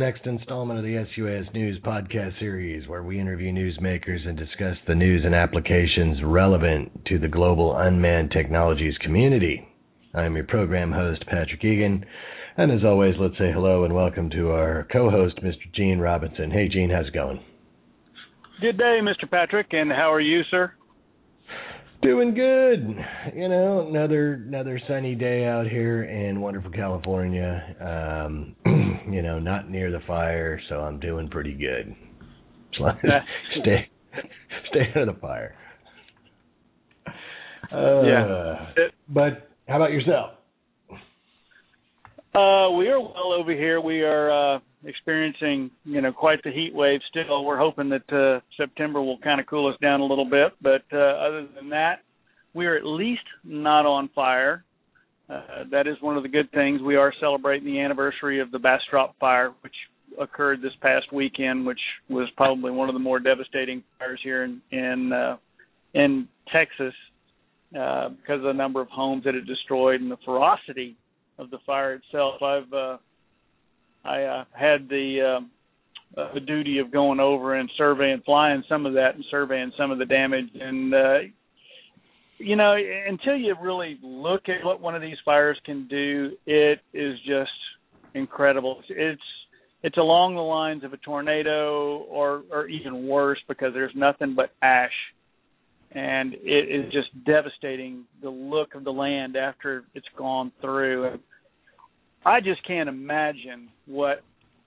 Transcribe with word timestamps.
Next 0.00 0.24
installment 0.24 0.78
of 0.78 0.84
the 0.86 1.06
SUAS 1.14 1.52
News 1.52 1.78
podcast 1.84 2.38
series, 2.38 2.88
where 2.88 3.02
we 3.02 3.20
interview 3.20 3.52
newsmakers 3.52 4.26
and 4.26 4.34
discuss 4.34 4.78
the 4.88 4.94
news 4.94 5.26
and 5.26 5.34
applications 5.34 6.24
relevant 6.24 7.04
to 7.04 7.18
the 7.18 7.28
global 7.28 7.76
unmanned 7.76 8.30
technologies 8.30 8.96
community. 9.02 9.62
I 10.14 10.24
am 10.24 10.36
your 10.36 10.46
program 10.46 10.90
host, 10.90 11.26
Patrick 11.26 11.62
Egan, 11.62 12.06
and 12.56 12.72
as 12.72 12.82
always, 12.82 13.16
let's 13.20 13.36
say 13.36 13.52
hello 13.52 13.84
and 13.84 13.94
welcome 13.94 14.30
to 14.30 14.52
our 14.52 14.88
co-host, 14.90 15.36
Mr. 15.44 15.70
Gene 15.74 15.98
Robinson. 15.98 16.50
Hey, 16.50 16.70
Gene, 16.70 16.88
how's 16.88 17.08
it 17.08 17.12
going? 17.12 17.38
Good 18.62 18.78
day, 18.78 19.00
Mr. 19.02 19.30
Patrick, 19.30 19.66
and 19.72 19.92
how 19.92 20.10
are 20.10 20.18
you, 20.18 20.40
sir? 20.50 20.72
Doing 22.02 22.32
good. 22.34 22.96
You 23.36 23.48
know, 23.48 23.86
another 23.86 24.34
another 24.34 24.80
sunny 24.88 25.14
day 25.14 25.44
out 25.44 25.66
here 25.66 26.04
in 26.04 26.40
wonderful 26.40 26.70
California. 26.70 27.76
Um, 27.78 28.56
you 29.10 29.20
know, 29.20 29.38
not 29.38 29.70
near 29.70 29.90
the 29.90 30.00
fire, 30.06 30.58
so 30.70 30.76
I'm 30.76 30.98
doing 30.98 31.28
pretty 31.28 31.52
good. 31.52 31.94
stay 33.60 33.90
stay 34.70 34.90
out 34.96 35.08
of 35.08 35.14
the 35.14 35.20
fire. 35.20 35.54
Uh, 37.70 38.02
yeah. 38.02 38.66
But 39.08 39.50
how 39.68 39.76
about 39.76 39.92
yourself? 39.92 40.30
Uh, 42.32 42.70
we 42.78 42.88
are 42.88 43.00
well 43.00 43.34
over 43.38 43.52
here. 43.52 43.80
We 43.80 44.02
are 44.02 44.56
uh, 44.56 44.58
experiencing, 44.84 45.70
you 45.84 46.00
know, 46.00 46.12
quite 46.12 46.42
the 46.42 46.50
heat 46.50 46.74
wave 46.74 47.00
still. 47.10 47.44
We're 47.44 47.58
hoping 47.58 47.90
that 47.90 48.12
uh, 48.12 48.40
September 48.56 49.02
will 49.02 49.18
kind 49.18 49.40
of 49.40 49.46
cool 49.46 49.68
us 49.68 49.78
down 49.80 50.00
a 50.00 50.04
little 50.04 50.24
bit, 50.24 50.52
but 50.62 50.82
uh, 50.92 50.96
other 50.96 51.46
than 51.54 51.68
that, 51.70 51.96
we 52.54 52.66
are 52.66 52.76
at 52.76 52.84
least 52.84 53.22
not 53.44 53.86
on 53.86 54.08
fire. 54.14 54.64
Uh, 55.28 55.64
that 55.70 55.86
is 55.86 55.96
one 56.00 56.16
of 56.16 56.22
the 56.22 56.28
good 56.28 56.50
things. 56.52 56.80
We 56.82 56.96
are 56.96 57.12
celebrating 57.20 57.66
the 57.66 57.80
anniversary 57.80 58.40
of 58.40 58.50
the 58.50 58.58
Bastrop 58.58 59.16
fire, 59.20 59.52
which 59.60 59.74
occurred 60.20 60.60
this 60.60 60.72
past 60.82 61.12
weekend, 61.12 61.64
which 61.64 61.78
was 62.08 62.28
probably 62.36 62.72
one 62.72 62.88
of 62.88 62.94
the 62.94 63.00
more 63.00 63.20
devastating 63.20 63.84
fires 63.98 64.20
here 64.24 64.44
in 64.44 64.60
in, 64.72 65.12
uh, 65.12 65.36
in 65.94 66.26
Texas 66.52 66.94
uh, 67.78 68.08
because 68.08 68.38
of 68.38 68.42
the 68.42 68.52
number 68.52 68.80
of 68.80 68.88
homes 68.88 69.22
that 69.24 69.36
it 69.36 69.46
destroyed 69.46 70.00
and 70.00 70.10
the 70.10 70.18
ferocity 70.24 70.96
of 71.38 71.50
the 71.50 71.58
fire 71.64 71.94
itself. 71.94 72.42
I've 72.42 72.72
uh, 72.72 72.96
I 74.04 74.22
uh, 74.22 74.44
had 74.52 74.88
the 74.88 75.40
uh, 76.16 76.20
uh, 76.20 76.34
the 76.34 76.40
duty 76.40 76.78
of 76.78 76.90
going 76.90 77.20
over 77.20 77.54
and 77.54 77.70
surveying, 77.76 78.22
flying 78.24 78.64
some 78.68 78.86
of 78.86 78.94
that, 78.94 79.14
and 79.14 79.24
surveying 79.30 79.72
some 79.78 79.90
of 79.90 79.98
the 79.98 80.06
damage. 80.06 80.48
And 80.54 80.94
uh, 80.94 81.18
you 82.38 82.56
know, 82.56 82.74
until 83.06 83.36
you 83.36 83.54
really 83.60 83.98
look 84.02 84.48
at 84.48 84.64
what 84.64 84.80
one 84.80 84.94
of 84.94 85.02
these 85.02 85.18
fires 85.24 85.58
can 85.64 85.86
do, 85.88 86.32
it 86.46 86.80
is 86.92 87.18
just 87.26 87.50
incredible. 88.14 88.82
It's 88.88 89.22
it's 89.82 89.96
along 89.96 90.34
the 90.34 90.40
lines 90.40 90.84
of 90.84 90.92
a 90.92 90.98
tornado, 90.98 91.98
or 92.08 92.42
or 92.50 92.68
even 92.68 93.06
worse, 93.06 93.38
because 93.48 93.72
there's 93.74 93.94
nothing 93.94 94.34
but 94.34 94.50
ash 94.62 94.92
and 95.92 96.34
it 96.34 96.70
is 96.70 96.92
just 96.92 97.08
devastating 97.24 98.04
the 98.22 98.30
look 98.30 98.74
of 98.74 98.84
the 98.84 98.92
land 98.92 99.36
after 99.36 99.84
it's 99.94 100.06
gone 100.16 100.52
through. 100.60 101.18
I 102.24 102.40
just 102.40 102.66
can't 102.66 102.88
imagine 102.88 103.68
what 103.86 104.22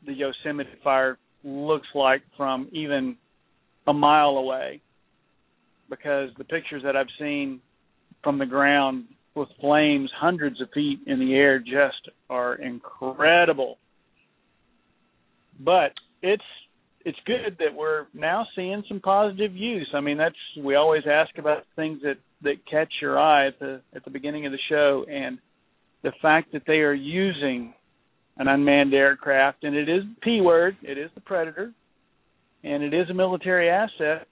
the 0.06 0.14
Yosemite 0.14 0.70
fire 0.84 1.18
looks 1.44 1.88
like 1.94 2.22
from 2.36 2.70
even 2.72 3.16
a 3.88 3.94
mile 3.94 4.38
away 4.38 4.82
because 5.90 6.30
the 6.38 6.44
pictures 6.44 6.84
that 6.84 6.96
I've 6.96 7.08
seen 7.20 7.62
from 8.24 8.40
the 8.40 8.46
ground 8.46 9.06
with 9.36 9.50
flames 9.60 10.10
hundreds 10.16 10.62
of 10.62 10.70
feet 10.74 11.00
in 11.06 11.20
the 11.20 11.34
air 11.34 11.60
just 11.60 12.10
are 12.30 12.56
incredible. 12.56 13.78
But 15.60 15.94
it's 16.22 16.44
it's 17.06 17.18
good 17.26 17.58
that 17.60 17.76
we're 17.76 18.06
now 18.14 18.48
seeing 18.56 18.82
some 18.88 19.02
positive 19.02 19.56
use. 19.56 19.90
I 19.94 20.00
mean, 20.00 20.18
that's 20.18 20.36
we 20.58 20.76
always 20.76 21.04
ask 21.10 21.38
about 21.38 21.64
things 21.76 22.00
that 22.04 22.18
that 22.44 22.66
catch 22.70 22.94
your 23.02 23.20
eye 23.20 23.48
at 23.48 23.60
the 23.60 23.82
at 23.96 24.04
the 24.06 24.12
beginning 24.12 24.46
of 24.46 24.52
the 24.52 24.60
show 24.70 25.06
and 25.10 25.38
the 26.04 26.12
fact 26.22 26.52
that 26.54 26.64
they 26.68 26.80
are 26.80 26.94
using 26.94 27.74
an 28.38 28.48
unmanned 28.48 28.94
aircraft, 28.94 29.64
and 29.64 29.76
it 29.76 29.90
is 29.90 30.04
the 30.04 30.22
P 30.22 30.42
word, 30.42 30.76
it 30.82 30.98
is 30.98 31.10
the 31.16 31.22
Predator, 31.22 31.72
and 32.64 32.84
it 32.84 32.94
is 32.94 33.10
a 33.10 33.14
military 33.14 33.70
asset. 33.70 34.28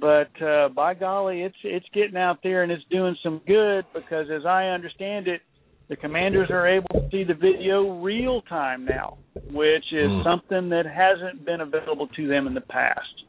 But 0.00 0.30
uh, 0.42 0.68
by 0.68 0.94
golly, 0.94 1.42
it's 1.42 1.56
it's 1.64 1.86
getting 1.94 2.16
out 2.16 2.40
there 2.42 2.62
and 2.62 2.70
it's 2.70 2.84
doing 2.90 3.16
some 3.22 3.40
good 3.46 3.86
because, 3.94 4.26
as 4.30 4.44
I 4.44 4.66
understand 4.66 5.28
it, 5.28 5.40
the 5.88 5.96
commanders 5.96 6.50
are 6.50 6.68
able 6.68 6.88
to 6.90 7.08
see 7.10 7.24
the 7.24 7.34
video 7.34 7.98
real 8.02 8.42
time 8.42 8.84
now, 8.84 9.16
which 9.50 9.84
is 9.92 10.08
mm. 10.08 10.24
something 10.24 10.68
that 10.68 10.84
hasn't 10.84 11.44
been 11.46 11.62
available 11.62 12.06
to 12.08 12.28
them 12.28 12.46
in 12.46 12.52
the 12.52 12.60
past. 12.60 13.24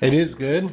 It 0.00 0.12
is 0.12 0.34
good. 0.38 0.64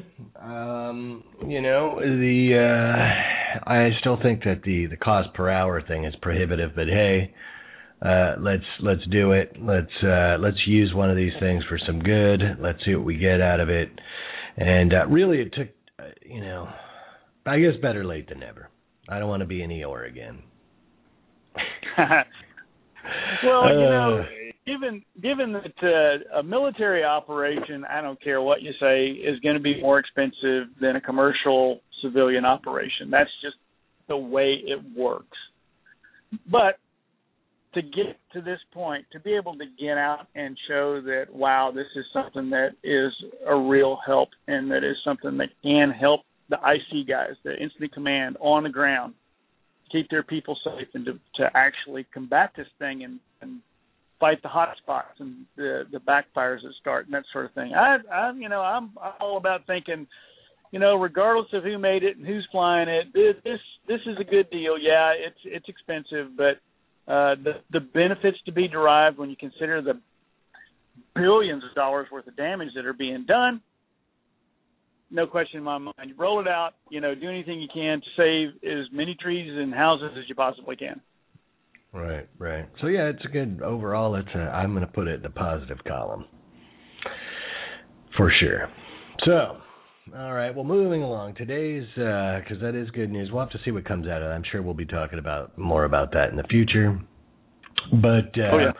Um, 0.41 1.23
you 1.47 1.61
know, 1.61 1.97
the 1.99 2.57
uh, 2.59 3.69
I 3.69 3.89
still 4.01 4.17
think 4.21 4.43
that 4.43 4.63
the 4.65 4.87
the 4.87 4.97
cost 4.97 5.33
per 5.33 5.49
hour 5.49 5.81
thing 5.81 6.03
is 6.03 6.13
prohibitive, 6.21 6.71
but 6.75 6.87
hey, 6.87 7.33
uh, 8.01 8.35
let's 8.39 8.65
let's 8.81 9.05
do 9.11 9.31
it. 9.31 9.55
Let's 9.61 10.03
uh, 10.03 10.37
let's 10.39 10.57
use 10.67 10.93
one 10.93 11.09
of 11.09 11.15
these 11.15 11.31
things 11.39 11.63
for 11.69 11.79
some 11.87 11.99
good. 11.99 12.41
Let's 12.59 12.79
see 12.85 12.95
what 12.95 13.05
we 13.05 13.15
get 13.15 13.39
out 13.39 13.61
of 13.61 13.69
it. 13.69 13.89
And 14.57 14.93
uh, 14.93 15.07
really, 15.07 15.39
it 15.39 15.53
took, 15.53 15.69
uh, 15.97 16.09
you 16.25 16.41
know, 16.41 16.67
I 17.45 17.59
guess 17.59 17.73
better 17.81 18.03
late 18.03 18.27
than 18.27 18.39
never. 18.39 18.69
I 19.07 19.19
don't 19.19 19.29
want 19.29 19.39
to 19.39 19.47
be 19.47 19.63
in 19.63 19.69
Eeyore 19.69 20.07
again. 20.07 20.43
well, 21.97 23.69
you 23.69 23.79
know, 23.79 24.19
uh, 24.21 24.42
given 24.65 25.03
given 25.21 25.53
that 25.53 25.73
uh, 25.83 26.39
a 26.39 26.43
military 26.43 27.03
operation, 27.03 27.85
I 27.89 28.01
don't 28.01 28.21
care 28.21 28.41
what 28.41 28.61
you 28.61 28.71
say, 28.79 29.07
is 29.07 29.39
going 29.39 29.55
to 29.55 29.61
be 29.61 29.81
more 29.81 29.99
expensive 29.99 30.67
than 30.79 30.95
a 30.95 31.01
commercial 31.01 31.81
civilian 32.01 32.45
operation. 32.45 33.09
That's 33.09 33.29
just 33.41 33.55
the 34.07 34.17
way 34.17 34.61
it 34.65 34.79
works. 34.97 35.37
But 36.49 36.79
to 37.73 37.81
get 37.81 38.19
to 38.33 38.41
this 38.41 38.59
point, 38.71 39.05
to 39.11 39.19
be 39.19 39.33
able 39.33 39.57
to 39.57 39.65
get 39.79 39.97
out 39.97 40.27
and 40.35 40.57
show 40.67 41.01
that 41.01 41.25
wow, 41.31 41.71
this 41.73 41.87
is 41.95 42.05
something 42.13 42.49
that 42.51 42.71
is 42.83 43.11
a 43.47 43.55
real 43.55 43.97
help 44.05 44.29
and 44.47 44.69
that 44.71 44.83
is 44.83 44.95
something 45.03 45.37
that 45.37 45.49
can 45.63 45.91
help 45.91 46.21
the 46.49 46.57
IC 46.57 47.07
guys, 47.07 47.31
the 47.43 47.55
incident 47.57 47.93
command 47.93 48.37
on 48.39 48.63
the 48.63 48.69
ground, 48.69 49.13
keep 49.91 50.09
their 50.09 50.23
people 50.23 50.57
safe 50.63 50.87
and 50.93 51.05
to, 51.05 51.13
to 51.35 51.49
actually 51.55 52.05
combat 52.13 52.51
this 52.55 52.67
thing 52.79 53.03
and, 53.03 53.19
and 53.41 53.61
fight 54.19 54.41
the 54.41 54.47
hot 54.47 54.75
spots 54.77 55.19
and 55.19 55.45
the 55.55 55.83
the 55.91 55.99
backfires 55.99 56.61
that 56.63 56.73
start 56.79 57.05
and 57.05 57.13
that 57.13 57.23
sort 57.31 57.45
of 57.45 57.53
thing. 57.53 57.73
I, 57.73 57.97
I 58.11 58.31
you 58.33 58.49
know, 58.49 58.61
I'm, 58.61 58.91
I'm 59.01 59.13
all 59.19 59.37
about 59.37 59.67
thinking, 59.67 60.07
you 60.71 60.79
know, 60.79 60.95
regardless 60.95 61.47
of 61.53 61.63
who 61.63 61.77
made 61.77 62.03
it 62.03 62.17
and 62.17 62.25
who's 62.25 62.47
flying 62.51 62.89
it, 62.89 63.13
this 63.13 63.59
this 63.87 63.99
is 64.05 64.17
a 64.19 64.23
good 64.23 64.49
deal. 64.49 64.77
Yeah, 64.79 65.11
it's 65.17 65.39
it's 65.45 65.69
expensive, 65.69 66.37
but 66.37 66.57
uh, 67.11 67.35
the 67.43 67.53
the 67.71 67.79
benefits 67.79 68.37
to 68.45 68.51
be 68.51 68.67
derived 68.67 69.17
when 69.17 69.29
you 69.29 69.35
consider 69.35 69.81
the 69.81 69.99
billions 71.15 71.63
of 71.63 71.75
dollars 71.75 72.07
worth 72.11 72.27
of 72.27 72.35
damage 72.35 72.69
that 72.75 72.85
are 72.85 72.93
being 72.93 73.25
done 73.25 73.61
no 75.13 75.27
question 75.27 75.59
in 75.59 75.63
my 75.63 75.77
mind. 75.77 76.15
Roll 76.17 76.41
it 76.41 76.47
out, 76.47 76.71
you 76.89 76.99
know, 76.99 77.13
do 77.15 77.29
anything 77.29 77.61
you 77.61 77.67
can 77.71 78.01
to 78.01 78.07
save 78.17 78.63
as 78.69 78.87
many 78.91 79.15
trees 79.15 79.51
and 79.55 79.73
houses 79.73 80.11
as 80.17 80.27
you 80.27 80.35
possibly 80.35 80.75
can. 80.75 80.99
Right, 81.93 82.27
right. 82.39 82.67
So 82.81 82.87
yeah, 82.87 83.09
it's 83.09 83.23
a 83.23 83.27
good 83.27 83.61
overall. 83.61 84.15
It's 84.15 84.27
a, 84.33 84.39
I'm 84.39 84.73
going 84.73 84.85
to 84.85 84.91
put 84.91 85.07
it 85.07 85.15
in 85.15 85.21
the 85.21 85.29
positive 85.29 85.77
column 85.87 86.25
for 88.17 88.31
sure. 88.39 88.69
So, 89.25 89.57
all 90.17 90.33
right. 90.33 90.53
Well, 90.53 90.65
moving 90.65 91.03
along. 91.03 91.35
Today's 91.35 91.87
because 91.95 92.57
uh, 92.57 92.65
that 92.65 92.75
is 92.75 92.89
good 92.91 93.11
news. 93.11 93.29
We'll 93.31 93.43
have 93.43 93.51
to 93.51 93.59
see 93.63 93.71
what 93.71 93.85
comes 93.85 94.07
out 94.07 94.21
of 94.21 94.29
it. 94.29 94.31
I'm 94.31 94.43
sure 94.51 94.61
we'll 94.61 94.73
be 94.73 94.85
talking 94.85 95.19
about 95.19 95.57
more 95.57 95.85
about 95.85 96.11
that 96.13 96.29
in 96.29 96.35
the 96.35 96.43
future. 96.43 96.99
But 97.91 98.37
uh, 98.37 98.51
oh, 98.51 98.59
yeah. 98.59 98.71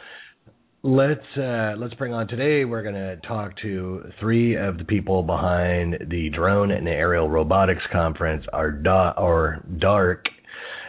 Let's 0.86 1.38
uh, 1.38 1.76
let's 1.78 1.94
bring 1.94 2.14
on 2.14 2.28
today. 2.28 2.66
We're 2.66 2.84
going 2.84 2.96
to 2.96 3.16
talk 3.26 3.54
to 3.62 4.04
three 4.20 4.58
of 4.58 4.78
the 4.78 4.84
people 4.84 5.24
behind 5.24 5.96
the 6.10 6.30
Drone 6.30 6.72
and 6.72 6.86
the 6.86 6.92
Aerial 6.92 7.30
Robotics 7.30 7.84
Conference, 7.90 8.44
or, 8.52 8.72
DA- 8.72 9.14
or 9.18 9.64
DARC, 9.78 10.26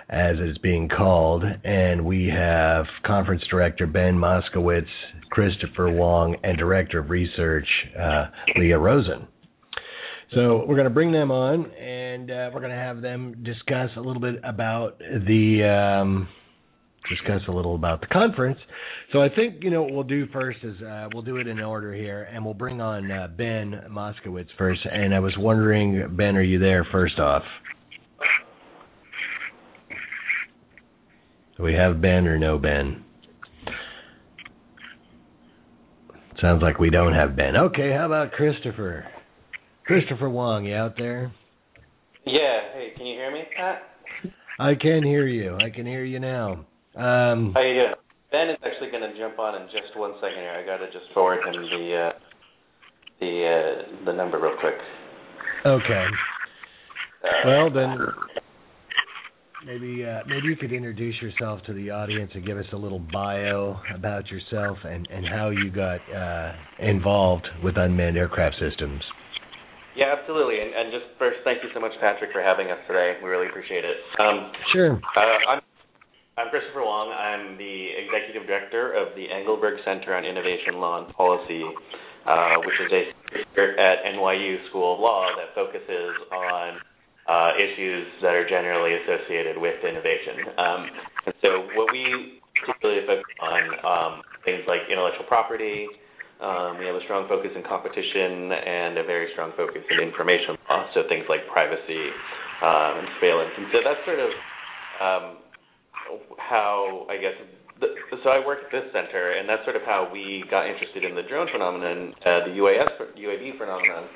as 0.09 0.37
it 0.39 0.49
is 0.49 0.59
being 0.59 0.89
called, 0.89 1.45
and 1.65 2.05
we 2.05 2.27
have 2.27 2.85
Conference 3.07 3.43
Director 3.51 3.87
Ben 3.87 4.15
Moskowitz, 4.15 4.87
Christopher 5.31 5.91
Wong, 5.91 6.37
and 6.43 6.59
Director 6.59 6.99
of 7.01 7.11
Research 7.11 7.67
uh, 7.99 8.27
Leah 8.57 8.79
Rosen. 8.79 9.27
So 10.35 10.65
we're 10.67 10.77
going 10.77 10.85
to 10.85 10.91
bring 10.91 11.13
them 11.13 11.31
on, 11.31 11.71
and 11.73 12.31
uh, 12.31 12.51
we're 12.53 12.61
going 12.61 12.73
to 12.73 12.77
have 12.77 13.01
them 13.01 13.45
discuss 13.45 13.91
a 13.97 14.01
little 14.01 14.21
bit 14.21 14.41
about 14.45 14.99
the. 14.99 15.65
Um, 15.65 16.29
discuss 17.09 17.43
a 17.49 17.53
little 17.53 17.75
about 17.75 18.01
the 18.01 18.07
conference. 18.07 18.59
So 19.13 19.21
I 19.21 19.29
think 19.29 19.63
you 19.63 19.71
know 19.71 19.83
what 19.83 19.93
we'll 19.93 20.05
do 20.05 20.27
first 20.33 20.59
is 20.63 20.81
uh, 20.83 21.09
we'll 21.13 21.23
do 21.23 21.37
it 21.37 21.47
in 21.47 21.61
order 21.61 21.93
here, 21.93 22.29
and 22.33 22.45
we'll 22.45 22.55
bring 22.55 22.81
on 22.81 23.11
uh, 23.11 23.29
Ben 23.37 23.83
Moskowitz 23.91 24.49
first. 24.57 24.81
And 24.91 25.15
I 25.15 25.21
was 25.21 25.35
wondering, 25.39 26.17
Ben, 26.17 26.37
are 26.37 26.43
you 26.43 26.59
there? 26.59 26.87
First 26.91 27.19
off, 27.19 27.43
do 31.57 31.63
we 31.63 31.75
have 31.75 32.01
Ben 32.01 32.27
or 32.27 32.39
no 32.39 32.59
Ben? 32.59 33.05
Sounds 36.41 36.63
like 36.63 36.79
we 36.79 36.91
don't 36.91 37.15
have 37.15 37.37
Ben. 37.37 37.57
Okay, 37.57 37.93
how 37.93 38.07
about 38.07 38.33
Christopher? 38.33 39.07
Christopher 39.87 40.29
Wong, 40.29 40.65
you 40.65 40.75
out 40.75 40.95
there? 40.97 41.33
Yeah. 42.27 42.61
Hey, 42.75 42.93
can 42.97 43.07
you 43.07 43.15
hear 43.15 43.31
me, 43.33 43.43
Pat? 43.57 43.83
I 44.59 44.75
can 44.75 45.03
hear 45.03 45.27
you. 45.27 45.57
I 45.57 45.71
can 45.71 45.87
hear 45.87 46.05
you 46.05 46.19
now. 46.21 46.65
Um, 46.97 47.53
How 47.55 47.61
you 47.63 47.75
doing? 47.75 47.95
Ben 48.31 48.51
is 48.51 48.57
actually 48.65 48.91
going 48.91 49.03
to 49.11 49.17
jump 49.19 49.39
on 49.39 49.61
in 49.61 49.69
just 49.69 49.97
one 49.97 50.13
second 50.21 50.39
here. 50.39 50.51
I 50.51 50.65
got 50.67 50.79
to 50.79 50.87
just 50.87 51.13
forward 51.15 51.39
him 51.47 51.55
the 51.55 51.97
uh, 51.97 52.13
the 53.21 53.47
uh, 53.47 54.05
the 54.07 54.13
number 54.13 54.41
real 54.41 54.57
quick. 54.61 54.75
okay. 55.65 56.07
Uh, 57.23 57.29
Well 57.47 57.71
then, 57.71 57.97
maybe 59.67 60.05
uh, 60.05 60.21
maybe 60.27 60.49
you 60.49 60.57
could 60.57 60.73
introduce 60.73 61.21
yourself 61.21 61.61
to 61.67 61.73
the 61.73 61.91
audience 61.91 62.31
and 62.35 62.45
give 62.47 62.59
us 62.59 62.67
a 62.73 62.77
little 62.77 62.99
bio 63.13 63.81
about 63.95 64.29
yourself 64.31 64.79
and 64.85 65.07
and 65.11 65.27
how 65.27 65.51
you 65.51 65.71
got 65.71 66.01
uh, 66.13 66.53
involved 66.79 67.47
with 67.63 67.77
unmanned 67.77 68.17
aircraft 68.17 68.57
systems. 68.61 69.03
Yeah, 69.97 70.11
absolutely. 70.19 70.59
And, 70.59 70.75
and 70.75 70.87
just 70.91 71.07
first, 71.19 71.39
thank 71.45 71.63
you 71.63 71.71
so 71.73 71.79
much, 71.79 71.93
Patrick, 72.01 72.33
for 72.33 72.43
having 72.43 72.67
us 72.67 72.79
today. 72.89 73.15
We 73.23 73.31
really 73.31 73.47
appreciate 73.47 73.85
it. 73.85 73.97
Um, 74.19 74.51
Sure. 74.75 74.99
uh, 74.99 75.55
I'm 75.55 75.61
I'm 76.37 76.51
Christopher 76.51 76.83
Wong. 76.83 77.15
I'm 77.15 77.57
the 77.57 77.95
executive 78.03 78.47
director 78.51 78.91
of 78.93 79.15
the 79.15 79.31
Engelberg 79.31 79.79
Center 79.87 80.19
on 80.19 80.25
Innovation 80.27 80.83
Law 80.83 81.07
and 81.07 81.15
Policy, 81.15 81.63
uh, 82.27 82.59
which 82.67 82.75
is 82.83 82.91
a 82.91 83.03
at 83.55 84.03
NYU 84.19 84.69
School 84.69 84.95
of 84.95 85.01
Law 85.01 85.31
that 85.39 85.55
focuses 85.55 86.11
on 86.35 86.83
uh, 87.29 87.51
issues 87.57 88.07
that 88.21 88.35
are 88.37 88.49
generally 88.49 88.93
associated 89.01 89.57
with 89.57 89.81
innovation. 89.81 90.53
Um, 90.59 90.83
and 91.27 91.35
so, 91.41 91.49
what 91.75 91.89
we 91.93 92.41
particularly 92.65 93.05
focus 93.07 93.35
on 93.41 93.63
um, 93.85 94.13
things 94.45 94.63
like 94.67 94.87
intellectual 94.91 95.27
property. 95.27 95.89
Um, 96.41 96.79
we 96.79 96.87
have 96.87 96.97
a 96.97 97.05
strong 97.07 97.29
focus 97.29 97.53
in 97.55 97.63
competition 97.63 98.53
and 98.53 98.99
a 98.99 99.05
very 99.05 99.31
strong 99.33 99.53
focus 99.57 99.81
in 99.89 100.03
information 100.03 100.59
law, 100.69 100.85
so 100.93 101.07
things 101.09 101.25
like 101.29 101.47
privacy 101.49 102.11
um, 102.61 103.01
and 103.01 103.07
surveillance. 103.17 103.55
And 103.57 103.67
so 103.73 103.79
that's 103.81 104.03
sort 104.05 104.21
of 104.21 104.31
um, 105.01 105.25
how 106.39 107.07
I 107.09 107.17
guess. 107.17 107.37
The, 107.81 107.91
so 108.23 108.31
I 108.31 108.39
work 108.39 108.63
at 108.67 108.71
this 108.71 108.87
center, 108.95 109.35
and 109.35 109.49
that's 109.49 109.65
sort 109.67 109.75
of 109.75 109.83
how 109.83 110.07
we 110.07 110.47
got 110.47 110.71
interested 110.71 111.03
in 111.03 111.19
the 111.19 111.27
drone 111.27 111.51
phenomenon, 111.51 112.15
uh, 112.23 112.47
the 112.47 112.55
UAS 112.55 112.87
UAV 113.19 113.59
phenomenon, 113.59 114.07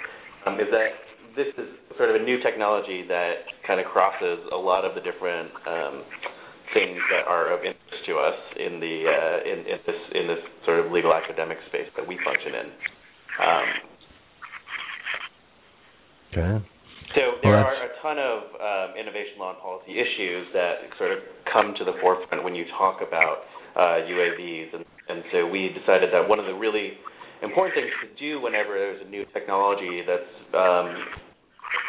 um, 0.46 0.54
is 0.62 0.70
that 0.70 0.94
this 1.38 1.54
is 1.54 1.70
sort 1.96 2.10
of 2.10 2.18
a 2.20 2.24
new 2.24 2.42
technology 2.42 3.06
that 3.06 3.46
kind 3.66 3.78
of 3.78 3.86
crosses 3.86 4.42
a 4.52 4.58
lot 4.58 4.84
of 4.84 4.98
the 4.98 5.00
different 5.00 5.48
um, 5.66 6.02
things 6.74 6.98
that 7.14 7.24
are 7.30 7.54
of 7.54 7.62
interest 7.62 8.02
to 8.10 8.18
us 8.18 8.34
in 8.58 8.82
the 8.82 8.94
uh, 9.06 9.38
in, 9.46 9.58
in 9.70 9.78
this 9.86 10.00
in 10.18 10.24
this 10.26 10.42
sort 10.66 10.82
of 10.82 10.90
legal 10.90 11.14
academic 11.14 11.56
space 11.70 11.86
that 11.96 12.02
we 12.06 12.18
function 12.26 12.52
in. 12.58 12.66
Um, 13.38 13.66
Okay. 16.28 16.60
so 17.16 17.22
there 17.40 17.56
Well, 17.56 17.64
are 17.64 17.88
a 17.88 17.90
ton 18.04 18.18
of 18.20 18.38
um, 18.60 18.88
innovation 19.00 19.40
law 19.40 19.56
and 19.56 19.60
policy 19.64 19.96
issues 19.96 20.44
that 20.52 20.92
sort 21.00 21.12
of 21.12 21.18
come 21.50 21.72
to 21.78 21.84
the 21.88 21.96
forefront 22.04 22.44
when 22.44 22.54
you 22.54 22.66
talk 22.76 23.00
about 23.00 23.48
uh, 23.74 24.04
UAVs, 24.04 24.74
and, 24.76 24.84
and 25.08 25.24
so 25.32 25.48
we 25.48 25.72
decided 25.72 26.12
that 26.12 26.28
one 26.28 26.38
of 26.38 26.44
the 26.44 26.52
really 26.52 26.92
important 27.42 27.74
things 27.80 27.90
to 28.04 28.08
do 28.20 28.40
whenever 28.44 28.76
there's 28.76 29.00
a 29.06 29.08
new 29.08 29.24
technology 29.32 30.02
that's 30.06 30.34
um, 30.52 30.92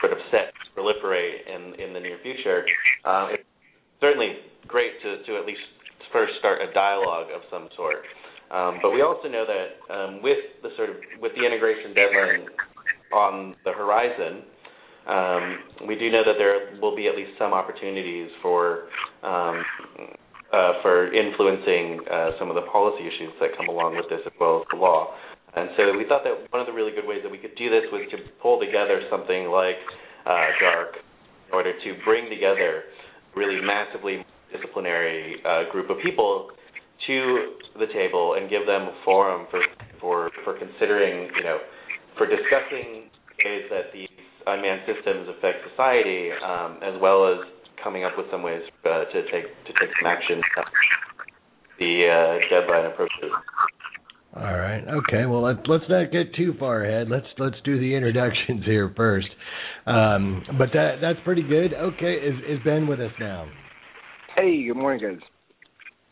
sort 0.02 0.14
of 0.14 0.20
set 0.32 0.54
to 0.54 0.68
proliferate 0.74 1.48
in 1.48 1.80
in 1.80 1.94
the 1.94 2.00
near 2.00 2.18
future, 2.24 2.66
uh, 3.06 3.28
it's 3.32 3.44
certainly 4.00 4.40
great 4.68 5.02
to 5.04 5.24
to 5.24 5.38
at 5.38 5.46
least 5.46 5.62
first 6.12 6.34
start 6.40 6.62
a 6.62 6.74
dialogue 6.74 7.28
of 7.34 7.42
some 7.52 7.70
sort. 7.76 8.02
Um, 8.52 8.80
but 8.82 8.90
we 8.92 9.02
also 9.02 9.30
know 9.30 9.46
that 9.46 9.94
um, 9.94 10.22
with 10.24 10.42
the 10.64 10.70
sort 10.76 10.90
of 10.90 10.96
with 11.22 11.32
the 11.36 11.46
integration 11.46 11.94
deadline 11.94 12.46
on 13.14 13.56
the 13.64 13.72
horizon, 13.72 14.42
um, 15.06 15.88
we 15.88 15.96
do 15.96 16.10
know 16.12 16.24
that 16.26 16.38
there 16.38 16.80
will 16.82 16.96
be 16.96 17.08
at 17.08 17.16
least 17.16 17.32
some 17.38 17.54
opportunities 17.54 18.30
for 18.42 18.90
um, 19.22 19.62
uh, 20.52 20.82
for 20.82 21.14
influencing 21.14 22.02
uh, 22.10 22.32
some 22.40 22.50
of 22.50 22.56
the 22.56 22.66
policy 22.74 23.06
issues 23.06 23.34
that 23.40 23.50
come 23.56 23.70
along 23.70 23.96
with 23.96 24.10
this, 24.10 24.20
as 24.26 24.34
well 24.40 24.62
as 24.62 24.68
the 24.72 24.78
law. 24.78 25.14
And 25.60 25.70
so 25.76 25.98
we 25.98 26.08
thought 26.08 26.24
that 26.24 26.40
one 26.52 26.62
of 26.62 26.68
the 26.68 26.74
really 26.74 26.92
good 26.96 27.08
ways 27.08 27.20
that 27.24 27.32
we 27.32 27.38
could 27.38 27.56
do 27.56 27.70
this 27.70 27.84
was 27.92 28.08
to 28.12 28.18
pull 28.42 28.60
together 28.60 29.04
something 29.12 29.52
like 29.52 29.76
uh, 30.26 30.56
DARC 30.64 31.04
in 31.48 31.54
order 31.54 31.74
to 31.74 31.90
bring 32.06 32.30
together 32.30 32.88
really 33.36 33.60
massively 33.60 34.24
disciplinary 34.52 35.36
uh, 35.46 35.70
group 35.72 35.90
of 35.90 35.98
people 36.02 36.50
to 37.08 37.56
the 37.78 37.88
table 37.94 38.36
and 38.40 38.50
give 38.50 38.66
them 38.66 38.88
a 38.88 38.96
forum 39.04 39.48
for 39.52 39.62
for 40.00 40.32
for 40.44 40.58
considering, 40.58 41.30
you 41.36 41.44
know, 41.44 41.60
for 42.18 42.26
discussing 42.26 43.12
ways 43.44 43.64
that 43.70 43.92
these 43.94 44.10
unmanned 44.48 44.82
systems 44.88 45.28
affect 45.30 45.60
society, 45.72 46.32
um, 46.44 46.80
as 46.84 47.00
well 47.02 47.28
as 47.28 47.40
coming 47.84 48.04
up 48.04 48.14
with 48.18 48.28
some 48.32 48.44
ways 48.44 48.62
uh, 48.86 49.06
to 49.12 49.24
take 49.32 49.48
to 49.66 49.72
take 49.80 49.90
some 50.00 50.08
action. 50.08 50.42
The 51.80 52.08
uh, 52.08 52.50
deadline 52.50 52.86
approaches. 52.92 53.32
All 54.36 54.44
right. 54.44 54.84
Okay. 54.88 55.26
Well, 55.26 55.42
let, 55.42 55.68
let's 55.68 55.86
not 55.90 56.12
get 56.12 56.36
too 56.36 56.54
far 56.60 56.86
ahead. 56.86 57.10
Let's 57.10 57.26
let's 57.40 57.56
do 57.66 57.80
the 57.80 57.96
introductions 57.96 58.64
here 58.66 58.94
first. 58.96 59.28
Um, 59.88 60.44
but 60.58 60.70
that 60.74 60.98
that's 61.02 61.20
pretty 61.24 61.44
good. 61.44 61.74
Okay. 61.74 62.14
Is 62.14 62.36
is 62.48 62.60
Ben 62.64 62.88
with 62.88 63.00
us 63.00 63.12
now? 63.20 63.50
Hey, 64.36 64.66
good 64.68 64.78
morning, 64.78 65.02
guys. 65.02 65.28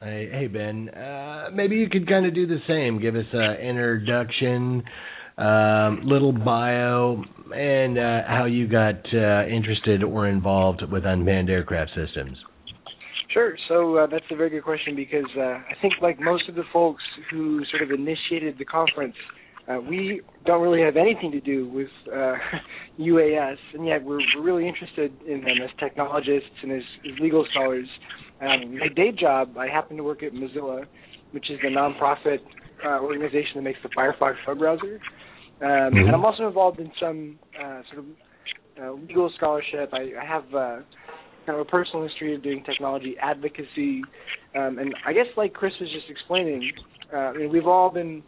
Hey, 0.02 0.30
hey 0.32 0.48
Ben. 0.48 0.90
Uh, 0.90 1.50
maybe 1.54 1.76
you 1.76 1.90
could 1.90 2.08
kind 2.08 2.26
of 2.26 2.34
do 2.34 2.48
the 2.48 2.60
same. 2.68 3.00
Give 3.00 3.16
us 3.16 3.26
an 3.34 3.56
introduction, 3.58 4.84
um, 5.38 6.02
little 6.04 6.32
bio, 6.32 7.24
and 7.56 7.98
uh, 8.00 8.22
how 8.28 8.46
you 8.46 8.68
got 8.68 8.96
uh, 9.14 9.46
interested 9.48 10.04
or 10.04 10.28
involved 10.28 10.82
with 10.92 11.06
unmanned 11.06 11.50
aircraft 11.50 11.92
systems. 11.96 12.38
Sure. 13.34 13.56
So 13.68 13.98
uh, 13.98 14.08
that's 14.08 14.26
a 14.32 14.36
very 14.36 14.50
good 14.50 14.64
question 14.64 14.96
because 14.96 15.30
uh, 15.38 15.42
I 15.42 15.74
think, 15.82 15.96
like 16.02 16.20
most 16.20 16.48
of 16.48 16.56
the 16.56 16.64
folks 16.72 17.04
who 17.30 17.62
sort 17.72 17.84
of 17.84 17.92
initiated 17.92 18.58
the 18.58 18.66
conference, 18.66 19.16
uh, 19.68 19.80
we 19.82 20.22
don't 20.46 20.62
really 20.62 20.82
have 20.82 20.96
anything 20.96 21.32
to 21.32 21.42
do 21.42 21.68
with 21.70 21.90
uh, 22.12 22.36
UAS, 23.00 23.58
and 23.74 23.86
yet 23.86 24.02
we're, 24.04 24.20
we're 24.36 24.44
really 24.44 24.68
interested 24.68 25.12
in 25.28 25.42
them 25.42 25.58
as 25.62 25.70
technologists 25.78 26.50
and 26.64 26.72
as, 26.72 26.84
as 27.06 27.20
legal 27.20 27.46
scholars. 27.52 27.88
Um, 28.40 28.78
my 28.78 28.88
day 28.96 29.12
job, 29.12 29.58
I 29.58 29.68
happen 29.68 29.98
to 29.98 30.04
work 30.04 30.24
at 30.24 30.32
Mozilla, 30.32 30.86
which 31.32 31.50
is 31.50 31.60
the 31.62 31.70
nonprofit 31.70 32.38
uh, 32.86 33.02
organization 33.02 33.52
that 33.56 33.64
makes 33.64 33.80
the 33.84 33.90
Firefox 33.90 34.36
web 34.48 34.60
browser. 34.60 35.00
Um, 35.60 35.68
Mhm. 35.68 36.06
And 36.06 36.16
I'm 36.16 36.24
also 36.24 36.48
involved 36.48 36.80
in 36.80 36.92
some 37.00 37.40
uh, 37.60 37.82
sort 37.92 38.00
of 38.00 38.06
uh, 38.80 38.92
legal 38.94 39.32
scholarship. 39.36 39.90
I, 39.92 40.12
I 40.22 40.26
have 40.26 40.54
uh, 40.54 40.80
kind 41.48 41.60
of 41.60 41.66
a 41.66 41.70
personal 41.70 42.06
history 42.06 42.36
of 42.36 42.44
doing 42.44 42.64
technology 42.64 43.16
advocacy, 43.22 44.04
um, 44.54 44.78
and 44.78 44.94
I 45.06 45.14
guess 45.14 45.26
like 45.38 45.54
Chris 45.54 45.74
was 45.80 45.90
just 45.90 46.10
explaining, 46.10 46.72
uh, 47.12 47.18
I 47.18 47.34
mean, 47.34 47.50
we've 47.50 47.66
all 47.66 47.90
been 47.90 48.22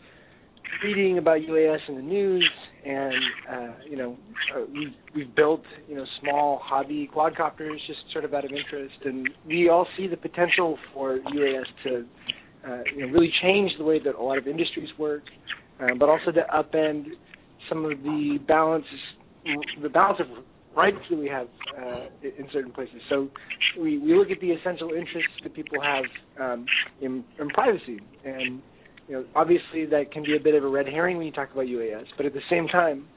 reading 0.83 1.17
about 1.17 1.39
UAS 1.39 1.79
in 1.89 1.95
the 1.95 2.01
news, 2.01 2.49
and 2.85 3.13
uh, 3.51 3.73
you 3.89 3.97
know, 3.97 4.17
uh, 4.55 4.61
we've 4.71 4.93
we've 5.15 5.35
built 5.35 5.63
you 5.87 5.95
know 5.95 6.05
small 6.21 6.61
hobby 6.63 7.09
quadcopters 7.13 7.75
just 7.87 7.99
sort 8.13 8.23
of 8.23 8.33
out 8.33 8.45
of 8.45 8.51
interest, 8.51 8.95
and 9.03 9.29
we 9.45 9.69
all 9.69 9.85
see 9.97 10.07
the 10.07 10.17
potential 10.17 10.77
for 10.93 11.19
UAS 11.19 11.65
to 11.83 12.05
uh, 12.67 12.77
you 12.95 13.05
know 13.05 13.13
really 13.13 13.31
change 13.41 13.71
the 13.77 13.83
way 13.83 13.99
that 13.99 14.15
a 14.15 14.21
lot 14.21 14.37
of 14.37 14.47
industries 14.47 14.89
work, 14.97 15.23
uh, 15.81 15.87
but 15.99 16.07
also 16.07 16.31
to 16.31 16.45
upend 16.55 17.07
some 17.67 17.83
of 17.83 17.91
the 18.03 18.39
balance 18.47 18.85
the 19.81 19.89
balance 19.89 20.19
of 20.19 20.27
rights 20.79 20.97
that 21.09 21.19
we 21.19 21.27
have 21.27 21.47
uh, 21.77 22.05
in 22.23 22.47
certain 22.53 22.71
places. 22.71 23.01
So 23.09 23.27
we, 23.77 23.97
we 23.97 24.15
look 24.15 24.31
at 24.31 24.39
the 24.39 24.51
essential 24.51 24.91
interests 24.91 25.35
that 25.43 25.53
people 25.53 25.77
have 25.81 26.05
um, 26.39 26.65
in, 27.01 27.23
in 27.37 27.49
privacy, 27.49 27.99
and 28.23 28.61
you 29.07 29.15
know, 29.15 29.25
obviously 29.35 29.85
that 29.87 30.11
can 30.13 30.23
be 30.23 30.37
a 30.37 30.39
bit 30.39 30.55
of 30.55 30.63
a 30.63 30.69
red 30.69 30.87
herring 30.87 31.17
when 31.17 31.25
you 31.25 31.33
talk 31.33 31.51
about 31.51 31.65
UAS. 31.65 32.05
But 32.15 32.25
at 32.25 32.33
the 32.33 32.41
same 32.49 32.67
time, 32.67 33.07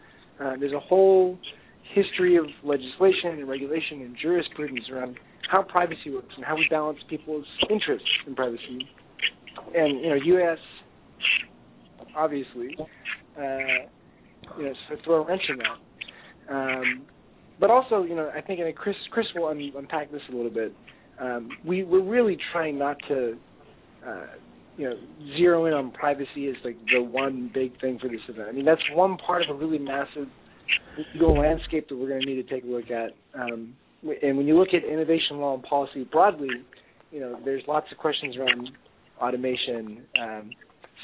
uh, 0.42 0.54
there's 0.58 0.72
a 0.72 0.80
whole 0.80 1.38
history 1.94 2.36
of 2.36 2.46
legislation 2.64 3.38
and 3.38 3.48
regulation 3.48 4.02
and 4.02 4.16
jurisprudence 4.20 4.86
around 4.90 5.18
how 5.48 5.62
privacy 5.62 6.10
works 6.12 6.32
and 6.36 6.44
how 6.44 6.56
we 6.56 6.66
balance 6.68 6.98
people's 7.08 7.46
interests 7.70 8.08
in 8.26 8.34
privacy. 8.34 8.88
And 9.74 10.00
you 10.00 10.08
know, 10.08 10.18
UAS 10.34 10.56
obviously, 12.16 12.76
uh, 13.38 13.86
you 14.58 14.64
know, 14.64 14.74
throw 15.04 15.22
a 15.22 15.26
wrench 15.26 15.42
in 15.48 15.58
that. 15.58 16.52
Um, 16.52 17.06
but 17.60 17.70
also, 17.70 18.02
you 18.02 18.14
know, 18.14 18.30
I 18.34 18.40
think, 18.40 18.60
and 18.60 18.74
Chris 18.74 18.96
Chris 19.10 19.26
will 19.34 19.46
un- 19.46 19.72
unpack 19.76 20.10
this 20.10 20.22
a 20.30 20.34
little 20.34 20.50
bit. 20.50 20.72
Um, 21.20 21.50
we 21.64 21.84
we're 21.84 22.02
really 22.02 22.36
trying 22.52 22.78
not 22.78 22.96
to, 23.08 23.36
uh, 24.06 24.26
you 24.76 24.88
know, 24.88 24.96
zero 25.36 25.66
in 25.66 25.72
on 25.72 25.90
privacy 25.92 26.48
as 26.48 26.56
like 26.64 26.76
the 26.92 27.02
one 27.02 27.50
big 27.52 27.78
thing 27.80 27.98
for 28.00 28.08
this 28.08 28.20
event. 28.28 28.48
I 28.48 28.52
mean, 28.52 28.64
that's 28.64 28.82
one 28.94 29.16
part 29.18 29.42
of 29.42 29.54
a 29.54 29.58
really 29.58 29.78
massive 29.78 30.28
legal 31.14 31.38
landscape 31.38 31.88
that 31.88 31.96
we're 31.96 32.08
going 32.08 32.22
to 32.22 32.26
need 32.26 32.46
to 32.46 32.54
take 32.54 32.64
a 32.64 32.66
look 32.66 32.90
at. 32.90 33.10
Um, 33.38 33.74
and 34.22 34.36
when 34.36 34.46
you 34.46 34.58
look 34.58 34.68
at 34.74 34.84
innovation 34.84 35.38
law 35.38 35.54
and 35.54 35.62
policy 35.62 36.04
broadly, 36.10 36.48
you 37.10 37.20
know, 37.20 37.38
there's 37.44 37.62
lots 37.68 37.86
of 37.92 37.98
questions 37.98 38.36
around 38.36 38.70
automation, 39.20 40.02
um, 40.20 40.50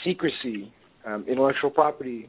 secrecy, 0.05 0.73
um, 1.07 1.25
intellectual 1.29 1.71
property, 1.71 2.29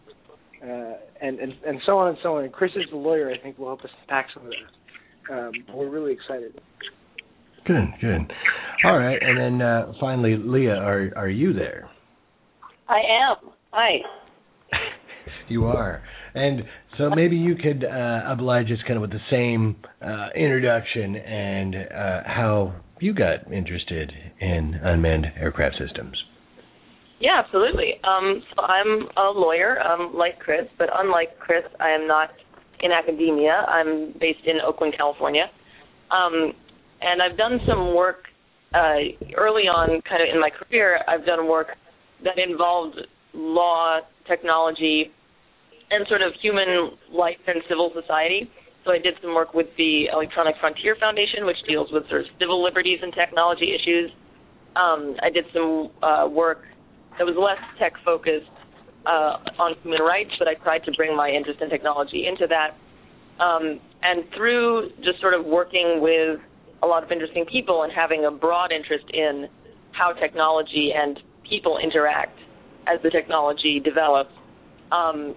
uh, 0.64 0.94
and, 1.22 1.40
and 1.40 1.54
and 1.66 1.80
so 1.86 1.98
on 1.98 2.10
and 2.10 2.18
so 2.22 2.38
on. 2.38 2.44
And 2.44 2.54
Chris 2.54 2.72
is 2.76 2.86
the 2.92 2.98
lawyer. 2.98 3.32
I 3.32 3.38
think 3.38 3.58
will 3.58 3.68
help 3.68 3.82
us 3.82 3.90
unpack 4.02 4.28
some 4.34 4.46
of 4.46 4.52
that. 4.52 5.34
Um, 5.34 5.52
we're 5.74 5.90
really 5.90 6.14
excited. 6.14 6.60
Good, 7.66 7.88
good. 8.02 8.32
All 8.86 8.98
right, 8.98 9.18
and 9.22 9.38
then 9.38 9.62
uh, 9.62 9.94
finally, 10.00 10.36
Leah, 10.38 10.76
are 10.76 11.12
are 11.16 11.30
you 11.30 11.54
there? 11.54 11.90
I 12.88 12.98
am. 12.98 13.52
Hi. 13.72 13.98
you 15.50 15.66
are, 15.66 16.02
and 16.34 16.64
so 16.98 17.10
maybe 17.10 17.36
you 17.36 17.56
could 17.56 17.86
uh, 17.86 18.22
oblige 18.28 18.66
us 18.66 18.80
kind 18.88 18.98
of 18.98 19.02
with 19.02 19.12
the 19.12 19.20
same 19.32 19.78
uh, 20.02 20.30
introduction 20.36 21.16
and 21.16 21.76
uh, 21.76 22.22
how 22.26 22.74
you 23.00 23.14
got 23.14 23.52
interested 23.52 24.12
in 24.42 24.80
unmanned 24.84 25.28
aircraft 25.40 25.76
systems. 25.80 26.18
Yeah, 27.20 27.42
absolutely. 27.44 28.00
Um, 28.04 28.42
so 28.56 28.62
I'm 28.64 29.08
a 29.18 29.32
lawyer, 29.38 29.82
um, 29.82 30.14
like 30.16 30.40
Chris, 30.40 30.66
but 30.78 30.88
unlike 30.94 31.38
Chris, 31.40 31.64
I 31.80 31.90
am 31.90 32.08
not 32.08 32.30
in 32.82 32.92
academia. 32.92 33.66
I'm 33.68 34.14
based 34.20 34.46
in 34.46 34.56
Oakland, 34.66 34.94
California, 34.96 35.46
um, 36.12 36.54
and 37.02 37.22
I've 37.22 37.38
done 37.38 37.60
some 37.68 37.94
work 37.94 38.24
uh, 38.74 39.04
early 39.38 39.64
on, 39.64 40.02
kind 40.08 40.24
of 40.24 40.34
in 40.34 40.40
my 40.40 40.50
career. 40.50 41.00
I've 41.08 41.26
done 41.26 41.48
work 41.48 41.68
that 42.24 42.38
involved 42.40 42.96
law, 43.34 44.00
technology, 44.28 45.12
and 45.92 46.06
sort 46.08 46.22
of 46.22 46.32
human 46.42 46.92
life 47.12 47.40
and 47.48 47.58
civil 47.68 47.92
society. 48.00 48.50
So 48.86 48.92
I 48.92 48.98
did 48.98 49.16
some 49.22 49.36
work 49.36 49.54
with 49.54 49.68
the 49.78 50.06
Electronic 50.14 50.56
Frontier 50.62 50.96
Foundation, 51.00 51.46
which 51.46 51.58
deals 51.68 51.90
with 51.92 52.08
sort 52.08 52.22
of 52.22 52.28
civil 52.40 52.64
liberties 52.64 53.00
and 53.02 53.14
technology 53.14 53.76
issues. 53.76 54.12
Um, 54.76 55.16
I 55.22 55.30
did 55.30 55.46
some 55.54 55.90
uh, 56.02 56.28
work 56.30 56.60
that 57.20 57.26
was 57.26 57.36
less 57.36 57.60
tech 57.78 57.94
focused 58.04 58.50
uh, 59.06 59.38
on 59.60 59.76
human 59.84 60.02
rights, 60.02 60.32
but 60.40 60.48
I 60.48 60.56
tried 60.56 60.84
to 60.86 60.92
bring 60.94 61.16
my 61.16 61.30
interest 61.30 61.62
in 61.62 61.70
technology 61.70 62.26
into 62.26 62.48
that. 62.48 62.76
Um, 63.44 63.80
and 64.02 64.24
through 64.36 64.90
just 65.04 65.20
sort 65.20 65.34
of 65.34 65.46
working 65.46 66.00
with 66.02 66.40
a 66.82 66.88
lot 66.88 67.04
of 67.04 67.12
interesting 67.12 67.46
people 67.46 67.84
and 67.84 67.92
having 67.92 68.26
a 68.26 68.32
broad 68.32 68.72
interest 68.72 69.06
in 69.14 69.48
how 69.92 70.14
technology 70.14 70.92
and 70.96 71.20
people 71.48 71.78
interact 71.78 72.40
as 72.88 73.02
the 73.04 73.10
technology 73.10 73.82
develops, 73.84 74.32
um, 74.92 75.36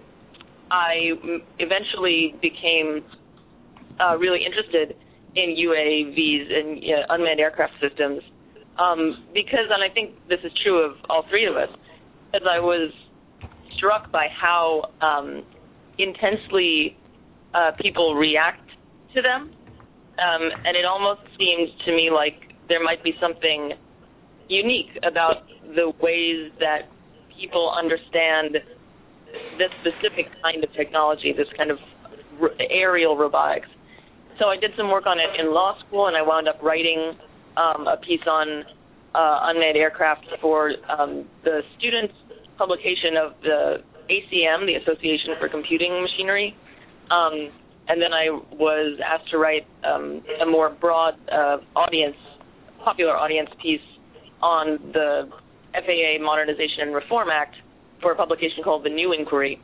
I 0.71 1.11
eventually 1.59 2.35
became 2.41 3.03
uh, 3.99 4.17
really 4.17 4.39
interested 4.45 4.95
in 5.35 5.55
UAVs 5.55 6.53
and 6.53 6.77
uh, 6.79 7.13
unmanned 7.13 7.39
aircraft 7.39 7.73
systems 7.81 8.21
um, 8.79 9.25
because, 9.33 9.69
and 9.69 9.83
I 9.83 9.93
think 9.93 10.15
this 10.29 10.39
is 10.43 10.51
true 10.63 10.79
of 10.83 10.97
all 11.09 11.25
three 11.29 11.45
of 11.45 11.55
us, 11.55 11.69
as 12.33 12.41
I 12.49 12.59
was 12.59 12.91
struck 13.77 14.11
by 14.11 14.27
how 14.29 14.91
um, 15.01 15.43
intensely 15.97 16.97
uh, 17.53 17.71
people 17.81 18.15
react 18.15 18.67
to 19.13 19.21
them, 19.21 19.51
um, 20.17 20.43
and 20.65 20.77
it 20.77 20.85
almost 20.85 21.21
seems 21.37 21.69
to 21.85 21.91
me 21.91 22.09
like 22.13 22.53
there 22.67 22.83
might 22.83 23.03
be 23.03 23.13
something 23.21 23.73
unique 24.49 24.97
about 25.07 25.45
the 25.75 25.91
ways 26.01 26.51
that 26.59 26.89
people 27.39 27.73
understand 27.77 28.57
this 29.57 29.69
specific 29.81 30.31
kind 30.41 30.63
of 30.63 30.71
technology, 30.73 31.33
this 31.35 31.47
kind 31.57 31.71
of 31.71 31.77
aerial 32.69 33.17
robotics. 33.17 33.67
So 34.39 34.45
I 34.45 34.57
did 34.57 34.71
some 34.77 34.89
work 34.89 35.05
on 35.05 35.17
it 35.19 35.39
in 35.39 35.53
law 35.53 35.77
school, 35.85 36.07
and 36.07 36.17
I 36.17 36.21
wound 36.21 36.47
up 36.47 36.61
writing 36.61 37.13
um, 37.57 37.87
a 37.87 37.97
piece 37.97 38.25
on 38.27 38.63
uh, 39.15 39.39
unmanned 39.49 39.77
aircraft 39.77 40.25
for 40.41 40.71
um, 40.89 41.25
the 41.43 41.61
students' 41.77 42.13
publication 42.57 43.17
of 43.17 43.33
the 43.41 43.83
ACM, 44.09 44.65
the 44.65 44.75
Association 44.75 45.35
for 45.39 45.49
Computing 45.49 46.01
Machinery. 46.01 46.55
Um, 47.11 47.49
and 47.87 48.01
then 48.01 48.13
I 48.13 48.29
was 48.55 48.99
asked 49.03 49.29
to 49.31 49.37
write 49.37 49.67
um, 49.83 50.23
a 50.41 50.45
more 50.45 50.69
broad 50.69 51.15
uh, 51.31 51.57
audience, 51.75 52.15
popular 52.83 53.15
audience 53.15 53.49
piece 53.61 53.81
on 54.41 54.79
the 54.93 55.29
FAA 55.73 56.23
Modernization 56.23 56.87
and 56.87 56.95
Reform 56.95 57.29
Act, 57.29 57.55
for 58.01 58.11
a 58.11 58.15
publication 58.15 58.63
called 58.63 58.83
The 58.83 58.89
New 58.89 59.13
Inquiry. 59.13 59.59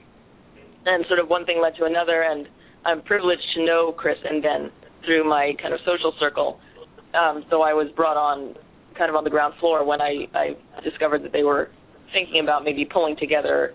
And 0.86 1.06
sort 1.08 1.20
of 1.20 1.28
one 1.28 1.46
thing 1.46 1.60
led 1.62 1.76
to 1.78 1.86
another, 1.86 2.24
and 2.24 2.48
I'm 2.86 3.02
privileged 3.04 3.44
to 3.56 3.66
know 3.66 3.92
Chris 3.92 4.18
and 4.24 4.42
Ben 4.42 4.72
through 5.06 5.28
my 5.28 5.54
kind 5.62 5.74
of 5.74 5.80
social 5.86 6.14
circle. 6.20 6.60
Um, 7.14 7.44
so 7.50 7.62
I 7.62 7.74
was 7.74 7.88
brought 7.96 8.18
on 8.18 8.56
kind 8.98 9.10
of 9.10 9.16
on 9.16 9.24
the 9.24 9.30
ground 9.30 9.54
floor 9.60 9.86
when 9.86 10.02
I, 10.02 10.28
I 10.34 10.48
discovered 10.84 11.24
that 11.24 11.32
they 11.32 11.44
were 11.44 11.70
thinking 12.14 12.42
about 12.44 12.64
maybe 12.64 12.86
pulling 12.86 13.16
together 13.18 13.74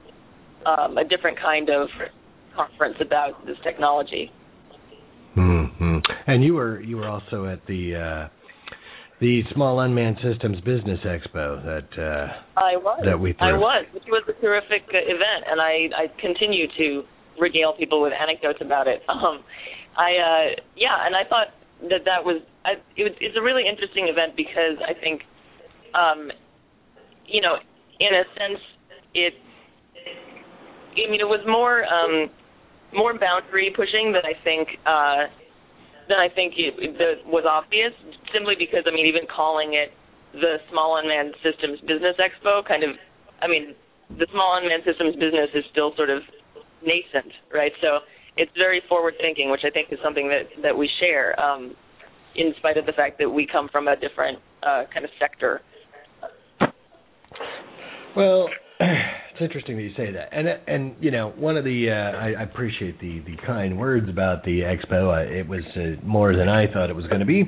um, 0.67 0.99
a 0.99 1.05
different 1.05 1.39
kind 1.41 1.69
of 1.71 1.89
conference 2.55 2.97
about 3.01 3.45
this 3.47 3.57
technology. 3.65 4.31
Mm-hmm. 5.37 5.99
And 6.27 6.45
you 6.45 6.55
were 6.55 6.81
you 6.81 6.97
were 6.97 7.09
also 7.09 7.47
at 7.47 7.67
the 7.67 7.97
uh, 7.97 8.29
the 9.21 9.43
Small 9.55 9.81
Unmanned 9.81 10.19
Systems 10.23 10.61
Business 10.61 11.01
Expo 11.05 11.63
that 11.65 11.91
uh, 11.99 12.61
I 12.61 12.77
was. 12.77 13.03
that 13.05 13.19
we 13.19 13.33
threw. 13.33 13.49
I 13.49 13.53
was. 13.59 13.87
It 13.95 14.03
was 14.07 14.23
a 14.29 14.41
terrific 14.41 14.83
uh, 14.93 14.99
event, 14.99 15.43
and 15.51 15.61
I 15.61 15.89
I 15.97 16.21
continue 16.21 16.67
to 16.79 17.03
regale 17.41 17.75
people 17.77 18.01
with 18.03 18.13
anecdotes 18.13 18.59
about 18.61 18.87
it. 18.87 19.03
Um, 19.09 19.43
I 19.97 20.11
uh, 20.19 20.61
yeah, 20.77 21.07
and 21.07 21.15
I 21.15 21.23
thought 21.29 21.55
that 21.91 22.05
that 22.05 22.25
was 22.25 22.43
I, 22.65 22.81
it 22.97 23.05
was 23.05 23.13
it's 23.21 23.37
a 23.37 23.43
really 23.43 23.65
interesting 23.69 24.09
event 24.09 24.37
because 24.37 24.81
I 24.81 24.95
think, 24.97 25.23
um, 25.95 26.31
you 27.27 27.41
know, 27.41 27.57
in 28.01 28.13
a 28.15 28.25
sense, 28.37 28.61
it. 29.15 29.35
I 30.95 31.11
mean, 31.11 31.21
it 31.21 31.27
was 31.27 31.43
more 31.47 31.83
um, 31.85 32.31
more 32.95 33.19
boundary 33.19 33.73
pushing 33.75 34.13
than 34.13 34.23
I 34.23 34.39
think. 34.45 34.69
Uh, 34.87 35.29
then 36.07 36.21
I 36.21 36.29
think 36.29 36.55
it, 36.61 36.77
it 36.77 37.25
was 37.25 37.49
obvious, 37.49 37.93
simply 38.29 38.55
because 38.59 38.85
I 38.87 38.93
mean, 38.93 39.07
even 39.07 39.25
calling 39.25 39.73
it 39.75 39.91
the 40.37 40.61
Small 40.71 40.99
Unmanned 41.01 41.35
Systems 41.41 41.81
Business 41.81 42.19
Expo, 42.21 42.61
kind 42.67 42.83
of, 42.85 42.91
I 43.41 43.47
mean, 43.49 43.75
the 44.19 44.27
Small 44.31 44.59
Unmanned 44.61 44.85
Systems 44.85 45.15
business 45.17 45.49
is 45.55 45.65
still 45.71 45.95
sort 45.97 46.11
of 46.11 46.21
nascent, 46.85 47.33
right? 47.55 47.73
So 47.81 48.05
it's 48.37 48.53
very 48.57 48.83
forward 48.89 49.15
thinking, 49.21 49.51
which 49.51 49.63
I 49.65 49.71
think 49.71 49.89
is 49.93 49.99
something 50.03 50.29
that 50.29 50.63
that 50.63 50.77
we 50.77 50.89
share, 51.01 51.39
um, 51.41 51.75
in 52.35 52.53
spite 52.59 52.77
of 52.77 52.87
the 52.87 52.93
fact 52.93 53.19
that 53.19 53.31
we 53.31 53.47
come 53.51 53.69
from 53.71 53.89
a 53.89 53.97
different 53.97 54.39
uh, 54.63 54.85
kind 54.93 55.05
of 55.05 55.11
sector. 55.19 55.61
Well, 58.17 58.49
it's 58.81 59.41
interesting 59.41 59.77
that 59.77 59.83
you 59.83 59.93
say 59.97 60.13
that, 60.13 60.29
and 60.33 60.49
and 60.67 60.97
you 61.01 61.11
know 61.11 61.33
one 61.37 61.57
of 61.57 61.65
the 61.65 61.91
uh, 61.91 62.17
I, 62.17 62.41
I 62.41 62.43
appreciate 62.43 63.01
the 63.01 63.21
the 63.21 63.37
kind 63.47 63.79
words 63.79 64.09
about 64.09 64.45
the 64.45 64.61
expo. 64.61 65.31
It 65.31 65.49
was 65.49 65.63
uh, 65.77 66.05
more 66.05 66.37
than 66.37 66.49
I 66.49 66.73
thought 66.73 66.91
it 66.91 66.97
was 66.97 67.07
going 67.07 67.21
to 67.21 67.27
be, 67.27 67.45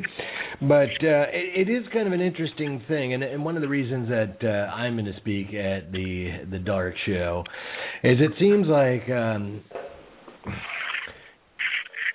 but 0.61 0.91
uh, 1.03 1.27
it, 1.33 1.69
it 1.69 1.73
is 1.73 1.85
kind 1.93 2.07
of 2.07 2.13
an 2.13 2.21
interesting 2.21 2.83
thing, 2.87 3.15
and 3.15 3.25
and 3.25 3.45
one 3.45 3.57
of 3.57 3.63
the 3.63 3.69
reasons 3.69 4.09
that 4.09 4.37
uh, 4.43 4.73
I'm 4.73 4.95
going 4.95 5.07
to 5.07 5.17
speak 5.19 5.49
at 5.49 5.91
the 5.91 6.45
the 6.51 6.59
DARC 6.59 6.95
Show 7.07 7.43
is 8.05 8.19
it 8.21 8.33
seems 8.39 8.67
like. 8.69 9.09
um 9.11 9.63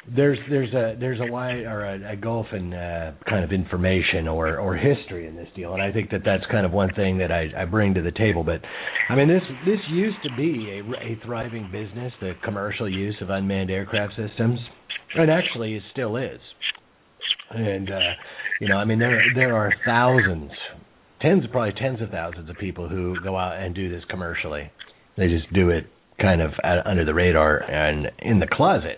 there's 0.07 0.39
there's 0.49 0.73
a 0.73 0.95
there's 0.99 1.19
a 1.19 1.31
wide 1.31 1.63
or 1.65 1.85
a, 1.85 2.13
a 2.13 2.15
gulf 2.15 2.47
in 2.53 2.73
uh, 2.73 3.13
kind 3.29 3.43
of 3.43 3.51
information 3.51 4.27
or 4.27 4.57
or 4.57 4.75
history 4.75 5.27
in 5.27 5.35
this 5.35 5.47
deal, 5.55 5.73
and 5.73 5.81
I 5.81 5.91
think 5.91 6.09
that 6.09 6.21
that's 6.25 6.43
kind 6.49 6.65
of 6.65 6.71
one 6.71 6.91
thing 6.95 7.19
that 7.19 7.31
I, 7.31 7.49
I 7.55 7.65
bring 7.65 7.93
to 7.93 8.01
the 8.01 8.11
table. 8.11 8.43
But 8.43 8.61
I 9.09 9.15
mean, 9.15 9.27
this 9.27 9.43
this 9.65 9.79
used 9.91 10.17
to 10.23 10.29
be 10.35 10.81
a, 10.81 11.03
a 11.03 11.19
thriving 11.23 11.69
business, 11.71 12.11
the 12.19 12.33
commercial 12.43 12.89
use 12.89 13.15
of 13.21 13.29
unmanned 13.29 13.69
aircraft 13.69 14.13
systems, 14.15 14.59
and 15.15 15.29
actually 15.29 15.75
it 15.75 15.83
still 15.91 16.17
is. 16.17 16.39
And 17.51 17.91
uh, 17.91 17.99
you 18.59 18.69
know, 18.69 18.77
I 18.77 18.85
mean, 18.85 18.97
there 18.97 19.21
there 19.35 19.55
are 19.55 19.71
thousands, 19.85 20.51
tens 21.21 21.43
probably 21.51 21.79
tens 21.79 22.01
of 22.01 22.09
thousands 22.09 22.49
of 22.49 22.57
people 22.57 22.89
who 22.89 23.15
go 23.23 23.37
out 23.37 23.61
and 23.61 23.75
do 23.75 23.91
this 23.91 24.03
commercially. 24.09 24.71
They 25.15 25.27
just 25.27 25.53
do 25.53 25.69
it 25.69 25.85
kind 26.19 26.41
of 26.41 26.51
under 26.85 27.05
the 27.05 27.13
radar 27.13 27.57
and 27.57 28.07
in 28.19 28.39
the 28.39 28.47
closet 28.51 28.97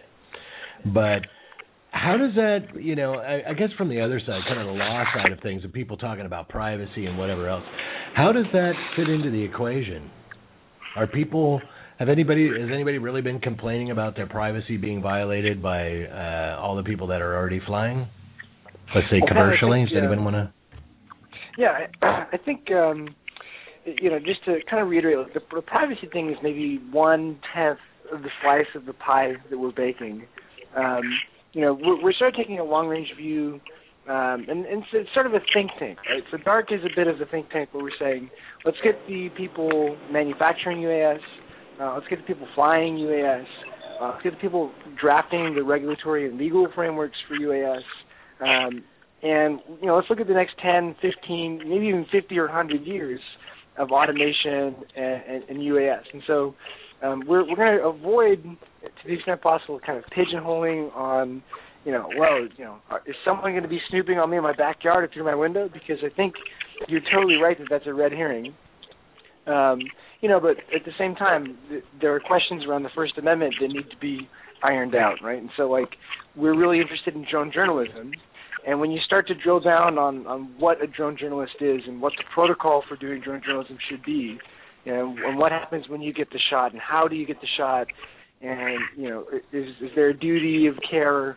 but 0.86 1.22
how 1.92 2.18
does 2.18 2.34
that, 2.36 2.82
you 2.82 2.96
know, 2.96 3.14
I, 3.14 3.52
I 3.52 3.54
guess 3.54 3.70
from 3.78 3.88
the 3.88 4.02
other 4.02 4.20
side, 4.20 4.42
kind 4.48 4.60
of 4.60 4.66
the 4.66 4.74
law 4.74 5.04
side 5.16 5.32
of 5.32 5.40
things, 5.42 5.64
and 5.64 5.72
people 5.72 5.96
talking 5.96 6.26
about 6.26 6.50
privacy 6.50 7.06
and 7.06 7.18
whatever 7.18 7.48
else, 7.48 7.64
how 8.16 8.32
does 8.32 8.46
that 8.52 8.74
fit 8.96 9.10
into 9.10 9.30
the 9.30 9.42
equation? 9.42 10.10
Are 10.96 11.08
people 11.08 11.62
have 12.00 12.10
anybody 12.10 12.48
has 12.48 12.70
anybody 12.74 12.98
really 12.98 13.22
been 13.22 13.40
complaining 13.40 13.92
about 13.92 14.16
their 14.16 14.28
privacy 14.28 14.78
being 14.78 15.02
violated 15.02 15.62
by 15.62 16.04
uh, 16.04 16.60
all 16.60 16.76
the 16.76 16.84
people 16.84 17.08
that 17.08 17.22
are 17.22 17.36
already 17.36 17.62
flying? 17.66 18.08
Let's 18.94 19.08
say 19.10 19.22
commercially. 19.28 19.80
Think, 19.82 19.90
Does 19.90 19.98
anyone 20.00 20.24
want 20.24 20.36
to? 20.36 20.54
Yeah, 21.58 21.88
I, 22.02 22.06
I 22.34 22.38
think 22.44 22.72
um, 22.72 23.16
you 23.86 24.10
know 24.10 24.20
just 24.20 24.44
to 24.46 24.58
kind 24.70 24.82
of 24.82 24.90
reiterate, 24.90 25.34
the, 25.34 25.42
the 25.54 25.62
privacy 25.62 26.08
thing 26.12 26.30
is 26.30 26.38
maybe 26.44 26.80
one 26.92 27.40
tenth 27.56 27.80
of 28.12 28.22
the 28.22 28.30
slice 28.42 28.66
of 28.76 28.86
the 28.86 28.94
pie 28.94 29.34
that 29.50 29.58
we're 29.58 29.72
baking. 29.72 30.26
Um, 30.76 31.04
you 31.54 31.62
know, 31.62 31.74
we're, 31.74 32.02
we're 32.04 32.14
sort 32.14 32.34
of 32.34 32.36
taking 32.36 32.60
a 32.60 32.64
long 32.64 32.88
range 32.88 33.10
view 33.18 33.62
Um, 34.06 34.46
and, 34.50 34.66
and 34.66 34.84
it's, 34.92 35.14
sort 35.14 35.28
of 35.28 35.34
a 35.34 35.40
think 35.54 35.72
tank, 35.80 35.98
right? 36.10 36.24
So 36.30 36.38
DARC 36.38 36.74
is 36.74 36.82
a 36.84 36.94
bit 36.94 37.08
of 37.08 37.22
a 37.22 37.26
think 37.26 37.50
tank 37.52 37.70
where 37.72 37.82
we're 37.82 37.98
saying, 37.98 38.30
let's 38.66 38.78
get 38.84 38.96
the 39.08 39.30
people 39.38 39.96
manufacturing 40.12 40.80
UAS, 40.80 41.20
uh, 41.80 41.94
let's 41.94 42.08
get 42.10 42.20
the 42.20 42.26
people 42.26 42.46
flying 42.54 42.96
UAS, 42.96 43.46
uh, 44.02 44.10
let's 44.10 44.24
get 44.24 44.32
the 44.32 44.40
people 44.40 44.74
drafting 45.00 45.56
the 45.56 45.64
regulatory 45.64 46.28
and 46.28 46.38
legal 46.38 46.68
frameworks 46.76 47.16
for 47.30 47.38
UAS, 47.38 47.80
um, 48.42 48.84
and 49.22 49.62
you 49.80 49.88
know, 49.88 49.96
let's 49.96 50.10
look 50.10 50.20
at 50.20 50.28
the 50.28 50.34
next 50.34 50.56
10, 50.62 50.98
15, 51.02 51.62
maybe 51.66 51.88
even 51.88 52.06
50 52.12 52.38
or 52.40 52.48
100 52.48 52.86
years 52.86 53.22
of 53.78 53.92
automation 53.92 54.76
and, 54.98 55.24
and, 55.30 55.44
and 55.50 55.60
UAS. 55.60 56.04
And 56.12 56.22
so 56.28 56.56
um, 57.04 57.24
we're 57.28 57.48
we're 57.48 57.56
going 57.56 57.78
to 57.78 57.86
avoid, 57.86 58.44
to 58.44 59.08
the 59.08 59.14
extent 59.14 59.42
possible, 59.42 59.80
kind 59.86 59.98
of 59.98 60.06
pigeonholing 60.06 60.96
on, 60.96 61.44
you 61.86 61.92
know, 61.92 62.08
well, 62.18 62.48
you 62.58 62.64
know, 62.64 62.78
is 63.06 63.16
someone 63.26 63.52
going 63.52 63.64
to 63.64 63.70
be 63.70 63.82
snooping 63.90 64.18
on 64.18 64.30
me 64.30 64.38
in 64.38 64.44
my 64.44 64.56
backyard 64.56 65.04
or 65.04 65.10
through 65.14 65.26
my 65.26 65.36
window? 65.36 65.70
Because 65.72 65.98
I 66.04 66.16
think 66.16 66.34
you're 66.88 67.02
totally 67.14 67.36
right 67.36 67.58
that 67.60 67.68
that's 67.70 67.88
a 67.88 67.94
red 67.94 68.12
herring. 68.12 68.54
Um, 69.46 69.80
you 70.22 70.30
know, 70.30 70.40
but 70.40 70.52
at 70.74 70.86
the 70.86 70.94
same 70.98 71.16
time, 71.16 71.58
th- 71.70 71.84
there 72.00 72.16
are 72.16 72.20
questions 72.22 72.64
around 72.66 72.84
the 72.84 72.90
First 72.96 73.18
Amendment 73.18 73.56
that 73.60 73.68
need 73.68 73.90
to 73.92 73.98
be 74.00 74.30
ironed 74.64 74.96
out, 74.96 75.16
right? 75.22 75.40
And 75.40 75.50
so, 75.58 75.64
like, 75.64 75.90
we're 76.38 76.58
really 76.58 76.80
interested 76.80 77.14
in 77.16 77.26
drone 77.30 77.52
journalism, 77.54 78.14
and 78.66 78.80
when 78.80 78.92
you 78.92 79.00
start 79.06 79.28
to 79.28 79.34
drill 79.36 79.60
down 79.60 79.98
on, 79.98 80.26
on 80.26 80.56
what 80.58 80.82
a 80.82 80.88
drone 80.88 81.18
journalist 81.20 81.56
is 81.60 81.82
and 81.86 82.02
what 82.02 82.14
the 82.18 82.24
protocol 82.34 82.84
for 82.88 82.96
doing 82.96 83.22
drone 83.22 83.42
journalism 83.46 83.78
should 83.90 84.04
be, 84.06 84.38
you 84.86 84.92
know, 84.92 85.16
and 85.26 85.38
what 85.38 85.52
happens 85.52 85.88
when 85.88 86.02
you 86.02 86.14
get 86.14 86.30
the 86.32 86.40
shot 86.50 86.72
and 86.74 86.82
how 86.82 87.08
do 87.08 87.16
you 87.16 87.26
get 87.26 87.40
the 87.42 87.48
shot, 87.58 87.88
and 88.42 88.80
you 88.98 89.10
know, 89.10 89.26
is 89.52 89.68
is 89.82 89.92
there 89.96 90.10
a 90.10 90.18
duty 90.18 90.68
of 90.68 90.76
care 90.90 91.36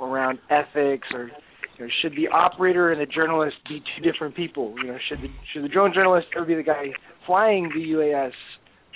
around 0.00 0.38
ethics 0.50 1.06
or 1.12 1.30
you 1.78 1.84
know, 1.84 1.90
should 2.02 2.12
the 2.12 2.28
operator 2.28 2.90
and 2.90 3.00
the 3.00 3.06
journalist 3.06 3.56
be 3.68 3.80
two 3.80 4.10
different 4.10 4.34
people? 4.34 4.74
You 4.78 4.88
know, 4.88 4.98
should 5.08 5.18
the 5.18 5.28
should 5.52 5.64
the 5.64 5.68
drone 5.68 5.92
journalist 5.94 6.26
ever 6.36 6.44
be 6.44 6.54
the 6.54 6.62
guy 6.62 6.86
flying 7.26 7.70
the 7.74 7.80
UAS? 7.80 8.32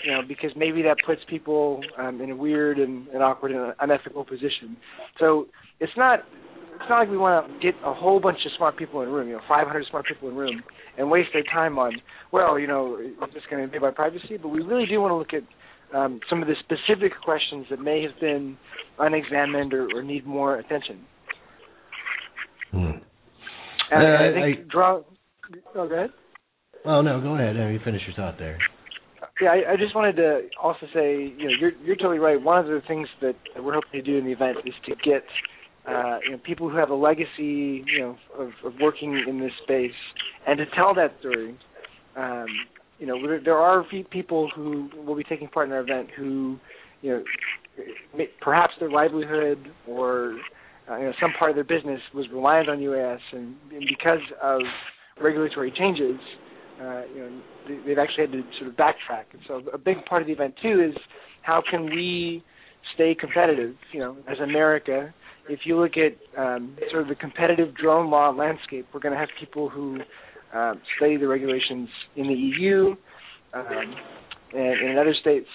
You 0.04 0.12
know, 0.12 0.20
because 0.26 0.50
maybe 0.56 0.82
that 0.82 0.96
puts 1.06 1.20
people 1.30 1.80
um, 1.96 2.20
in 2.20 2.30
a 2.30 2.36
weird 2.36 2.80
and, 2.80 3.06
and 3.08 3.22
awkward 3.22 3.52
and 3.52 3.72
unethical 3.78 4.24
position. 4.24 4.76
So 5.20 5.46
it's 5.78 5.92
not 5.96 6.20
it's 6.82 6.88
not 6.90 7.00
like 7.00 7.10
we 7.10 7.18
want 7.18 7.46
to 7.46 7.58
get 7.60 7.74
a 7.84 7.94
whole 7.94 8.18
bunch 8.18 8.38
of 8.44 8.52
smart 8.56 8.76
people 8.76 9.02
in 9.02 9.08
a 9.08 9.10
room, 9.12 9.28
you 9.28 9.34
know, 9.34 9.42
500 9.48 9.86
smart 9.88 10.06
people 10.06 10.28
in 10.28 10.34
a 10.34 10.38
room, 10.38 10.62
and 10.98 11.10
waste 11.10 11.28
their 11.32 11.44
time 11.44 11.78
on, 11.78 11.92
well, 12.32 12.58
you 12.58 12.66
know, 12.66 12.98
is 12.98 13.12
this 13.34 13.42
going 13.50 13.58
to 13.60 13.64
invade 13.64 13.82
my 13.82 13.90
privacy? 13.90 14.36
But 14.40 14.48
we 14.48 14.62
really 14.62 14.86
do 14.86 15.00
want 15.00 15.10
to 15.12 15.16
look 15.16 15.34
at 15.42 15.96
um, 15.96 16.20
some 16.28 16.42
of 16.42 16.48
the 16.48 16.54
specific 16.60 17.12
questions 17.24 17.66
that 17.70 17.80
may 17.80 18.02
have 18.02 18.18
been 18.20 18.56
unexamined 18.98 19.72
or, 19.74 19.88
or 19.94 20.02
need 20.02 20.26
more 20.26 20.56
attention. 20.56 21.00
Hmm. 22.70 22.90
And 23.90 24.02
Uh, 24.02 24.22
I 24.22 24.32
think 24.32 24.58
I- 24.58 24.72
draw. 24.72 25.02
Oh, 25.74 25.88
go 25.88 25.94
ahead. 25.94 26.10
Oh 26.84 27.02
no, 27.02 27.20
go 27.20 27.34
ahead. 27.34 27.56
No, 27.56 27.68
you 27.68 27.78
finish 27.84 28.00
your 28.06 28.16
thought 28.16 28.38
there. 28.38 28.58
Yeah, 29.40 29.50
I, 29.50 29.72
I 29.72 29.76
just 29.76 29.94
wanted 29.94 30.16
to 30.16 30.48
also 30.60 30.86
say, 30.94 31.32
you 31.36 31.44
know, 31.44 31.52
you're 31.60 31.72
you're 31.84 31.96
totally 31.96 32.18
right. 32.18 32.40
One 32.40 32.58
of 32.58 32.66
the 32.66 32.80
things 32.88 33.06
that 33.20 33.34
we're 33.58 33.74
hoping 33.74 33.92
to 33.92 34.02
do 34.02 34.16
in 34.18 34.24
the 34.24 34.32
event 34.32 34.58
is 34.64 34.74
to 34.86 34.94
get 35.04 35.24
uh, 35.86 36.18
you 36.24 36.32
know 36.32 36.38
people 36.44 36.68
who 36.70 36.76
have 36.76 36.90
a 36.90 36.94
legacy, 36.94 37.84
you 37.86 37.98
know, 38.00 38.16
of, 38.38 38.48
of 38.64 38.72
working 38.80 39.22
in 39.28 39.40
this 39.40 39.52
space, 39.62 39.90
and 40.46 40.58
to 40.58 40.64
tell 40.74 40.94
that 40.94 41.12
story. 41.20 41.56
Um, 42.16 42.46
you 42.98 43.06
know, 43.06 43.26
there, 43.26 43.40
there 43.42 43.58
are 43.58 43.84
people 44.10 44.50
who 44.54 44.88
will 45.04 45.16
be 45.16 45.24
taking 45.24 45.48
part 45.48 45.66
in 45.66 45.72
our 45.72 45.80
event 45.80 46.08
who, 46.16 46.58
you 47.00 47.10
know, 47.10 48.24
perhaps 48.40 48.74
their 48.78 48.90
livelihood 48.90 49.58
or 49.88 50.36
uh, 50.90 50.96
you 50.96 51.04
know 51.04 51.12
some 51.20 51.32
part 51.38 51.50
of 51.50 51.54
their 51.56 51.64
business 51.64 52.00
was 52.14 52.26
reliant 52.32 52.68
on 52.68 52.78
UAS, 52.78 53.18
and, 53.32 53.56
and 53.72 53.84
because 53.88 54.20
of 54.42 54.60
regulatory 55.20 55.72
changes, 55.76 56.20
uh, 56.80 57.02
you 57.14 57.20
know, 57.20 57.42
they, 57.68 57.78
they've 57.86 57.98
actually 57.98 58.26
had 58.26 58.32
to 58.32 58.42
sort 58.58 58.68
of 58.70 58.76
backtrack. 58.76 59.24
And 59.32 59.42
so 59.46 59.62
a 59.72 59.78
big 59.78 60.04
part 60.08 60.22
of 60.22 60.26
the 60.26 60.34
event 60.34 60.54
too 60.62 60.82
is 60.90 60.96
how 61.42 61.62
can 61.68 61.86
we 61.86 62.44
stay 62.94 63.14
competitive? 63.18 63.74
You 63.92 64.00
know, 64.00 64.16
as 64.28 64.38
America, 64.38 65.14
if 65.48 65.60
you 65.64 65.78
look 65.78 65.92
at 65.96 66.40
um, 66.40 66.76
sort 66.90 67.02
of 67.02 67.08
the 67.08 67.14
competitive 67.14 67.74
drone 67.76 68.10
law 68.10 68.30
landscape, 68.30 68.86
we're 68.92 69.00
going 69.00 69.14
to 69.14 69.18
have 69.18 69.28
people 69.38 69.68
who 69.68 69.98
um, 70.52 70.80
study 70.96 71.16
the 71.16 71.26
regulations 71.28 71.88
in 72.16 72.26
the 72.28 72.34
EU 72.34 72.94
um, 73.54 73.94
and 74.54 74.90
in 74.90 74.98
other 74.98 75.14
states. 75.20 75.48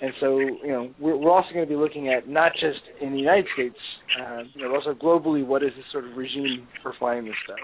And 0.00 0.12
so, 0.20 0.38
you 0.38 0.68
know, 0.68 0.90
we're, 0.98 1.16
we're 1.16 1.30
also 1.30 1.52
going 1.52 1.64
to 1.64 1.68
be 1.68 1.76
looking 1.76 2.08
at 2.08 2.28
not 2.28 2.52
just 2.54 2.80
in 3.00 3.12
the 3.12 3.18
United 3.18 3.46
States, 3.54 3.76
uh, 4.20 4.38
you 4.54 4.62
know, 4.62 4.74
also 4.74 4.94
globally, 4.94 5.46
what 5.46 5.62
is 5.62 5.70
the 5.76 5.82
sort 5.92 6.04
of 6.04 6.16
regime 6.16 6.66
for 6.82 6.92
flying 6.98 7.24
this 7.24 7.34
stuff 7.44 7.58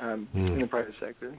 um, 0.00 0.28
Hmm. 0.32 0.46
in 0.46 0.60
the 0.60 0.66
private 0.66 0.94
sector. 1.00 1.36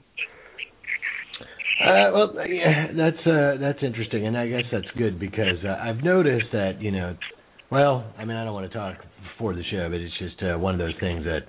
Uh, 1.82 2.10
well, 2.12 2.34
yeah, 2.46 2.88
that's 2.94 3.26
uh, 3.26 3.56
that's 3.58 3.78
interesting, 3.82 4.26
and 4.26 4.36
I 4.36 4.46
guess 4.48 4.64
that's 4.70 4.90
good 4.98 5.18
because 5.18 5.64
uh, 5.64 5.78
I've 5.80 6.04
noticed 6.04 6.52
that 6.52 6.72
you 6.78 6.90
know, 6.90 7.16
well, 7.72 8.04
I 8.18 8.26
mean, 8.26 8.36
I 8.36 8.44
don't 8.44 8.52
want 8.52 8.70
to 8.70 8.76
talk 8.76 8.96
before 9.32 9.54
the 9.54 9.62
show, 9.70 9.88
but 9.88 9.98
it's 9.98 10.12
just 10.18 10.42
uh, 10.42 10.58
one 10.58 10.74
of 10.74 10.78
those 10.78 10.92
things 11.00 11.24
that 11.24 11.40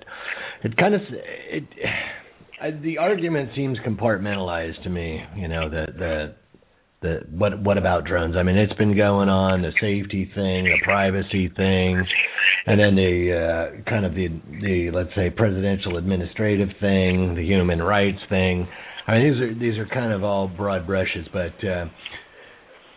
it 0.64 0.74
kind 0.78 0.94
of 0.94 1.02
it. 1.10 1.64
I, 2.62 2.70
the 2.70 2.98
argument 2.98 3.50
seems 3.56 3.76
compartmentalized 3.86 4.82
to 4.84 4.90
me. 4.90 5.20
You 5.36 5.48
know, 5.48 5.68
that 5.68 5.98
the 5.98 6.34
the 7.02 7.20
what 7.30 7.60
what 7.62 7.76
about 7.76 8.04
drones? 8.04 8.36
I 8.36 8.42
mean, 8.44 8.56
it's 8.56 8.72
been 8.74 8.96
going 8.96 9.28
on 9.28 9.62
the 9.62 9.72
safety 9.80 10.30
thing, 10.34 10.64
the 10.64 10.78
privacy 10.84 11.48
thing, 11.56 12.06
and 12.66 12.78
then 12.78 12.94
the 12.94 13.80
uh, 13.82 13.90
kind 13.90 14.06
of 14.06 14.14
the 14.14 14.28
the 14.62 14.90
let's 14.94 15.14
say 15.16 15.30
presidential 15.30 15.96
administrative 15.96 16.68
thing, 16.80 17.34
the 17.34 17.44
human 17.44 17.82
rights 17.82 18.20
thing. 18.28 18.68
I 19.08 19.18
mean, 19.18 19.32
these 19.32 19.42
are 19.42 19.54
these 19.58 19.78
are 19.78 19.86
kind 19.92 20.12
of 20.12 20.22
all 20.22 20.46
broad 20.46 20.86
brushes, 20.86 21.26
but 21.32 21.66
uh, 21.66 21.86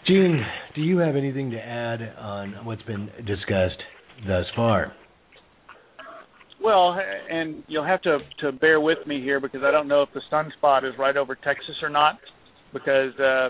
Gene, 0.05 0.45
do 0.75 0.81
you 0.81 0.99
have 0.99 1.15
anything 1.15 1.49
to 1.51 1.57
add 1.57 2.01
on 2.19 2.65
what's 2.65 2.83
been 2.83 3.09
discussed 3.25 3.81
thus 4.27 4.45
far? 4.55 4.93
Well, 6.65 6.99
and 7.29 7.63
you'll 7.67 7.85
have 7.85 8.01
to 8.01 8.17
to 8.39 8.51
bear 8.51 8.81
with 8.81 8.97
me 9.05 9.21
here 9.21 9.39
because 9.39 9.61
I 9.63 9.69
don't 9.69 9.87
know 9.87 10.01
if 10.01 10.09
the 10.15 10.21
sunspot 10.31 10.83
is 10.83 10.97
right 10.97 11.15
over 11.15 11.35
Texas 11.35 11.75
or 11.83 11.89
not, 11.89 12.17
because 12.73 13.13
uh, 13.19 13.49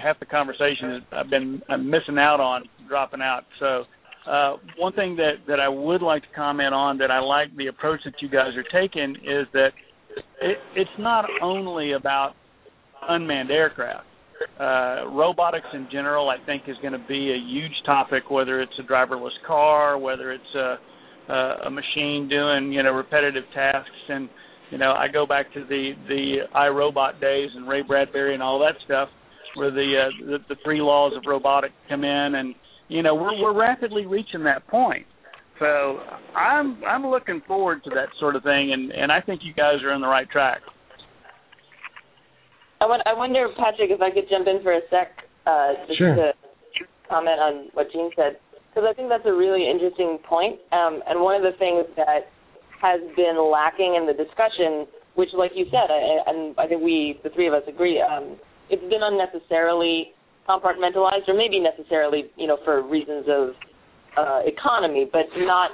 half 0.00 0.20
the 0.20 0.26
conversation 0.26 1.04
I've 1.10 1.28
been 1.28 1.60
I'm 1.68 1.90
missing 1.90 2.16
out 2.16 2.38
on 2.38 2.62
dropping 2.88 3.22
out. 3.22 3.42
So 3.58 3.82
uh, 4.30 4.56
one 4.76 4.92
thing 4.92 5.16
that 5.16 5.38
that 5.48 5.58
I 5.58 5.68
would 5.68 6.00
like 6.00 6.22
to 6.22 6.28
comment 6.36 6.74
on 6.74 6.96
that 6.98 7.10
I 7.10 7.18
like 7.18 7.56
the 7.56 7.66
approach 7.66 8.02
that 8.04 8.14
you 8.20 8.28
guys 8.28 8.52
are 8.54 8.80
taking 8.80 9.16
is 9.16 9.48
that 9.52 9.70
it, 10.40 10.58
it's 10.76 10.90
not 10.96 11.24
only 11.42 11.94
about 11.94 12.34
unmanned 13.08 13.50
aircraft. 13.50 14.06
Uh, 14.60 15.10
robotics 15.10 15.66
in 15.74 15.88
general, 15.90 16.28
I 16.28 16.36
think, 16.46 16.62
is 16.68 16.76
going 16.82 16.92
to 16.92 17.04
be 17.08 17.32
a 17.32 17.52
huge 17.52 17.74
topic. 17.84 18.30
Whether 18.30 18.62
it's 18.62 18.78
a 18.78 18.84
driverless 18.84 19.34
car, 19.44 19.98
whether 19.98 20.30
it's 20.30 20.54
a 20.54 20.76
uh, 21.28 21.66
a 21.66 21.70
machine 21.70 22.28
doing 22.28 22.72
you 22.72 22.82
know 22.82 22.92
repetitive 22.92 23.44
tasks. 23.54 23.90
And 24.08 24.28
you 24.70 24.78
know 24.78 24.92
I 24.92 25.08
go 25.08 25.26
back 25.26 25.52
to 25.54 25.64
the 25.64 25.92
the 26.08 26.36
iRobot 26.54 27.20
days 27.20 27.50
and 27.54 27.68
Ray 27.68 27.82
Bradbury 27.82 28.34
and 28.34 28.42
all 28.42 28.58
that 28.60 28.74
stuff 28.84 29.08
where 29.56 29.70
the 29.70 29.94
uh, 30.06 30.26
the, 30.26 30.38
the 30.48 30.56
three 30.64 30.80
laws 30.80 31.12
of 31.16 31.22
robotics 31.26 31.74
come 31.88 32.04
in. 32.04 32.34
And 32.36 32.54
you 32.88 33.02
know 33.02 33.14
we're 33.14 33.40
we're 33.40 33.58
rapidly 33.58 34.06
reaching 34.06 34.44
that 34.44 34.66
point. 34.68 35.06
So 35.58 35.98
I'm 36.36 36.82
I'm 36.84 37.06
looking 37.06 37.42
forward 37.46 37.82
to 37.84 37.90
that 37.90 38.08
sort 38.20 38.36
of 38.36 38.42
thing. 38.42 38.72
And 38.72 38.92
and 38.92 39.10
I 39.10 39.20
think 39.20 39.40
you 39.44 39.52
guys 39.54 39.82
are 39.84 39.92
on 39.92 40.00
the 40.00 40.06
right 40.08 40.28
track. 40.30 40.60
I, 42.80 42.86
won- 42.86 43.02
I 43.06 43.12
wonder, 43.14 43.48
Patrick, 43.58 43.90
if 43.90 44.00
I 44.00 44.10
could 44.10 44.30
jump 44.30 44.46
in 44.46 44.62
for 44.62 44.72
a 44.72 44.80
sec, 44.88 45.10
uh, 45.46 45.72
just 45.88 45.98
Sure. 45.98 46.14
to 46.14 46.32
comment 47.08 47.40
on 47.40 47.68
what 47.72 47.90
Gene 47.90 48.10
said, 48.14 48.38
because 48.78 48.94
I 48.94 48.94
think 48.94 49.10
that's 49.10 49.26
a 49.26 49.34
really 49.34 49.66
interesting 49.66 50.22
point. 50.22 50.62
Um, 50.70 51.02
and 51.10 51.18
one 51.18 51.34
of 51.34 51.42
the 51.42 51.58
things 51.58 51.82
that 51.98 52.30
has 52.78 53.02
been 53.18 53.34
lacking 53.34 53.98
in 53.98 54.06
the 54.06 54.14
discussion, 54.14 54.86
which, 55.18 55.34
like 55.34 55.50
you 55.58 55.66
said, 55.66 55.90
I, 55.90 56.30
and 56.30 56.54
I 56.54 56.70
think 56.70 56.86
we, 56.86 57.18
the 57.26 57.30
three 57.34 57.48
of 57.48 57.54
us, 57.54 57.66
agree, 57.66 57.98
um, 57.98 58.38
it's 58.70 58.86
been 58.86 59.02
unnecessarily 59.02 60.14
compartmentalized, 60.48 61.26
or 61.26 61.34
maybe 61.34 61.58
necessarily, 61.58 62.30
you 62.36 62.46
know, 62.46 62.56
for 62.64 62.86
reasons 62.86 63.26
of 63.26 63.58
uh, 64.14 64.46
economy, 64.46 65.10
but 65.10 65.26
not 65.38 65.72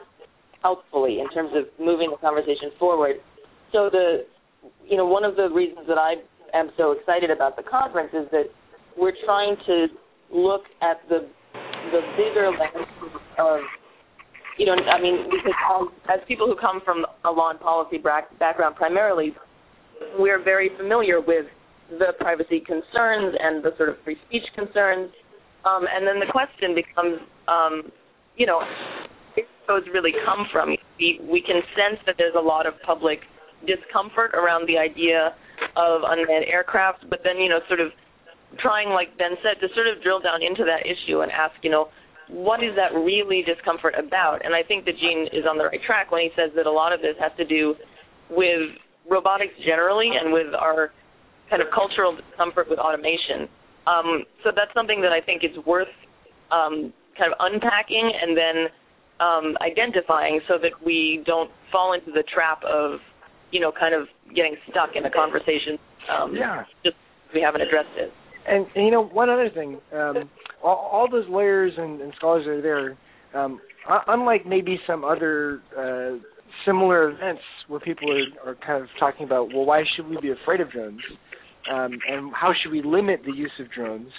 helpfully 0.62 1.20
in 1.20 1.28
terms 1.28 1.52
of 1.52 1.68
moving 1.76 2.08
the 2.08 2.16
conversation 2.24 2.72
forward. 2.78 3.16
So 3.72 3.90
the, 3.92 4.24
you 4.88 4.96
know, 4.96 5.04
one 5.04 5.24
of 5.24 5.36
the 5.36 5.52
reasons 5.52 5.84
that 5.88 6.00
I 6.00 6.24
am 6.56 6.70
so 6.78 6.92
excited 6.92 7.30
about 7.30 7.56
the 7.56 7.68
conference 7.68 8.16
is 8.16 8.30
that 8.32 8.48
we're 8.96 9.12
trying 9.26 9.56
to 9.66 9.88
look 10.32 10.62
at 10.80 11.06
the 11.10 11.28
the 11.92 12.00
bigger 12.16 12.50
landscape 12.50 13.20
of 13.38 13.60
you 14.58 14.66
know 14.66 14.74
I 14.74 15.00
mean 15.00 15.26
because 15.30 15.52
as, 15.52 16.20
as 16.20 16.28
people 16.28 16.46
who 16.46 16.56
come 16.56 16.80
from 16.84 17.04
a 17.24 17.30
law 17.30 17.50
and 17.50 17.60
policy 17.60 17.98
background 17.98 18.76
primarily 18.76 19.34
we're 20.18 20.42
very 20.42 20.70
familiar 20.76 21.20
with 21.20 21.46
the 21.90 22.12
privacy 22.18 22.60
concerns 22.60 23.34
and 23.38 23.64
the 23.64 23.70
sort 23.76 23.88
of 23.88 23.96
free 24.04 24.16
speech 24.28 24.46
concerns 24.54 25.10
um, 25.64 25.84
and 25.90 26.06
then 26.06 26.20
the 26.20 26.30
question 26.30 26.74
becomes 26.74 27.18
um, 27.48 27.90
you 28.36 28.46
know 28.46 28.60
if 29.36 29.46
those 29.66 29.82
really 29.92 30.12
come 30.24 30.46
from. 30.52 30.76
We, 30.98 31.20
we 31.22 31.40
can 31.40 31.60
sense 31.74 32.00
that 32.06 32.16
there's 32.18 32.34
a 32.38 32.42
lot 32.42 32.66
of 32.66 32.74
public 32.84 33.20
discomfort 33.66 34.34
around 34.34 34.68
the 34.68 34.78
idea 34.78 35.34
of 35.76 36.02
unmanned 36.04 36.46
aircraft, 36.46 37.08
but 37.08 37.20
then, 37.24 37.38
you 37.38 37.48
know, 37.48 37.60
sort 37.68 37.80
of 37.80 37.88
trying, 38.60 38.90
like 38.90 39.16
Ben 39.18 39.36
said, 39.42 39.60
to 39.60 39.72
sort 39.74 39.86
of 39.86 40.02
drill 40.02 40.20
down 40.20 40.42
into 40.42 40.64
that 40.64 40.86
issue 40.86 41.20
and 41.20 41.30
ask, 41.32 41.54
you 41.62 41.70
know, 41.70 41.88
what 42.28 42.64
is 42.64 42.72
that 42.76 42.96
really 42.96 43.44
discomfort 43.44 43.94
about? 43.98 44.44
And 44.44 44.54
I 44.54 44.62
think 44.62 44.84
that 44.86 44.96
Gene 44.96 45.28
is 45.32 45.44
on 45.48 45.58
the 45.58 45.64
right 45.64 45.80
track 45.84 46.10
when 46.10 46.22
he 46.22 46.30
says 46.36 46.50
that 46.56 46.66
a 46.66 46.72
lot 46.72 46.92
of 46.92 47.00
this 47.00 47.16
has 47.20 47.32
to 47.36 47.44
do 47.44 47.74
with 48.30 48.72
robotics 49.08 49.52
generally 49.64 50.10
and 50.16 50.32
with 50.32 50.54
our 50.54 50.90
kind 51.50 51.60
of 51.60 51.68
cultural 51.74 52.16
discomfort 52.16 52.66
with 52.70 52.78
automation. 52.78 53.48
Um, 53.86 54.24
so 54.42 54.50
that's 54.56 54.72
something 54.72 55.02
that 55.02 55.12
I 55.12 55.20
think 55.20 55.44
is 55.44 55.52
worth 55.66 55.92
um, 56.50 56.92
kind 57.18 57.28
of 57.28 57.36
unpacking 57.38 58.08
and 58.16 58.32
then 58.32 58.56
um, 59.20 59.56
identifying 59.60 60.40
so 60.48 60.54
that 60.60 60.72
we 60.84 61.22
don't 61.26 61.50
fall 61.70 61.92
into 61.92 62.10
the 62.10 62.24
trap 62.32 62.64
of, 62.64 63.00
you 63.52 63.60
know, 63.60 63.70
kind 63.70 63.94
of 63.94 64.08
getting 64.34 64.56
stuck 64.70 64.96
in 64.96 65.04
a 65.04 65.10
conversation. 65.10 65.76
Um, 66.08 66.34
yeah. 66.34 66.64
Just 66.82 66.96
we 67.34 67.40
haven't 67.40 67.60
addressed 67.60 67.92
it. 67.96 68.12
And, 68.46 68.66
you 68.76 68.90
know, 68.90 69.02
one 69.02 69.30
other 69.30 69.48
thing, 69.48 69.80
um, 69.94 70.28
all, 70.62 70.90
all 70.92 71.09
those 71.11 71.24
lawyers 71.28 71.72
and, 71.78 72.00
and 72.00 72.12
scholars 72.16 72.44
that 72.46 72.52
are 72.52 72.62
there, 72.62 73.42
um, 73.42 73.61
unlike 74.07 74.46
maybe 74.46 74.78
some 74.87 75.04
other 75.04 75.61
uh, 75.78 76.18
similar 76.66 77.11
events 77.11 77.42
where 77.68 77.80
people 77.80 78.09
are, 78.11 78.50
are 78.50 78.54
kind 78.66 78.83
of 78.83 78.88
talking 78.98 79.24
about, 79.24 79.48
well, 79.52 79.64
why 79.64 79.83
should 79.96 80.09
we 80.09 80.18
be 80.20 80.30
afraid 80.30 80.61
of 80.61 80.70
drones, 80.70 81.00
um, 81.72 81.92
and 82.09 82.33
how 82.35 82.52
should 82.62 82.70
we 82.70 82.83
limit 82.83 83.20
the 83.24 83.33
use 83.33 83.52
of 83.59 83.70
drones? 83.70 84.11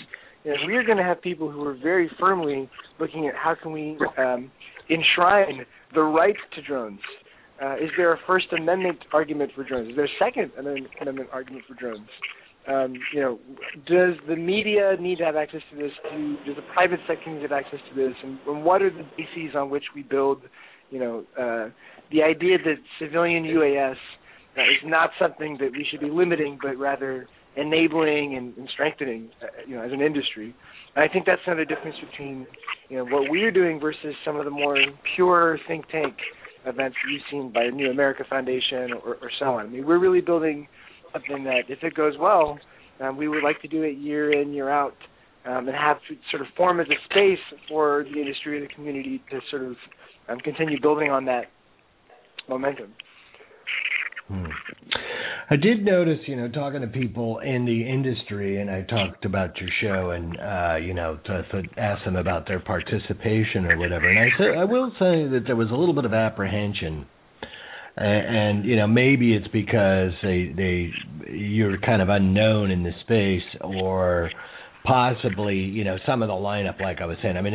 You 0.44 0.52
know, 0.52 0.58
we 0.68 0.76
are 0.76 0.84
going 0.84 0.98
to 0.98 1.04
have 1.04 1.22
people 1.22 1.50
who 1.52 1.64
are 1.66 1.76
very 1.76 2.10
firmly 2.20 2.70
looking 3.00 3.28
at 3.28 3.36
how 3.36 3.56
can 3.62 3.72
we 3.72 3.98
um, 4.18 4.52
enshrine 4.90 5.66
the 5.94 6.02
right 6.02 6.36
to 6.56 6.62
drones. 6.62 7.00
Uh, 7.62 7.76
is 7.76 7.90
there 7.98 8.14
a 8.14 8.18
First 8.28 8.48
Amendment 8.58 9.00
argument 9.14 9.52
for 9.56 9.64
drones? 9.64 9.90
Is 9.90 9.96
there 9.96 10.06
a 10.06 10.20
Second 10.20 10.52
Amendment 10.58 11.30
argument 11.32 11.64
for 11.68 11.74
drones? 11.76 12.10
Um, 12.68 12.94
you 13.14 13.22
know, 13.22 13.40
does 13.86 14.16
the 14.28 14.36
media 14.36 14.96
need 15.00 15.20
to 15.20 15.26
have 15.26 15.36
access 15.36 15.62
to 15.72 15.78
this? 15.78 15.92
Do, 16.12 16.36
does 16.46 16.56
the 16.56 16.74
private 16.74 17.00
sector 17.08 17.30
need 17.30 17.38
to 17.38 17.42
have 17.44 17.52
access 17.52 17.80
to 17.90 17.96
this? 17.96 18.16
And, 18.24 18.40
and 18.48 18.64
what 18.64 18.82
are 18.82 18.90
the 18.90 19.06
bases 19.18 19.56
on 19.56 19.70
which 19.70 19.84
we 19.96 20.02
build? 20.02 20.42
You 20.90 21.00
know, 21.00 21.26
uh, 21.40 21.70
the 22.12 22.24
idea 22.24 22.58
that 22.58 22.76
civilian 23.00 23.44
UAS 23.44 23.96
uh, 24.58 24.62
is 24.62 24.84
not 24.84 25.12
something 25.20 25.58
that 25.60 25.72
we 25.72 25.86
should 25.90 26.00
be 26.00 26.10
limiting, 26.10 26.58
but 26.62 26.78
rather 26.78 27.28
enabling 27.56 28.36
and, 28.36 28.56
and 28.58 28.68
strengthening, 28.74 29.30
uh, 29.42 29.48
you 29.68 29.76
know, 29.76 29.84
as 29.84 29.92
an 29.92 30.02
industry. 30.02 30.56
And 30.96 31.08
I 31.08 31.12
think 31.12 31.26
that's 31.26 31.42
another 31.46 31.66
difference 31.66 31.96
between, 32.10 32.48
you 32.90 32.98
know, 32.98 33.06
what 33.06 33.30
we're 33.30 33.52
doing 33.52 33.80
versus 33.80 34.16
some 34.24 34.38
of 34.38 34.46
the 34.46 34.52
more 34.52 34.78
pure 35.16 35.60
think 35.68 35.88
tank 35.90 36.16
events 36.66 36.98
you've 37.10 37.22
seen 37.30 37.52
by 37.54 37.66
the 37.66 37.72
New 37.72 37.92
America 37.92 38.24
Foundation 38.28 38.94
or, 38.94 39.16
or 39.16 39.30
so 39.40 39.46
on. 39.46 39.66
I 39.66 39.70
mean, 39.70 39.86
we're 39.86 40.00
really 40.00 40.22
building 40.22 40.68
something 41.16 41.44
that, 41.46 41.64
if 41.70 41.80
it 41.84 41.96
goes 41.96 42.14
well, 42.20 42.60
um, 43.02 43.18
we 43.18 43.28
would 43.28 43.44
like 43.44 43.62
to 43.62 43.68
do 43.68 43.84
it 43.84 43.98
year 43.98 44.32
in, 44.32 44.54
year 44.54 44.70
out, 44.70 44.96
um, 45.46 45.68
and 45.68 45.76
have 45.76 45.98
to 46.10 46.16
sort 46.32 46.42
of 46.42 46.48
form 46.56 46.80
as 46.80 46.88
a 46.88 47.00
space 47.06 47.60
for 47.70 48.06
the 48.12 48.20
industry 48.20 48.58
and 48.58 48.68
the 48.70 48.74
community 48.74 49.22
to 49.30 49.40
sort 49.50 49.64
of 49.64 49.76
um, 50.30 50.40
continue 50.40 50.80
building 50.82 51.12
on 51.12 51.26
that 51.26 51.46
momentum. 52.50 52.94
Hmm. 54.28 54.46
I 55.52 55.56
did 55.56 55.86
notice, 55.86 56.18
you 56.26 56.36
know, 56.36 56.50
talking 56.50 56.82
to 56.82 56.88
people 56.88 57.38
in 57.40 57.66
the 57.66 57.88
industry, 57.88 58.60
and 58.60 58.72
I 58.72 58.82
talked 58.82 59.24
about 59.26 59.52
your 59.58 59.70
show, 59.82 60.10
and 60.10 60.40
uh, 60.40 60.78
you 60.78 60.96
know, 60.96 61.20
to, 61.24 61.44
to 61.44 61.80
ask 61.80 62.04
them 62.04 62.16
about 62.16 62.48
their 62.48 62.60
participation 62.60 63.66
or 63.66 63.78
whatever. 63.78 64.10
And 64.10 64.18
I 64.18 64.62
I 64.62 64.64
will 64.64 64.90
say 64.94 65.30
that 65.30 65.44
there 65.46 65.56
was 65.56 65.70
a 65.70 65.76
little 65.76 65.94
bit 65.94 66.06
of 66.06 66.14
apprehension 66.16 67.06
and, 67.98 68.66
you 68.66 68.76
know 68.76 68.88
maybe 68.88 69.34
it's 69.34 69.48
because 69.50 70.12
they 70.22 70.54
they 70.56 70.92
you're 71.32 71.78
kind 71.80 72.02
of 72.02 72.10
unknown 72.10 72.72
in 72.72 72.84
the 72.84 72.92
space 73.04 73.44
or 73.62 74.30
possibly 74.84 75.56
you 75.56 75.84
know 75.84 75.98
some 76.06 76.22
of 76.22 76.28
the 76.28 76.34
lineup 76.34 76.80
like 76.80 77.02
i 77.02 77.06
was 77.06 77.18
saying 77.24 77.38
i 77.38 77.42
mean 77.42 77.54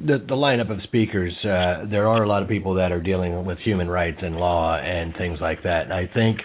the 0.00 0.18
the 0.18 0.34
lineup 0.34 0.70
of 0.70 0.78
speakers 0.84 1.32
uh 1.44 1.84
there 1.90 2.06
are 2.06 2.22
a 2.22 2.28
lot 2.28 2.42
of 2.42 2.48
people 2.48 2.74
that 2.74 2.92
are 2.92 3.00
dealing 3.00 3.44
with 3.44 3.58
human 3.58 3.88
rights 3.88 4.18
and 4.22 4.36
law 4.36 4.76
and 4.76 5.14
things 5.16 5.38
like 5.40 5.62
that. 5.64 5.84
And 5.84 5.92
i 5.92 6.08
think 6.12 6.38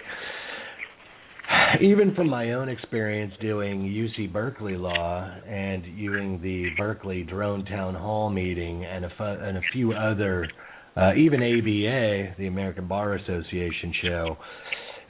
even 1.80 2.14
from 2.14 2.28
my 2.28 2.52
own 2.52 2.68
experience 2.68 3.32
doing 3.40 3.82
UC 3.82 4.32
Berkeley 4.32 4.76
law 4.76 5.30
and 5.46 5.82
doing 5.96 6.40
the 6.42 6.70
Berkeley 6.76 7.22
drone 7.22 7.64
town 7.64 7.94
hall 7.94 8.30
meeting 8.30 8.84
and 8.84 9.04
a, 9.04 9.10
and 9.20 9.56
a 9.56 9.60
few 9.72 9.92
other 9.92 10.48
uh, 10.96 11.14
even 11.14 11.42
ABA, 11.42 12.36
the 12.38 12.46
American 12.46 12.86
Bar 12.88 13.14
Association 13.14 13.92
show, 14.02 14.36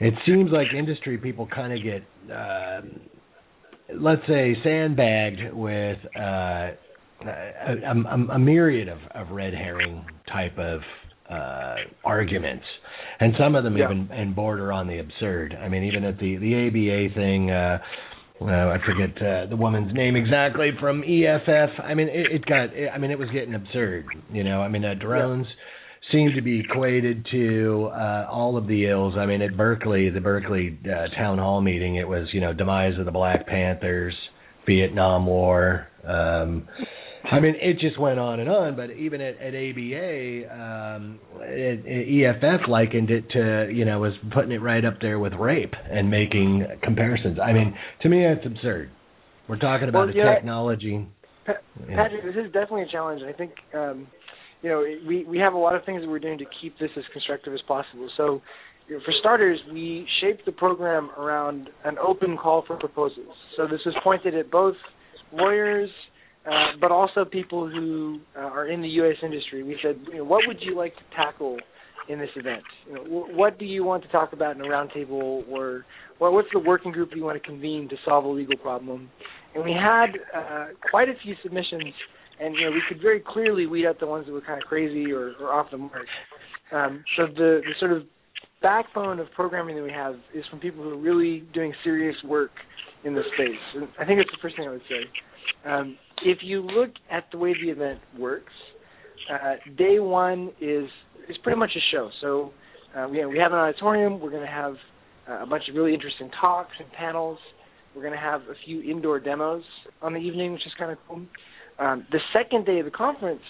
it 0.01 0.15
seems 0.27 0.51
like 0.51 0.69
industry 0.77 1.17
people 1.17 1.47
kind 1.47 1.73
of 1.73 1.83
get, 1.83 2.03
uh, 2.33 2.81
let's 3.95 4.23
say, 4.29 4.57
sandbagged 4.63 5.55
with 5.55 5.99
uh, 6.19 6.71
a, 7.25 7.77
a, 7.87 8.35
a 8.35 8.39
myriad 8.39 8.89
of, 8.89 8.99
of 9.15 9.31
red 9.31 9.55
herring 9.55 10.05
type 10.31 10.59
of 10.59 10.81
uh, 11.31 11.77
arguments, 12.05 12.65
and 13.21 13.33
some 13.39 13.55
of 13.55 13.65
them 13.65 13.77
yeah. 13.77 13.87
even 13.87 14.09
and 14.13 14.37
border 14.37 14.73
on 14.73 14.87
the 14.87 14.99
absurd. 14.99 15.57
I 15.61 15.69
mean, 15.69 15.85
even 15.85 16.05
at 16.05 16.19
the 16.19 16.37
the 16.37 16.67
ABA 16.69 17.15
thing. 17.15 17.51
Uh, 18.41 18.45
I 18.45 18.77
forget 18.85 19.17
uh, 19.17 19.47
the 19.47 19.57
woman's 19.57 19.95
name 19.95 20.15
exactly 20.15 20.71
from 20.79 21.03
EFF. 21.03 21.81
I 21.83 21.95
mean, 21.95 22.09
it, 22.09 22.27
it 22.33 22.47
got. 22.47 22.69
I 22.95 22.99
mean, 22.99 23.11
it 23.11 23.19
was 23.19 23.31
getting 23.33 23.55
absurd. 23.55 24.07
You 24.31 24.45
know, 24.45 24.61
I 24.61 24.69
mean, 24.69 24.85
uh, 24.85 24.95
drones. 24.95 25.47
Yeah 25.49 25.63
seem 26.13 26.31
to 26.35 26.43
be 26.43 26.61
equated 26.61 27.27
to 27.33 27.91
uh, 27.93 28.27
all 28.31 28.57
of 28.57 28.67
the 28.67 28.87
ills. 28.87 29.15
I 29.19 29.27
mean, 29.27 29.43
at 29.43 29.57
Berkeley, 29.57 30.11
the 30.11 30.21
Berkeley 30.21 30.79
uh, 30.85 31.09
town 31.17 31.39
hall 31.39 31.61
meeting, 31.61 31.97
it 31.97 32.07
was 32.07 32.29
you 32.33 32.41
know 32.41 32.53
demise 32.53 32.99
of 32.99 33.07
the 33.07 33.11
Black 33.11 33.47
Panthers, 33.47 34.15
Vietnam 34.67 35.27
War. 35.27 35.89
Um, 36.07 36.69
I 37.31 37.41
mean, 37.41 37.55
it 37.61 37.79
just 37.81 37.99
went 37.99 38.19
on 38.19 38.41
and 38.41 38.49
on. 38.49 38.77
But 38.77 38.91
even 38.91 39.21
at, 39.21 39.39
at 39.39 39.55
ABA, 39.55 40.53
um, 40.53 41.19
it, 41.41 41.83
it, 41.85 42.43
EFF 42.43 42.69
likened 42.69 43.11
it 43.11 43.29
to 43.31 43.71
you 43.73 43.85
know 43.85 44.01
was 44.01 44.13
putting 44.33 44.53
it 44.53 44.63
right 44.63 44.85
up 44.85 44.95
there 45.01 45.19
with 45.19 45.33
rape 45.35 45.75
and 45.91 46.11
making 46.11 46.67
comparisons. 46.83 47.39
I 47.43 47.53
mean, 47.53 47.77
to 48.03 48.09
me, 48.09 48.25
it's 48.25 48.47
absurd. 48.47 48.91
We're 49.49 49.59
talking 49.59 49.89
about 49.89 50.15
well, 50.15 50.29
a 50.29 50.35
technology. 50.35 51.07
Patrick, 51.45 52.25
this 52.25 52.35
is 52.35 52.53
definitely 52.53 52.83
a 52.83 52.89
challenge. 52.91 53.23
I 53.23 53.33
think. 53.33 53.53
Um, 53.75 54.07
you 54.63 54.71
know, 54.71 54.85
we 55.07 55.25
we 55.25 55.39
have 55.39 55.55
a 55.55 55.59
lot 55.59 55.75
of 55.75 55.85
things 55.85 56.03
that 56.03 56.09
we're 56.09 56.19
doing 56.19 56.39
to 56.39 56.47
keep 56.61 56.79
this 56.79 56.91
as 56.97 57.05
constructive 57.13 57.53
as 57.55 57.61
possible. 57.69 58.09
So, 58.17 58.43
you 58.89 58.97
know, 58.97 59.03
for 59.05 59.13
starters, 59.21 59.61
we 59.73 60.07
shaped 60.21 60.45
the 60.45 60.53
program 60.53 61.11
around 61.17 61.69
an 61.85 61.97
open 61.99 62.37
call 62.37 62.65
for 62.67 62.77
proposals. 62.77 63.37
So 63.57 63.67
this 63.67 63.81
was 63.85 63.95
pointed 64.03 64.35
at 64.35 64.51
both 64.51 64.75
lawyers, 65.33 65.91
uh, 66.47 66.77
but 66.81 66.93
also 66.93 67.25
people 67.25 67.69
who 67.69 68.21
uh, 68.37 68.41
are 68.41 68.69
in 68.69 68.81
the 68.83 68.89
UAS 68.89 69.23
industry. 69.25 69.63
We 69.63 69.77
said, 69.83 70.01
you 70.09 70.19
know, 70.19 70.25
what 70.25 70.43
would 70.47 70.59
you 70.61 70.77
like 70.77 70.95
to 70.95 71.17
tackle 71.17 71.59
in 72.09 72.19
this 72.19 72.31
event? 72.37 72.63
You 72.89 72.95
know, 72.95 73.03
what 73.33 73.59
do 73.59 73.65
you 73.65 73.85
want 73.85 74.03
to 74.05 74.09
talk 74.11 74.33
about 74.33 74.57
in 74.57 74.63
a 74.63 74.65
roundtable, 74.65 75.49
or 75.49 75.85
what's 76.19 76.49
the 76.53 76.61
working 76.61 76.93
group 76.93 77.11
you 77.15 77.25
want 77.25 77.41
to 77.43 77.47
convene 77.47 77.89
to 77.91 77.97
solve 78.05 78.25
a 78.25 78.29
legal 78.29 78.57
problem? 78.57 79.11
And 79.55 79.65
we 79.65 79.73
had 79.73 80.07
uh, 80.35 80.67
quite 80.91 81.09
a 81.09 81.15
few 81.23 81.35
submissions 81.43 81.95
and 82.41 82.55
you 82.55 82.63
know 82.63 82.71
we 82.71 82.83
could 82.89 83.01
very 83.01 83.23
clearly 83.27 83.67
weed 83.67 83.87
out 83.87 83.99
the 84.01 84.07
ones 84.07 84.27
that 84.27 84.33
were 84.33 84.41
kind 84.41 84.63
of 84.63 84.69
crazy 84.69 85.13
or, 85.13 85.33
or 85.41 85.53
off 85.53 85.71
the 85.71 85.79
mark. 85.79 86.07
Um, 86.73 87.05
so 87.17 87.27
the, 87.27 87.61
the 87.65 87.73
sort 87.79 87.93
of 87.93 88.03
backbone 88.63 89.21
of 89.21 89.29
programming 89.35 89.77
that 89.77 89.83
we 89.83 89.93
have 89.93 90.17
is 90.35 90.45
from 90.51 90.61
people 90.61 90.83
who 90.83 90.91
are 90.91 90.99
really 90.99 91.45
doing 91.55 91.73
serious 91.85 92.17
work 92.25 92.51
in 93.05 93.15
the 93.15 93.23
space. 93.35 93.61
And 93.75 93.89
I 93.99 94.05
think 94.05 94.19
that's 94.19 94.31
the 94.31 94.43
first 94.43 94.57
thing 94.57 94.67
I 94.67 94.73
would 94.73 94.83
say. 94.89 95.69
Um, 95.69 95.97
if 96.25 96.39
you 96.43 96.63
look 96.63 96.91
at 97.11 97.25
the 97.33 97.39
way 97.39 97.55
the 97.55 97.71
event 97.71 98.01
works, 98.19 98.53
uh, 99.33 99.55
day 99.77 99.99
one 99.99 100.53
is 100.61 100.89
is 101.29 101.37
pretty 101.43 101.59
much 101.59 101.71
a 101.77 101.81
show. 101.93 102.11
So 102.21 102.53
uh, 102.97 103.09
we, 103.09 103.25
we 103.27 103.39
have 103.39 103.53
an 103.53 103.59
auditorium. 103.59 104.21
We're 104.21 104.31
going 104.31 104.47
to 104.47 104.49
have 104.49 104.75
uh, 105.29 105.43
a 105.43 105.47
bunch 105.47 105.65
of 105.69 105.75
really 105.75 105.93
interesting 105.93 106.31
talks 106.41 106.73
and 106.79 106.91
panels. 106.93 107.39
We're 107.95 108.03
going 108.03 108.15
to 108.15 108.21
have 108.21 108.43
a 108.43 108.55
few 108.65 108.83
indoor 108.83 109.19
demos 109.19 109.65
on 110.03 110.13
the 110.13 110.21
evening, 110.21 110.53
which 110.53 110.65
is 110.67 110.73
kind 110.79 110.93
of 110.93 110.99
cool. 111.09 111.23
Um, 111.79 112.07
the 112.13 112.21
second 112.33 112.65
day 112.65 112.79
of 112.79 112.85
the 112.85 112.91
conference 112.91 113.43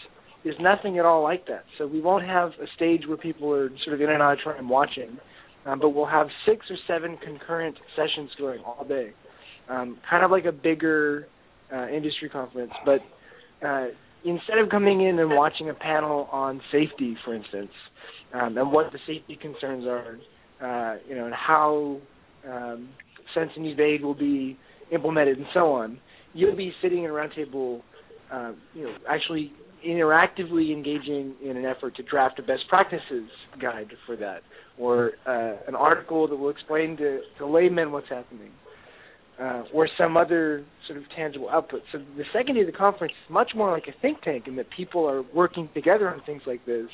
is 0.45 0.55
nothing 0.61 0.99
at 0.99 1.05
all 1.05 1.23
like 1.23 1.47
that. 1.49 1.65
So 1.77 1.87
we 1.87 2.01
won't 2.01 2.25
have 2.25 2.51
a 2.63 2.67
stage 2.77 3.03
where 3.07 3.17
people 3.17 3.53
are 3.53 3.69
sort 3.85 3.95
of 3.95 4.01
in 4.01 4.11
an 4.11 4.21
auditorium 4.21 4.69
watching, 4.69 5.19
um, 5.67 5.81
but 5.81 5.91
we'll 5.91 6.07
have 6.07 6.29
six 6.47 6.67
or 6.71 6.77
seven 6.87 7.19
concurrent 7.23 7.77
sessions 7.97 8.31
going 8.39 8.61
all 8.61 8.87
day, 8.89 9.11
um, 9.69 9.99
kind 10.09 10.25
of 10.25 10.31
like 10.31 10.45
a 10.45 10.53
bigger 10.53 11.27
uh, 11.75 11.89
industry 11.89 12.29
conference. 12.29 12.73
But 12.85 13.01
uh, 13.67 13.87
instead 14.25 14.59
of 14.59 14.69
coming 14.71 15.07
in 15.07 15.19
and 15.19 15.31
watching 15.31 15.71
a 15.71 15.75
panel 15.75 16.29
on 16.33 16.61
safety, 16.73 17.17
for 17.25 17.35
instance, 17.35 17.71
um, 18.35 18.59
and 18.59 18.73
what 18.73 18.93
the 18.93 18.99
safety 19.07 19.39
concerns 19.41 19.85
are, 19.87 20.19
uh, 20.61 20.99
you 21.09 21.15
know, 21.15 21.27
and 21.27 21.35
how 21.35 21.99
um, 22.49 22.89
sense 23.35 23.51
and 23.57 23.81
aid 23.81 24.03
will 24.03 24.15
be 24.15 24.59
implemented 24.93 25.39
and 25.39 25.47
so 25.55 25.73
on, 25.73 25.99
you'll 26.35 26.57
be 26.57 26.73
sitting 26.83 27.05
in 27.05 27.11
a 27.11 27.13
roundtable 27.13 27.81
uh, 28.33 28.53
you 28.75 28.85
know, 28.85 28.95
actually 29.09 29.53
interactively 29.87 30.73
engaging 30.73 31.35
in 31.45 31.57
an 31.57 31.65
effort 31.65 31.95
to 31.97 32.03
draft 32.03 32.39
a 32.39 32.43
best 32.43 32.63
practices 32.69 33.29
guide 33.61 33.89
for 34.05 34.17
that, 34.17 34.41
or 34.79 35.13
uh, 35.27 35.57
an 35.69 35.75
article 35.77 36.27
that 36.27 36.37
will 36.37 36.51
explain 36.51 36.97
to, 36.97 37.21
to 37.39 37.47
laymen 37.47 37.93
what's 37.93 38.09
happening, 38.09 38.51
uh, 39.41 39.63
or 39.75 39.89
some 39.99 40.17
other 40.17 40.65
sort 40.87 40.99
of 40.99 41.05
tangible 41.15 41.49
output. 41.51 41.83
So 41.93 41.99
the 42.17 42.25
second 42.33 42.55
day 42.55 42.63
of 42.63 42.67
the 42.67 42.73
conference 42.73 43.13
is 43.13 43.31
much 43.33 43.51
more 43.55 43.71
like 43.71 43.85
a 43.89 44.01
think 44.01 44.23
tank 44.23 44.45
in 44.47 44.57
that 44.57 44.67
people 44.77 45.07
are 45.09 45.23
working 45.35 45.69
together 45.75 46.09
on 46.09 46.23
things 46.25 46.43
like 46.47 46.65
this 46.65 46.87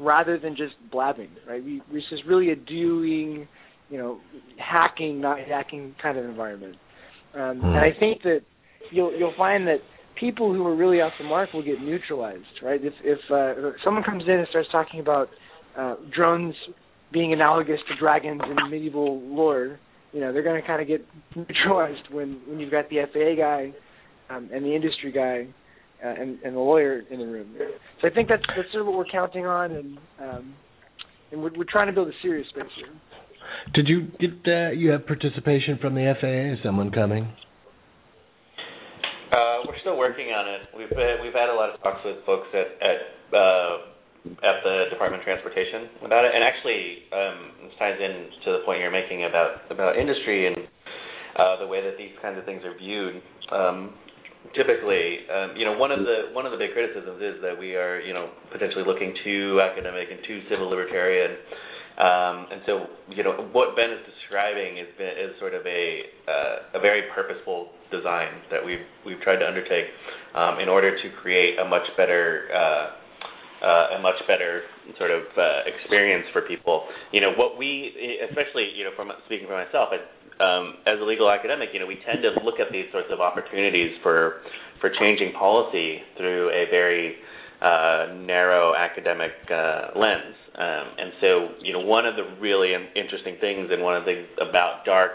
rather 0.00 0.38
than 0.38 0.56
just 0.56 0.74
blabbing, 0.90 1.30
right? 1.48 1.64
We, 1.64 1.82
this 1.92 2.02
is 2.12 2.20
really 2.26 2.50
a 2.50 2.56
doing, 2.56 3.46
you 3.88 3.98
know, 3.98 4.20
hacking, 4.58 5.20
not 5.20 5.38
hacking 5.40 5.94
kind 6.02 6.18
of 6.18 6.24
environment. 6.24 6.76
Um, 7.34 7.60
And 7.62 7.76
I 7.76 7.90
think 7.98 8.22
that 8.22 8.40
you'll 8.90 9.16
you'll 9.16 9.34
find 9.36 9.66
that 9.66 9.78
people 10.18 10.52
who 10.52 10.66
are 10.66 10.74
really 10.74 11.00
off 11.00 11.12
the 11.18 11.24
mark 11.24 11.52
will 11.52 11.62
get 11.62 11.80
neutralized, 11.80 12.44
right? 12.62 12.80
If 12.82 12.94
if 13.04 13.18
uh, 13.30 13.70
someone 13.84 14.02
comes 14.02 14.24
in 14.26 14.34
and 14.34 14.46
starts 14.48 14.68
talking 14.72 15.00
about 15.00 15.28
uh, 15.78 15.96
drones 16.14 16.54
being 17.12 17.32
analogous 17.32 17.78
to 17.88 17.96
dragons 17.98 18.40
in 18.44 18.70
medieval 18.70 19.20
lore, 19.20 19.78
you 20.16 20.22
know, 20.22 20.32
they're 20.32 20.42
going 20.42 20.58
to 20.58 20.66
kind 20.66 20.80
of 20.80 20.88
get 20.88 21.04
neutralized 21.36 22.08
when 22.10 22.40
when 22.48 22.58
you've 22.58 22.70
got 22.70 22.88
the 22.88 23.04
FAA 23.12 23.36
guy 23.36 23.74
um, 24.34 24.48
and 24.50 24.64
the 24.64 24.74
industry 24.74 25.12
guy 25.12 25.46
uh, 26.02 26.08
and 26.08 26.38
and 26.40 26.56
the 26.56 26.60
lawyer 26.60 27.02
in 27.10 27.18
the 27.18 27.26
room. 27.26 27.54
So 28.00 28.08
I 28.08 28.10
think 28.14 28.26
that's 28.30 28.42
that's 28.56 28.72
sort 28.72 28.80
of 28.80 28.86
what 28.86 28.96
we're 28.96 29.12
counting 29.12 29.44
on, 29.44 29.72
and 29.72 29.98
um, 30.18 30.54
and 31.32 31.42
we're, 31.42 31.50
we're 31.54 31.70
trying 31.70 31.88
to 31.88 31.92
build 31.92 32.08
a 32.08 32.16
serious 32.22 32.48
space 32.48 32.64
here. 32.76 32.88
Did 33.74 33.88
you 33.88 34.08
get 34.18 34.50
uh, 34.50 34.70
you 34.70 34.88
have 34.92 35.06
participation 35.06 35.76
from 35.82 35.94
the 35.94 36.14
FAA? 36.18 36.54
Is 36.54 36.58
someone 36.64 36.90
coming? 36.90 37.28
Uh, 39.30 39.68
we're 39.68 39.78
still 39.82 39.98
working 39.98 40.28
on 40.28 40.48
it. 40.48 40.60
We've 40.74 40.88
been, 40.88 41.16
we've 41.22 41.34
had 41.34 41.50
a 41.50 41.54
lot 41.54 41.74
of 41.74 41.82
talks 41.82 42.00
with 42.06 42.24
folks 42.24 42.48
at 42.54 42.72
at 42.80 43.36
uh, 43.36 43.76
at 44.42 44.62
the 44.64 44.90
Department 44.90 45.22
of 45.22 45.24
Transportation 45.24 45.88
about 46.04 46.24
it, 46.24 46.32
and 46.34 46.42
actually 46.42 47.06
um, 47.12 47.38
this 47.68 47.74
ties 47.78 47.98
in 48.00 48.30
to 48.44 48.48
the 48.58 48.60
point 48.64 48.80
you're 48.80 48.94
making 48.94 49.24
about 49.24 49.66
about 49.70 49.98
industry 49.98 50.46
and 50.46 50.56
uh, 51.36 51.60
the 51.60 51.66
way 51.66 51.82
that 51.82 51.98
these 51.98 52.14
kinds 52.22 52.38
of 52.38 52.44
things 52.44 52.62
are 52.64 52.76
viewed. 52.76 53.20
Um, 53.52 53.94
typically, 54.54 55.26
um, 55.28 55.56
you 55.56 55.64
know, 55.64 55.76
one 55.76 55.90
of 55.90 56.00
the 56.00 56.30
one 56.32 56.46
of 56.46 56.52
the 56.52 56.58
big 56.58 56.72
criticisms 56.72 57.20
is 57.20 57.42
that 57.42 57.56
we 57.58 57.74
are, 57.74 58.00
you 58.00 58.14
know, 58.14 58.30
potentially 58.52 58.84
looking 58.86 59.14
too 59.24 59.60
academic 59.60 60.08
and 60.10 60.20
too 60.26 60.42
civil 60.50 60.68
libertarian. 60.68 61.36
Um, 61.96 62.52
and 62.52 62.60
so, 62.68 62.72
you 63.08 63.24
know, 63.24 63.48
what 63.56 63.72
Ben 63.72 63.88
is 63.88 64.04
describing 64.04 64.76
is 64.76 64.88
is 65.00 65.32
sort 65.40 65.54
of 65.54 65.64
a 65.64 65.82
uh, 66.28 66.78
a 66.78 66.80
very 66.80 67.08
purposeful 67.14 67.72
design 67.90 68.44
that 68.50 68.64
we've 68.64 68.84
we've 69.04 69.20
tried 69.20 69.40
to 69.40 69.46
undertake 69.48 69.88
um, 70.34 70.60
in 70.60 70.68
order 70.68 70.92
to 70.92 71.06
create 71.22 71.58
a 71.58 71.64
much 71.64 71.88
better 71.96 72.48
uh, 72.52 73.05
uh, 73.62 73.96
a 73.96 73.98
much 74.00 74.20
better 74.28 74.62
sort 74.98 75.10
of 75.10 75.22
uh, 75.36 75.64
experience 75.66 76.26
for 76.32 76.42
people. 76.42 76.84
You 77.12 77.20
know, 77.20 77.32
what 77.36 77.56
we, 77.56 77.92
especially 78.28 78.70
you 78.76 78.84
know, 78.84 78.90
from 78.96 79.10
speaking 79.26 79.46
for 79.46 79.56
myself, 79.56 79.90
um, 80.40 80.84
as 80.86 81.00
a 81.00 81.04
legal 81.04 81.30
academic, 81.30 81.70
you 81.72 81.80
know, 81.80 81.86
we 81.86 81.98
tend 82.04 82.20
to 82.22 82.36
look 82.44 82.60
at 82.60 82.72
these 82.72 82.86
sorts 82.92 83.08
of 83.10 83.20
opportunities 83.20 83.96
for 84.02 84.42
for 84.80 84.90
changing 85.00 85.32
policy 85.32 86.00
through 86.16 86.50
a 86.50 86.68
very 86.70 87.16
uh, 87.62 88.12
narrow 88.20 88.74
academic 88.74 89.32
uh, 89.48 89.96
lens. 89.96 90.36
Um, 90.56 90.86
and 90.98 91.12
so, 91.20 91.28
you 91.60 91.72
know, 91.72 91.80
one 91.80 92.06
of 92.06 92.16
the 92.16 92.36
really 92.40 92.72
interesting 92.72 93.36
things 93.40 93.68
and 93.72 93.82
one 93.82 93.96
of 93.96 94.04
the 94.04 94.12
things 94.12 94.28
about 94.36 94.84
DARC 94.84 95.12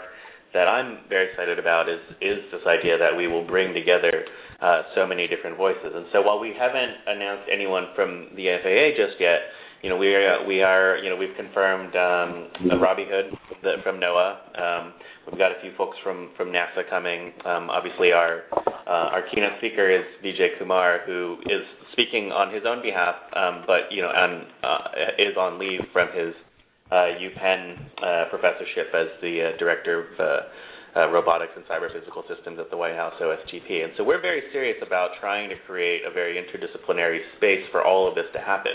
that 0.54 0.68
I'm 0.68 1.08
very 1.08 1.30
excited 1.30 1.58
about 1.58 1.88
is 1.88 2.00
is 2.20 2.38
this 2.52 2.62
idea 2.66 2.98
that 2.98 3.16
we 3.16 3.26
will 3.26 3.46
bring 3.46 3.74
together 3.74 4.24
uh, 4.62 4.82
so 4.94 5.06
many 5.06 5.26
different 5.26 5.56
voices. 5.56 5.90
And 5.92 6.06
so, 6.12 6.22
while 6.22 6.38
we 6.38 6.54
haven't 6.56 6.94
announced 7.06 7.50
anyone 7.52 7.88
from 7.94 8.28
the 8.36 8.46
FAA 8.62 8.94
just 8.94 9.20
yet, 9.20 9.40
you 9.82 9.90
know, 9.90 9.96
we 9.96 10.14
are 10.14 10.46
we 10.46 10.62
are 10.62 10.96
you 10.98 11.10
know 11.10 11.16
we've 11.16 11.34
confirmed 11.36 11.94
um, 11.96 12.80
Robbie 12.80 13.06
Hood 13.10 13.34
from 13.82 13.98
NOAA. 13.98 14.30
Um, 14.54 14.92
we've 15.26 15.38
got 15.38 15.50
a 15.50 15.60
few 15.60 15.72
folks 15.76 15.96
from 16.04 16.30
from 16.36 16.48
NASA 16.48 16.88
coming. 16.88 17.32
Um, 17.44 17.68
obviously, 17.70 18.12
our 18.12 18.42
uh, 18.86 19.10
our 19.10 19.22
keynote 19.34 19.58
speaker 19.58 19.90
is 19.90 20.06
Vijay 20.24 20.58
Kumar, 20.58 21.00
who 21.06 21.38
is 21.46 21.62
speaking 21.92 22.30
on 22.30 22.54
his 22.54 22.62
own 22.66 22.82
behalf, 22.82 23.16
um, 23.34 23.64
but 23.66 23.90
you 23.90 24.02
know, 24.02 24.10
and 24.14 24.46
uh, 24.62 25.18
is 25.18 25.36
on 25.36 25.58
leave 25.58 25.80
from 25.92 26.08
his 26.14 26.34
uh, 26.92 27.18
UPenn 27.18 27.78
uh, 27.98 28.30
professorship 28.30 28.94
as 28.94 29.08
the 29.20 29.50
uh, 29.50 29.58
director 29.58 30.06
of 30.06 30.44
uh, 30.96 31.08
robotics 31.08 31.52
and 31.56 31.64
cyber 31.64 31.92
physical 31.92 32.24
systems 32.28 32.58
at 32.58 32.70
the 32.70 32.76
White 32.76 32.94
House 32.94 33.14
OSTP. 33.20 33.84
And 33.84 33.92
so 33.96 34.04
we're 34.04 34.20
very 34.20 34.42
serious 34.52 34.76
about 34.84 35.10
trying 35.20 35.48
to 35.48 35.56
create 35.66 36.02
a 36.04 36.12
very 36.12 36.36
interdisciplinary 36.36 37.20
space 37.36 37.64
for 37.70 37.84
all 37.84 38.08
of 38.08 38.14
this 38.14 38.26
to 38.34 38.40
happen. 38.40 38.72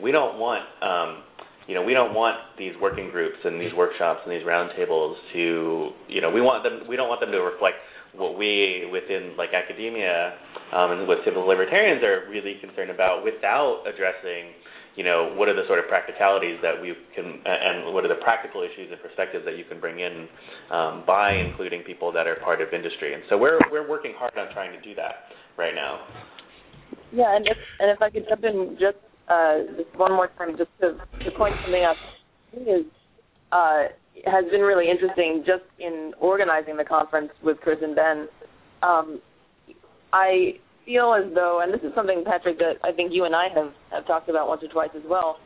We 0.00 0.12
don't 0.12 0.38
want 0.38 0.64
um, 0.80 1.24
you 1.68 1.74
know, 1.76 1.84
we 1.84 1.92
don't 1.92 2.16
want 2.16 2.40
these 2.56 2.72
working 2.80 3.12
groups 3.12 3.36
and 3.44 3.60
these 3.60 3.76
workshops 3.76 4.24
and 4.24 4.32
these 4.32 4.42
roundtables 4.42 5.20
to, 5.36 5.92
you 6.08 6.24
know, 6.24 6.32
we 6.32 6.40
want 6.40 6.64
them. 6.64 6.88
We 6.88 6.96
don't 6.96 7.12
want 7.12 7.20
them 7.20 7.30
to 7.30 7.44
reflect 7.44 7.76
what 8.16 8.40
we 8.40 8.88
within 8.90 9.36
like 9.36 9.52
academia 9.52 10.32
um, 10.72 10.96
and 10.96 11.06
what 11.06 11.18
civil 11.28 11.44
libertarians 11.44 12.02
are 12.02 12.24
really 12.32 12.56
concerned 12.64 12.90
about 12.90 13.20
without 13.20 13.84
addressing 13.84 14.56
you 14.96 15.04
know 15.04 15.34
what 15.36 15.48
are 15.48 15.54
the 15.54 15.66
sort 15.66 15.78
of 15.78 15.86
practicalities 15.88 16.58
that 16.62 16.80
we 16.80 16.94
can 17.14 17.40
and 17.44 17.94
what 17.94 18.04
are 18.04 18.12
the 18.12 18.22
practical 18.22 18.62
issues 18.62 18.90
and 18.90 19.00
perspectives 19.00 19.44
that 19.44 19.56
you 19.56 19.64
can 19.64 19.80
bring 19.80 20.00
in 20.00 20.28
um, 20.70 21.04
by 21.06 21.32
including 21.32 21.82
people 21.82 22.12
that 22.12 22.26
are 22.26 22.36
part 22.36 22.60
of 22.60 22.72
industry? 22.72 23.14
And 23.14 23.22
so 23.28 23.38
we're 23.38 23.58
we're 23.70 23.88
working 23.88 24.12
hard 24.16 24.36
on 24.36 24.52
trying 24.52 24.72
to 24.72 24.80
do 24.80 24.94
that 24.96 25.30
right 25.56 25.74
now. 25.74 26.06
Yeah 27.12 27.36
and 27.36 27.46
if 27.46 27.56
and 27.80 27.90
if 27.90 28.00
i 28.02 28.10
could 28.10 28.24
jump 28.28 28.44
in 28.44 28.76
just 28.78 28.96
uh, 29.28 29.58
just 29.76 29.94
one 29.98 30.12
more 30.12 30.28
time 30.38 30.56
just 30.56 30.70
to 30.80 30.96
to 31.24 31.30
point 31.36 31.54
something 31.62 31.84
out. 31.84 31.96
Is 32.52 32.86
uh, 33.52 33.84
has 34.24 34.44
been 34.50 34.62
really 34.62 34.90
interesting 34.90 35.44
just 35.46 35.64
in 35.78 36.12
organizing 36.20 36.76
the 36.76 36.84
conference 36.84 37.30
with 37.42 37.58
Chris 37.58 37.78
and 37.82 37.94
Ben. 37.94 38.28
Um, 38.82 39.20
I 40.12 40.58
feel 40.88 41.12
as 41.12 41.28
though, 41.34 41.60
and 41.60 41.68
this 41.68 41.84
is 41.84 41.92
something, 41.94 42.24
Patrick, 42.24 42.56
that 42.58 42.80
I 42.82 42.92
think 42.92 43.12
you 43.12 43.28
and 43.28 43.36
I 43.36 43.52
have, 43.54 43.72
have 43.92 44.06
talked 44.06 44.30
about 44.30 44.48
once 44.48 44.62
or 44.64 44.72
twice 44.72 44.88
as 44.96 45.04
well, 45.04 45.36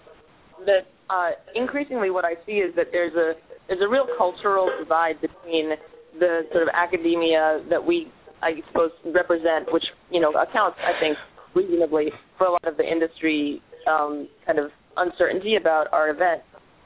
that 0.65 0.87
uh, 1.11 1.35
increasingly 1.59 2.11
what 2.11 2.25
I 2.25 2.35
see 2.47 2.63
is 2.63 2.71
that 2.77 2.87
there's 2.93 3.15
a 3.15 3.35
there's 3.67 3.83
a 3.83 3.89
real 3.89 4.07
cultural 4.17 4.71
divide 4.79 5.21
between 5.21 5.75
the 6.19 6.43
sort 6.53 6.63
of 6.63 6.69
academia 6.75 7.65
that 7.71 7.83
we, 7.83 8.07
I 8.43 8.53
suppose, 8.69 8.91
represent, 9.05 9.73
which 9.73 9.85
you 10.11 10.21
know 10.21 10.31
accounts, 10.31 10.79
I 10.79 10.95
think, 11.03 11.19
reasonably 11.55 12.11
for 12.39 12.47
a 12.47 12.53
lot 12.53 12.65
of 12.65 12.77
the 12.77 12.87
industry 12.87 13.61
um, 13.91 14.29
kind 14.47 14.59
of 14.61 14.71
uncertainty 14.97 15.57
about 15.59 15.87
our 15.93 16.11
event, 16.11 16.43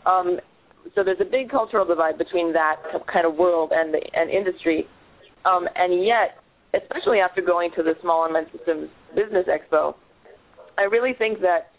um, 0.06 0.38
so 0.94 1.02
there's 1.04 1.20
a 1.20 1.28
big 1.28 1.50
cultural 1.50 1.84
divide 1.84 2.16
between 2.16 2.52
that 2.52 2.76
kind 3.12 3.26
of 3.26 3.34
world 3.34 3.72
and 3.74 3.92
the 3.92 4.00
and 4.14 4.30
industry, 4.30 4.86
um, 5.44 5.68
and 5.74 6.04
yet, 6.04 6.38
especially 6.82 7.18
after 7.18 7.40
going 7.40 7.70
to 7.76 7.82
the 7.82 7.94
Small 8.02 8.26
Unmanned 8.26 8.48
Systems 8.56 8.88
Business 9.14 9.46
Expo, 9.46 9.94
I 10.78 10.82
really 10.82 11.12
think 11.16 11.40
that 11.40 11.72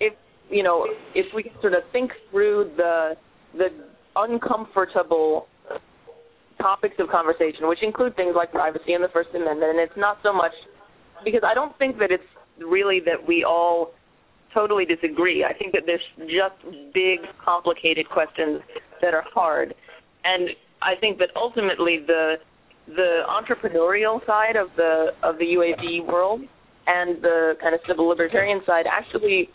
if 0.00 0.14
you 0.48 0.62
know 0.62 0.86
if 1.14 1.26
we 1.34 1.42
can 1.42 1.52
sort 1.60 1.74
of 1.74 1.82
think 1.92 2.10
through 2.30 2.70
the 2.76 3.16
the 3.56 3.68
uncomfortable 4.16 5.46
topics 6.60 6.96
of 6.98 7.08
conversation, 7.08 7.68
which 7.68 7.82
include 7.82 8.14
things 8.16 8.34
like 8.36 8.52
privacy 8.52 8.92
and 8.92 9.02
the 9.02 9.08
First 9.08 9.30
Amendment, 9.34 9.70
and 9.70 9.80
it's 9.80 9.96
not 9.96 10.18
so 10.22 10.32
much 10.32 10.52
because 11.24 11.40
I 11.44 11.54
don't 11.54 11.76
think 11.78 11.98
that 11.98 12.10
it's 12.10 12.24
really 12.58 13.00
that 13.06 13.26
we 13.26 13.44
all 13.44 13.92
totally 14.52 14.84
disagree. 14.84 15.44
I 15.44 15.54
think 15.54 15.72
that 15.72 15.82
there's 15.86 16.00
just 16.18 16.58
big, 16.92 17.20
complicated 17.42 18.08
questions 18.08 18.60
that 19.00 19.14
are 19.14 19.24
hard, 19.32 19.74
and 20.24 20.50
I 20.82 20.94
think 21.00 21.18
that 21.18 21.28
ultimately 21.36 22.00
the 22.06 22.34
the 22.86 23.22
entrepreneurial 23.28 24.24
side 24.26 24.56
of 24.56 24.68
the 24.76 25.08
of 25.22 25.38
the 25.38 25.44
UAV 25.44 26.06
world 26.06 26.40
and 26.86 27.22
the 27.22 27.54
kind 27.60 27.74
of 27.74 27.80
civil 27.86 28.08
libertarian 28.08 28.60
side 28.66 28.86
actually 28.90 29.48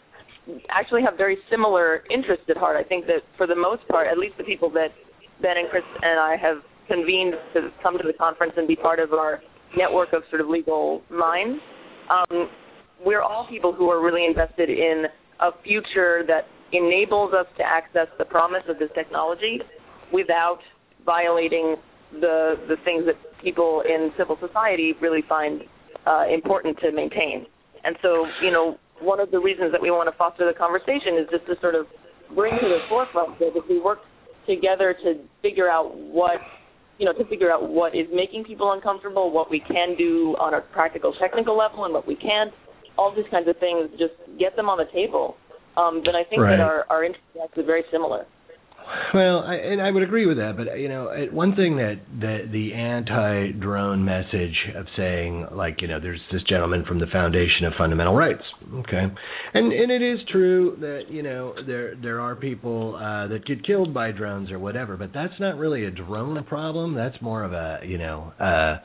actually 0.70 1.02
have 1.04 1.18
very 1.18 1.38
similar 1.50 2.04
interests 2.12 2.46
at 2.50 2.58
heart. 2.58 2.78
I 2.78 2.88
think 2.88 3.08
that 3.08 3.22
for 3.38 3.48
the 3.48 3.56
most 3.56 3.88
part, 3.88 4.08
at 4.08 4.18
least 4.18 4.38
the 4.38 4.44
people 4.44 4.70
that 4.72 4.90
Ben 5.42 5.58
and 5.58 5.70
Chris 5.70 5.84
and 6.02 6.20
I 6.20 6.38
have 6.38 6.58
convened 6.88 7.34
to 7.54 7.70
come 7.82 7.98
to 7.98 8.04
the 8.06 8.14
conference 8.14 8.54
and 8.58 8.68
be 8.68 8.76
part 8.76 9.00
of 9.00 9.14
our 9.14 9.42
network 9.76 10.14
of 10.14 10.22
sort 10.30 10.42
of 10.42 10.48
legal 10.48 11.02
minds, 11.10 11.60
um, 12.10 12.48
we're 13.04 13.22
all 13.22 13.48
people 13.50 13.74
who 13.74 13.90
are 13.90 14.04
really 14.04 14.26
invested 14.26 14.70
in 14.70 15.06
a 15.42 15.50
future 15.64 16.24
that 16.28 16.46
enables 16.72 17.34
us 17.34 17.48
to 17.58 17.64
access 17.64 18.08
the 18.18 18.26
promise 18.26 18.64
of 18.70 18.80
this 18.80 18.90
technology 18.96 19.60
without 20.14 20.60
violating 21.06 21.76
the 22.12 22.56
the 22.68 22.76
things 22.84 23.06
that 23.06 23.16
people 23.44 23.84
in 23.86 24.12
civil 24.18 24.38
society 24.40 24.94
really 25.02 25.24
find 25.28 25.62
uh, 26.08 26.26
important 26.32 26.78
to 26.80 26.92
maintain. 26.92 27.46
And 27.84 27.96
so, 28.02 28.26
you 28.42 28.52
know, 28.52 28.78
one 29.02 29.20
of 29.20 29.32
the 29.32 29.40
reasons 29.40 29.72
that 29.72 29.82
we 29.82 29.92
want 29.92 30.10
to 30.10 30.18
foster 30.18 30.46
the 30.46 30.58
conversation 30.58 31.18
is 31.22 31.28
just 31.30 31.46
to 31.48 31.56
sort 31.62 31.76
of 31.76 31.86
bring 32.34 32.54
to 32.54 32.68
the 32.68 32.80
forefront 32.90 33.38
that 33.40 33.52
if 33.54 33.64
we 33.70 33.80
work 33.80 34.00
together 34.48 34.96
to 35.04 35.22
figure 35.42 35.70
out 35.70 35.96
what 35.96 36.40
you 36.98 37.06
know, 37.06 37.14
to 37.14 37.26
figure 37.28 37.52
out 37.52 37.70
what 37.70 37.94
is 37.94 38.08
making 38.14 38.46
people 38.46 38.72
uncomfortable, 38.72 39.30
what 39.30 39.52
we 39.52 39.60
can 39.60 39.98
do 39.98 40.36
on 40.40 40.54
a 40.54 40.62
practical 40.62 41.14
technical 41.20 41.58
level 41.58 41.84
and 41.84 41.94
what 41.94 42.08
we 42.08 42.16
can't, 42.16 42.54
all 42.98 43.14
these 43.14 43.26
kinds 43.30 43.50
of 43.50 43.58
things, 43.60 43.90
just 44.00 44.16
get 44.40 44.56
them 44.56 44.70
on 44.70 44.78
the 44.78 44.88
table, 44.94 45.36
um, 45.76 46.02
then 46.06 46.16
I 46.16 46.24
think 46.24 46.42
right. 46.42 46.56
that 46.56 46.64
our 46.64 46.86
our 46.90 47.04
interests 47.04 47.58
are 47.58 47.64
very 47.64 47.84
similar. 47.92 48.26
Well, 49.14 49.40
I, 49.40 49.56
and 49.56 49.82
I 49.82 49.92
would 49.92 50.04
agree 50.04 50.26
with 50.26 50.38
that, 50.38 50.56
but 50.58 50.78
you 50.78 50.90
know, 50.90 51.10
one 51.32 51.56
thing 51.56 51.78
that 51.78 52.00
that 52.20 52.52
the 52.52 52.74
anti-drone 52.74 54.04
message 54.04 54.56
of 54.76 54.86
saying, 54.98 55.48
like, 55.52 55.82
you 55.82 55.88
know, 55.88 56.00
there's 56.00 56.20
this 56.32 56.42
gentleman 56.50 56.86
from 56.86 57.00
the 57.00 57.08
Foundation 57.08 57.66
of 57.66 57.74
Fundamental 57.78 58.14
Rights, 58.14 58.44
okay, 58.74 59.04
and 59.54 59.72
and 59.74 59.92
it 59.92 60.02
is 60.02 60.20
true 60.32 60.78
that 60.82 61.04
you 61.10 61.24
know 61.24 61.54
there 61.66 61.96
there 61.96 62.20
are 62.20 62.36
people 62.36 62.96
uh, 62.96 63.28
that 63.28 63.46
get 63.46 63.66
killed 63.66 63.94
by 63.94 64.12
drones 64.12 64.52
or 64.52 64.60
whatever, 64.60 64.98
but 64.98 65.12
that's 65.14 65.40
not 65.40 65.58
really 65.58 65.86
a 65.86 65.92
drone 65.92 66.44
problem. 66.44 66.94
That's 66.94 67.20
more 67.22 67.44
of 67.44 67.54
a 67.54 67.80
you 67.86 67.98
know. 67.98 68.34
Uh, 68.40 68.78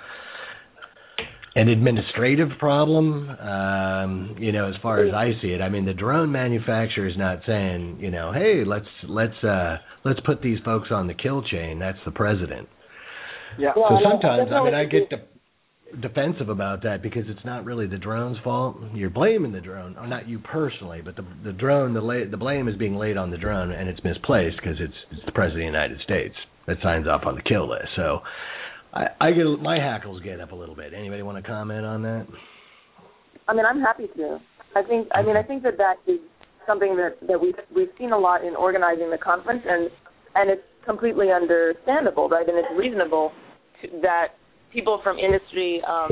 an 1.55 1.69
administrative 1.69 2.49
problem. 2.59 3.29
Um, 3.31 4.37
you 4.39 4.53
know, 4.53 4.69
as 4.69 4.75
far 4.83 5.05
as 5.05 5.13
I 5.13 5.33
see 5.43 5.49
it, 5.49 5.61
I 5.61 5.69
mean, 5.69 5.85
the 5.85 5.95
drone 5.95 6.31
manufacturer 6.31 7.09
is 7.09 7.17
not 7.17 7.41
saying, 7.47 7.99
you 8.01 8.11
know, 8.11 8.33
hey, 8.33 8.63
let's 8.65 8.87
let's 9.09 9.45
uh, 9.45 9.79
let's 10.05 10.21
put 10.21 10.43
these 10.43 10.59
folks 10.65 10.89
on 10.91 11.07
the 11.07 11.15
kill 11.15 11.43
chain. 11.43 11.79
That's 11.79 11.99
the 12.05 12.13
president. 12.13 12.69
Yeah. 13.59 13.73
So 13.75 13.99
sometimes, 14.03 14.51
I 14.53 14.65
mean, 14.65 14.75
I 14.75 14.85
get 14.85 15.11
de- 15.11 16.01
defensive 16.01 16.49
about 16.49 16.85
that 16.85 17.03
because 17.03 17.25
it's 17.27 17.45
not 17.45 17.65
really 17.65 17.89
the 17.89 17.99
drone's 17.99 18.39
fault. 18.45 18.77
You're 18.95 19.11
blaming 19.11 19.51
the 19.51 19.61
drone, 19.61 19.97
or 19.97 20.07
not 20.07 20.29
you 20.29 20.39
personally, 20.39 21.03
but 21.05 21.17
the 21.17 21.27
the 21.45 21.53
drone. 21.53 21.95
The 21.95 22.01
la- 22.01 22.31
the 22.31 22.37
blame 22.37 22.69
is 22.69 22.77
being 22.77 22.95
laid 22.95 23.17
on 23.17 23.33
the 23.33 23.39
drone, 23.39 23.73
and 23.73 23.89
it's 23.89 24.03
misplaced 24.05 24.57
because 24.63 24.77
it's 24.79 24.95
it's 25.11 25.27
the 25.27 25.33
president 25.33 25.63
of 25.63 25.73
the 25.73 25.79
United 25.79 26.01
States 26.03 26.35
that 26.69 26.77
signs 26.81 27.09
off 27.09 27.23
on 27.27 27.35
the 27.35 27.43
kill 27.43 27.69
list. 27.69 27.89
So 27.97 28.21
I, 28.93 29.07
I 29.21 29.31
get 29.33 29.45
my 29.63 29.79
hackles 29.79 30.23
get 30.23 30.41
up 30.41 30.53
a 30.53 30.55
little 30.55 30.75
bit. 30.75 30.93
Anybody 30.95 31.23
want 31.23 31.43
to 31.43 31.49
comment 31.49 31.85
on 31.85 32.03
that? 32.03 32.27
I 33.49 33.55
mean, 33.55 33.65
I'm 33.65 33.81
happy 33.81 34.07
to. 34.17 34.39
I 34.75 34.83
think. 34.83 35.09
I 35.15 35.23
mean, 35.23 35.37
I 35.37 35.43
think 35.43 35.63
that 35.63 35.77
that 35.79 35.97
is 36.07 36.19
something 36.67 36.97
that 36.97 37.17
that 37.27 37.41
we've 37.41 37.55
we've 37.75 37.91
seen 37.99 38.13
a 38.13 38.19
lot 38.19 38.45
in 38.45 38.55
organizing 38.57 39.11
the 39.11 39.19
conference, 39.19 39.63
and 39.67 39.91
and 40.35 40.51
it's 40.51 40.63
completely 40.85 41.29
understandable, 41.31 42.29
right? 42.29 42.49
And 42.49 42.59
it's 42.59 42.69
reasonable 42.77 43.33
to, 43.83 43.89
that 44.03 44.29
people 44.73 45.01
from 45.03 45.19
industry 45.19 45.83
um, 45.89 46.11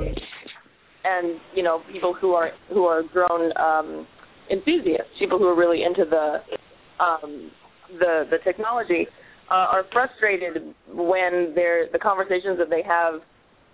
and 1.04 1.40
you 1.54 1.62
know 1.62 1.82
people 1.92 2.14
who 2.20 2.32
are 2.32 2.50
who 2.72 2.84
are 2.84 3.02
drone 3.12 3.52
um, 3.56 4.06
enthusiasts, 4.50 5.10
people 5.18 5.38
who 5.38 5.46
are 5.46 5.56
really 5.56 5.82
into 5.82 6.04
the 6.08 6.38
um, 7.02 7.50
the 7.98 8.24
the 8.30 8.38
technology, 8.44 9.06
uh, 9.50 9.54
are 9.54 9.84
frustrated 9.92 10.74
when 10.88 11.52
they're 11.54 11.88
the 11.92 11.98
conversations 11.98 12.58
that 12.58 12.70
they 12.70 12.82
have 12.82 13.20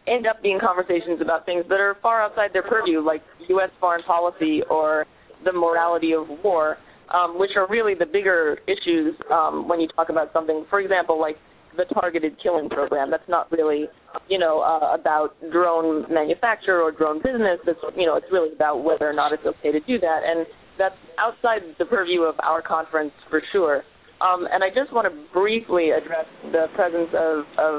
end 0.07 0.27
up 0.27 0.43
being 0.43 0.59
conversations 0.61 1.21
about 1.21 1.47
things 1.47 1.65
that 1.69 1.81
are 1.81 1.97
far 2.03 2.23
outside 2.23 2.51
their 2.53 2.63
purview, 2.63 3.01
like 3.01 3.23
U.S. 3.49 3.71
foreign 3.81 4.03
policy 4.03 4.61
or 4.69 5.07
the 5.45 5.53
morality 5.53 6.13
of 6.13 6.29
war, 6.45 6.77
um, 7.13 7.39
which 7.39 7.51
are 7.57 7.67
really 7.69 7.95
the 7.95 8.07
bigger 8.07 8.59
issues 8.69 9.15
um, 9.33 9.67
when 9.67 9.81
you 9.81 9.89
talk 9.97 10.11
about 10.11 10.33
something. 10.33 10.67
For 10.69 10.81
example, 10.81 11.19
like 11.19 11.37
the 11.77 11.85
targeted 11.95 12.37
killing 12.43 12.69
program. 12.69 13.11
That's 13.11 13.29
not 13.29 13.51
really, 13.51 13.87
you 14.29 14.39
know, 14.39 14.61
uh, 14.61 14.95
about 14.95 15.35
drone 15.53 16.07
manufacture 16.13 16.81
or 16.81 16.93
drone 16.93 17.19
business. 17.19 17.59
It's, 17.67 17.81
you 17.97 18.07
know, 18.07 18.17
it's 18.17 18.27
really 18.33 18.55
about 18.55 18.85
whether 18.85 19.09
or 19.09 19.13
not 19.13 19.33
it's 19.33 19.45
okay 19.45 19.73
to 19.73 19.81
do 19.81 19.99
that, 19.99 20.21
and 20.25 20.47
that's 20.79 20.95
outside 21.19 21.63
the 21.79 21.85
purview 21.85 22.23
of 22.23 22.35
our 22.43 22.63
conference 22.63 23.13
for 23.31 23.43
sure. 23.53 23.83
Um, 24.25 24.49
and 24.51 24.65
I 24.65 24.73
just 24.73 24.89
want 24.89 25.05
to 25.05 25.13
briefly 25.37 25.91
address 25.93 26.25
the 26.49 26.67
presence 26.75 27.13
of, 27.13 27.45
of 27.61 27.75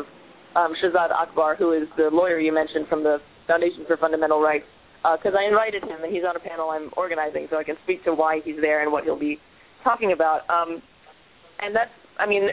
um, 0.53 0.77
Shahzad 0.77 1.10
Akbar, 1.10 1.55
who 1.55 1.73
is 1.73 1.89
the 1.97 2.10
lawyer 2.13 2.39
you 2.39 2.53
mentioned 2.53 2.86
from 2.88 3.01
the 3.01 3.17
Foundation 3.47 3.84
for 3.88 3.97
Fundamental 3.97 4.39
Rights, 4.39 4.69
because 5.01 5.34
uh, 5.34 5.41
I 5.41 5.49
invited 5.49 5.84
him 5.84 6.05
and 6.05 6.13
he's 6.13 6.23
on 6.23 6.36
a 6.36 6.39
panel 6.39 6.69
I'm 6.69 6.89
organizing, 6.95 7.47
so 7.49 7.58
I 7.58 7.63
can 7.63 7.75
speak 7.84 8.03
to 8.05 8.13
why 8.13 8.41
he's 8.45 8.62
there 8.62 8.81
and 8.84 8.91
what 8.91 9.03
he'll 9.03 9.19
be 9.19 9.39
talking 9.84 10.13
about. 10.13 10.45
Um, 10.49 10.81
and 11.62 11.75
that's, 11.75 11.93
I 12.19 12.25
mean, 12.25 12.49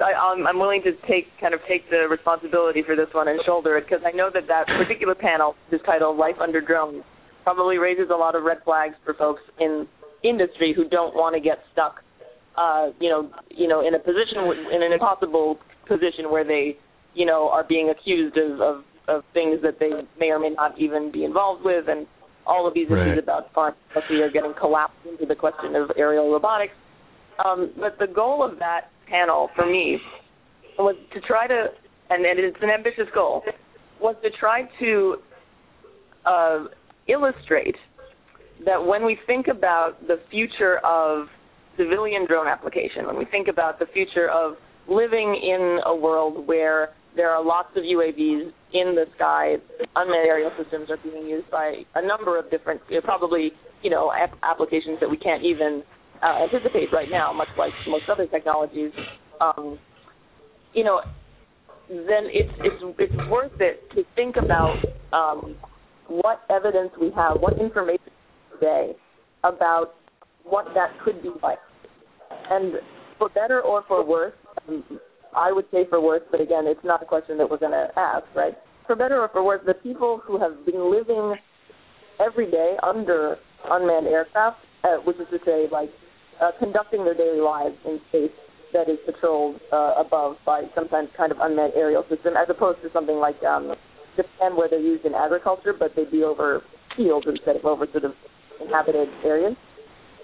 I, 0.00 0.14
I'm, 0.14 0.46
I'm 0.46 0.58
willing 0.58 0.82
to 0.82 0.92
take 1.06 1.26
kind 1.40 1.54
of 1.54 1.60
take 1.68 1.88
the 1.90 2.06
responsibility 2.08 2.82
for 2.86 2.96
this 2.96 3.08
one 3.12 3.28
and 3.28 3.40
shoulder 3.44 3.76
it 3.76 3.84
because 3.84 4.04
I 4.06 4.14
know 4.14 4.30
that 4.32 4.46
that 4.48 4.66
particular 4.66 5.14
panel 5.14 5.54
is 5.72 5.80
titled 5.84 6.16
"Life 6.16 6.36
Under 6.40 6.60
Drones" 6.60 7.04
probably 7.42 7.78
raises 7.78 8.06
a 8.12 8.16
lot 8.16 8.34
of 8.34 8.42
red 8.44 8.58
flags 8.64 8.94
for 9.04 9.14
folks 9.14 9.42
in 9.58 9.86
industry 10.24 10.72
who 10.74 10.88
don't 10.88 11.14
want 11.14 11.34
to 11.34 11.40
get 11.40 11.58
stuck, 11.72 12.02
uh, 12.58 12.90
you 13.00 13.08
know, 13.08 13.30
you 13.50 13.68
know, 13.68 13.86
in 13.86 13.94
a 13.94 13.98
position 13.98 14.38
in 14.74 14.82
an 14.82 14.92
impossible 14.92 15.58
position 15.86 16.30
where 16.30 16.44
they, 16.44 16.76
you 17.14 17.24
know, 17.24 17.48
are 17.50 17.64
being 17.64 17.90
accused 17.90 18.36
of 18.36 18.60
of, 18.60 18.84
of 19.06 19.22
things 19.32 19.60
that 19.62 19.78
they 19.78 19.90
may 20.18 20.30
or 20.30 20.38
may 20.38 20.50
not 20.50 20.78
even 20.78 21.12
be 21.12 21.24
involved 21.24 21.64
with, 21.64 21.84
and 21.88 22.06
all 22.46 22.66
of 22.66 22.74
these 22.74 22.88
Right. 22.90 23.06
issues 23.06 23.22
about 23.22 23.52
foreign 23.54 23.74
policy 23.92 24.20
are 24.22 24.30
getting 24.30 24.54
collapsed 24.58 24.96
into 25.08 25.26
the 25.26 25.34
question 25.34 25.76
of 25.76 25.90
aerial 25.96 26.32
robotics. 26.32 26.72
Um, 27.44 27.70
but 27.78 27.98
the 27.98 28.12
goal 28.12 28.42
of 28.42 28.58
that 28.58 28.90
panel 29.08 29.50
for 29.54 29.64
me 29.66 29.98
was 30.78 30.96
to 31.14 31.20
try 31.20 31.46
to, 31.46 31.66
and, 32.10 32.24
and 32.24 32.38
it's 32.40 32.56
an 32.62 32.70
ambitious 32.70 33.08
goal, 33.14 33.42
was 34.00 34.16
to 34.22 34.30
try 34.30 34.62
to 34.80 35.16
uh, 36.24 36.64
illustrate 37.06 37.76
that 38.64 38.84
when 38.84 39.04
we 39.04 39.16
think 39.26 39.46
about 39.48 40.00
the 40.06 40.16
future 40.30 40.78
of 40.78 41.26
civilian 41.78 42.26
drone 42.26 42.48
application, 42.48 43.06
when 43.06 43.16
we 43.16 43.24
think 43.24 43.48
about 43.48 43.78
the 43.78 43.86
future 43.86 44.28
of 44.30 44.54
living 44.88 45.38
in 45.42 45.78
a 45.86 45.94
world 45.94 46.46
where 46.46 46.90
there 47.16 47.30
are 47.30 47.44
lots 47.44 47.68
of 47.76 47.82
UAVs 47.82 48.52
in 48.72 48.94
the 48.94 49.04
sky, 49.16 49.56
unmanned 49.96 50.26
aerial 50.26 50.50
systems 50.62 50.90
are 50.90 50.98
being 51.02 51.26
used 51.26 51.50
by 51.50 51.82
a 51.94 52.06
number 52.06 52.38
of 52.38 52.50
different, 52.50 52.80
probably, 53.04 53.52
you 53.82 53.90
know, 53.90 54.12
ap- 54.12 54.36
applications 54.42 54.98
that 55.00 55.08
we 55.08 55.16
can't 55.16 55.42
even 55.44 55.82
uh, 56.22 56.44
anticipate 56.44 56.92
right 56.92 57.08
now, 57.10 57.32
much 57.32 57.48
like 57.56 57.72
most 57.88 58.04
other 58.10 58.26
technologies. 58.26 58.92
Um, 59.40 59.78
you 60.74 60.84
know, 60.84 61.00
then 61.88 62.28
it's 62.28 62.52
it's 62.58 62.96
it's 62.98 63.30
worth 63.30 63.52
it 63.60 63.88
to 63.94 64.02
think 64.14 64.36
about 64.36 64.76
um, 65.12 65.56
what 66.08 66.42
evidence 66.50 66.90
we 67.00 67.10
have, 67.16 67.40
what 67.40 67.58
information 67.58 68.12
today 68.52 68.92
about 69.44 69.94
what 70.44 70.66
that 70.74 70.90
could 71.04 71.22
be 71.22 71.30
like, 71.42 71.58
and 72.50 72.74
for 73.18 73.28
better 73.28 73.60
or 73.60 73.84
for 73.88 74.04
worse, 74.04 74.34
um, 74.68 74.84
I 75.36 75.52
would 75.52 75.66
say 75.70 75.86
for 75.88 76.00
worse, 76.00 76.22
but 76.30 76.40
again, 76.40 76.64
it's 76.66 76.84
not 76.84 77.02
a 77.02 77.06
question 77.06 77.36
that 77.38 77.48
we're 77.50 77.58
going 77.58 77.72
to 77.72 77.88
ask, 77.96 78.24
right? 78.34 78.54
For 78.86 78.96
better 78.96 79.20
or 79.20 79.28
for 79.28 79.44
worse, 79.44 79.60
the 79.66 79.74
people 79.74 80.20
who 80.24 80.38
have 80.38 80.64
been 80.64 80.90
living 80.90 81.34
every 82.24 82.50
day 82.50 82.76
under 82.82 83.36
unmanned 83.70 84.06
aircraft, 84.06 84.58
uh, 84.84 84.96
which 85.04 85.16
is 85.16 85.26
to 85.30 85.38
say, 85.44 85.66
like 85.70 85.90
uh, 86.40 86.52
conducting 86.58 87.04
their 87.04 87.14
daily 87.14 87.40
lives 87.40 87.76
in 87.84 88.00
space 88.08 88.30
that 88.72 88.88
is 88.88 88.98
patrolled 89.04 89.60
uh, 89.72 89.94
above 89.98 90.36
by 90.44 90.62
some 90.74 90.88
kind 90.88 91.32
of 91.32 91.38
unmanned 91.40 91.72
aerial 91.76 92.04
system, 92.08 92.34
as 92.36 92.48
opposed 92.48 92.80
to 92.82 92.88
something 92.92 93.16
like 93.16 93.42
um, 93.42 93.74
Japan, 94.16 94.56
where 94.56 94.68
they're 94.68 94.80
used 94.80 95.04
in 95.04 95.14
agriculture, 95.14 95.74
but 95.78 95.92
they'd 95.96 96.10
be 96.10 96.22
over 96.22 96.62
fields 96.96 97.26
instead 97.28 97.56
of 97.56 97.64
over 97.64 97.86
sort 97.92 98.04
of 98.04 98.12
inhabited 98.60 99.08
areas. 99.24 99.54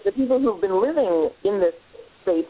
The 0.04 0.12
people 0.12 0.40
who've 0.40 0.60
been 0.60 0.80
living 0.80 1.30
in 1.44 1.60
this 1.60 1.74
space 2.24 2.48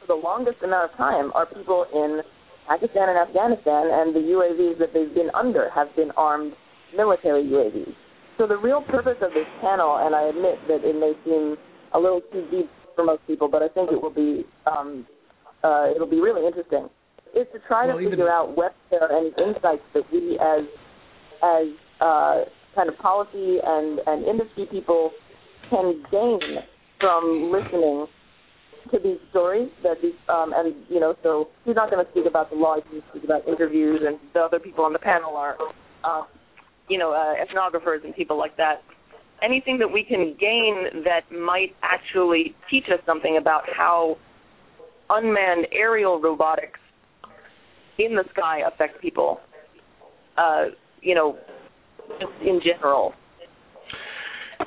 for 0.00 0.06
the 0.06 0.20
longest 0.20 0.60
amount 0.62 0.92
of 0.92 0.96
time 0.96 1.32
are 1.32 1.46
people 1.46 1.88
in 1.92 2.20
Pakistan 2.68 3.08
and 3.08 3.18
Afghanistan, 3.18 3.88
and 3.92 4.14
the 4.14 4.20
UAVs 4.20 4.78
that 4.78 4.92
they've 4.92 5.12
been 5.12 5.30
under 5.34 5.68
have 5.74 5.88
been 5.96 6.10
armed 6.16 6.52
military 6.96 7.44
UAVs. 7.44 7.92
So 8.38 8.46
the 8.46 8.56
real 8.56 8.82
purpose 8.82 9.18
of 9.20 9.30
this 9.32 9.48
panel, 9.60 10.00
and 10.00 10.14
I 10.14 10.28
admit 10.28 10.56
that 10.68 10.80
it 10.84 10.96
may 10.96 11.12
seem 11.24 11.56
a 11.92 11.98
little 11.98 12.20
too 12.32 12.46
deep 12.50 12.70
for 12.94 13.04
most 13.04 13.22
people, 13.26 13.48
but 13.48 13.62
I 13.62 13.68
think 13.68 13.92
it 13.92 14.00
will 14.00 14.14
be 14.14 14.44
um, 14.66 15.06
uh, 15.62 15.88
it'll 15.94 16.10
be 16.10 16.20
really 16.20 16.46
interesting, 16.46 16.88
is 17.34 17.46
to 17.52 17.58
try 17.66 17.86
Well, 17.86 17.98
to 17.98 18.10
figure 18.10 18.30
out 18.30 18.56
what 18.56 18.74
there 18.90 19.02
are 19.02 19.12
any 19.16 19.32
insights 19.40 19.82
that 19.94 20.04
we 20.12 20.38
as 20.40 20.64
as 21.42 21.66
uh, 22.00 22.44
kind 22.74 22.88
of 22.88 22.98
policy 22.98 23.58
and, 23.64 24.00
and 24.06 24.24
industry 24.24 24.66
people 24.70 25.10
can 25.70 26.02
gain 26.10 26.40
from 27.00 27.52
listening 27.52 28.06
to 28.90 28.98
these 29.02 29.18
stories 29.30 29.70
that 29.82 29.96
these 30.02 30.12
um, 30.28 30.52
and 30.54 30.74
you 30.88 31.00
know 31.00 31.14
so 31.22 31.48
he's 31.64 31.76
not 31.76 31.90
going 31.90 32.04
to 32.04 32.10
speak 32.12 32.26
about 32.26 32.50
the 32.50 32.56
law 32.56 32.76
he's 32.76 32.84
going 32.90 33.02
to 33.02 33.08
speak 33.10 33.24
about 33.24 33.46
interviews 33.48 34.00
and 34.06 34.18
the 34.32 34.40
other 34.40 34.58
people 34.58 34.84
on 34.84 34.92
the 34.92 34.98
panel 34.98 35.36
are 35.36 35.56
uh, 36.04 36.22
you 36.88 36.98
know 36.98 37.12
uh, 37.12 37.34
ethnographers 37.42 38.04
and 38.04 38.14
people 38.14 38.38
like 38.38 38.56
that. 38.56 38.82
Anything 39.42 39.78
that 39.78 39.88
we 39.88 40.04
can 40.04 40.36
gain 40.38 41.04
that 41.04 41.30
might 41.30 41.74
actually 41.82 42.54
teach 42.70 42.84
us 42.92 43.00
something 43.04 43.36
about 43.38 43.64
how 43.76 44.16
unmanned 45.10 45.66
aerial 45.72 46.20
robotics 46.20 46.80
in 47.98 48.14
the 48.14 48.24
sky 48.32 48.60
affect 48.66 49.00
people 49.00 49.40
uh, 50.38 50.64
you 51.00 51.14
know 51.14 51.36
just 52.20 52.32
in 52.42 52.60
general 52.64 53.12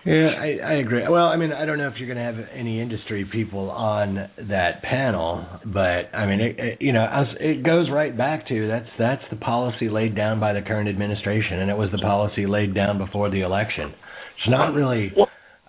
Yeah, 0.05 0.29
I, 0.39 0.57
I 0.63 0.73
agree. 0.75 1.03
Well, 1.07 1.25
I 1.25 1.35
mean, 1.37 1.51
I 1.51 1.65
don't 1.65 1.77
know 1.77 1.87
if 1.87 1.95
you're 1.97 2.13
going 2.13 2.17
to 2.17 2.23
have 2.39 2.47
any 2.53 2.81
industry 2.81 3.25
people 3.31 3.69
on 3.69 4.29
that 4.49 4.81
panel, 4.83 5.45
but 5.65 6.15
I 6.15 6.25
mean, 6.25 6.39
it, 6.39 6.59
it, 6.59 6.77
you 6.81 6.93
know, 6.93 7.05
as 7.05 7.27
it 7.39 7.63
goes 7.63 7.89
right 7.91 8.17
back 8.17 8.47
to 8.47 8.67
that's 8.67 8.89
that's 8.97 9.21
the 9.29 9.37
policy 9.37 9.89
laid 9.89 10.15
down 10.15 10.39
by 10.39 10.53
the 10.53 10.61
current 10.61 10.87
administration, 10.89 11.59
and 11.59 11.69
it 11.69 11.75
was 11.77 11.89
the 11.91 11.97
policy 11.99 12.45
laid 12.45 12.73
down 12.73 12.97
before 12.97 13.29
the 13.29 13.41
election. 13.41 13.93
It's 14.39 14.49
not 14.49 14.73
really 14.73 15.11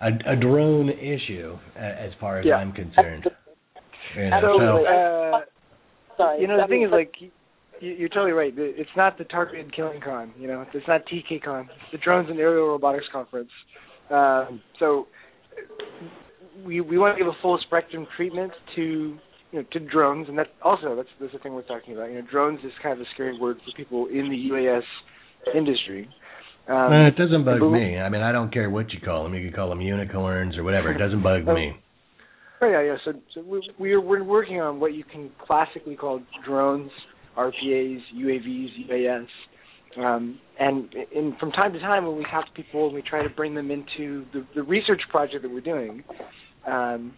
a, 0.01 0.07
a 0.33 0.35
drone 0.35 0.89
issue 0.89 1.57
as 1.75 2.11
far 2.19 2.39
as 2.39 2.45
Yeah. 2.45 2.55
I'm 2.55 2.71
concerned. 2.71 3.27
You 4.15 4.29
know, 4.29 4.39
So, 4.41 4.85
so 6.17 6.23
uh, 6.23 6.35
you 6.37 6.47
know, 6.47 6.59
the 6.61 6.67
thing 6.67 6.83
is 6.83 6.91
like 6.91 7.13
you- 7.19 7.31
you're 7.81 8.09
totally 8.09 8.33
right. 8.33 8.53
It's 8.57 8.89
not 8.97 9.17
the 9.17 9.23
targeted 9.23 9.73
killing 9.73 10.01
con. 10.01 10.33
You 10.37 10.47
know, 10.49 10.65
it's 10.73 10.87
not 10.87 11.01
TKCon. 11.05 11.61
It's 11.63 11.91
the 11.93 11.97
Drones 11.99 12.29
and 12.29 12.37
Aerial 12.37 12.67
Robotics 12.67 13.05
Conference. 13.11 13.49
Um, 14.09 14.61
so 14.79 15.07
we 16.65 16.81
we 16.81 16.97
want 16.97 17.17
to 17.17 17.23
give 17.23 17.27
a 17.27 17.37
full 17.41 17.59
spectrum 17.65 18.07
treatment 18.15 18.51
to 18.75 19.17
you 19.51 19.59
know 19.59 19.63
to 19.71 19.79
drones, 19.79 20.27
and 20.29 20.37
that 20.37 20.47
also 20.63 20.95
that's 20.95 21.09
that's 21.19 21.33
the 21.33 21.39
thing 21.39 21.53
we're 21.53 21.61
talking 21.63 21.93
about. 21.95 22.09
You 22.09 22.21
know, 22.21 22.27
drones 22.29 22.59
is 22.63 22.71
kind 22.81 22.93
of 22.93 23.01
a 23.01 23.09
scary 23.13 23.37
word 23.39 23.57
for 23.57 23.71
people 23.77 24.07
in 24.07 24.29
the 24.29 24.49
UAS 24.51 24.83
industry. 25.55 26.09
Um, 26.67 26.93
it 26.93 27.15
doesn't 27.15 27.45
bug 27.45 27.59
but- 27.59 27.69
me. 27.69 27.97
I 27.97 28.09
mean, 28.09 28.21
I 28.21 28.31
don't 28.31 28.53
care 28.53 28.69
what 28.69 28.91
you 28.93 28.99
call 28.99 29.23
them. 29.23 29.33
You 29.33 29.47
can 29.47 29.55
call 29.55 29.69
them 29.69 29.81
unicorns 29.81 30.57
or 30.57 30.63
whatever. 30.63 30.91
It 30.91 30.99
doesn't 30.99 31.23
bug 31.23 31.45
me. 31.47 31.73
Oh 32.61 32.69
yeah, 32.69 32.81
yeah. 32.83 32.95
So, 33.05 33.13
so 33.33 33.43
we're 33.79 34.01
we're 34.01 34.23
working 34.23 34.59
on 34.59 34.79
what 34.79 34.93
you 34.93 35.03
can 35.03 35.31
classically 35.45 35.95
call 35.95 36.21
drones, 36.45 36.91
RPAs, 37.37 37.99
UAVs, 38.15 38.89
UAS, 38.89 39.25
um, 39.97 40.39
and 40.59 40.93
in 41.15 41.35
from 41.39 41.51
time 41.51 41.73
to 41.73 41.79
time 41.79 42.05
when 42.05 42.17
we 42.17 42.23
talk 42.23 42.45
to 42.45 42.51
people 42.51 42.85
and 42.85 42.95
we 42.95 43.01
try 43.01 43.23
to 43.23 43.29
bring 43.29 43.55
them 43.55 43.71
into 43.71 44.25
the, 44.33 44.45
the 44.55 44.63
research 44.63 45.01
project 45.09 45.41
that 45.41 45.51
we're 45.51 45.61
doing, 45.61 46.03
um, 46.67 47.13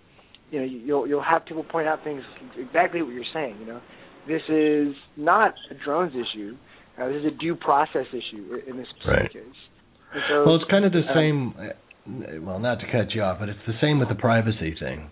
you 0.51 0.59
know, 0.59 0.65
you'll 0.65 1.07
you'll 1.07 1.23
have 1.23 1.45
people 1.45 1.63
point 1.63 1.87
out 1.87 2.03
things 2.03 2.21
exactly 2.57 3.01
what 3.01 3.13
you're 3.13 3.23
saying. 3.33 3.57
You 3.59 3.65
know, 3.65 3.81
this 4.27 4.41
is 4.49 4.95
not 5.17 5.53
a 5.69 5.75
drones 5.83 6.13
issue. 6.13 6.55
Uh, 6.99 7.07
this 7.07 7.17
is 7.17 7.25
a 7.25 7.37
due 7.37 7.55
process 7.55 8.05
issue 8.11 8.57
in 8.67 8.77
this 8.77 8.87
specific 8.99 9.21
Right. 9.23 9.33
case. 9.33 10.23
So, 10.29 10.45
Well, 10.45 10.55
it's 10.55 10.69
kind 10.69 10.85
of 10.85 10.91
the 10.91 11.07
um, 11.09 11.15
same. 11.15 11.53
uh, 11.57 12.41
Well, 12.41 12.59
not 12.59 12.79
to 12.81 12.85
cut 12.91 13.11
you 13.11 13.21
off, 13.21 13.39
but 13.39 13.47
it's 13.47 13.59
the 13.65 13.77
same 13.79 13.99
with 13.99 14.09
the 14.09 14.15
privacy 14.15 14.75
thing. 14.79 15.09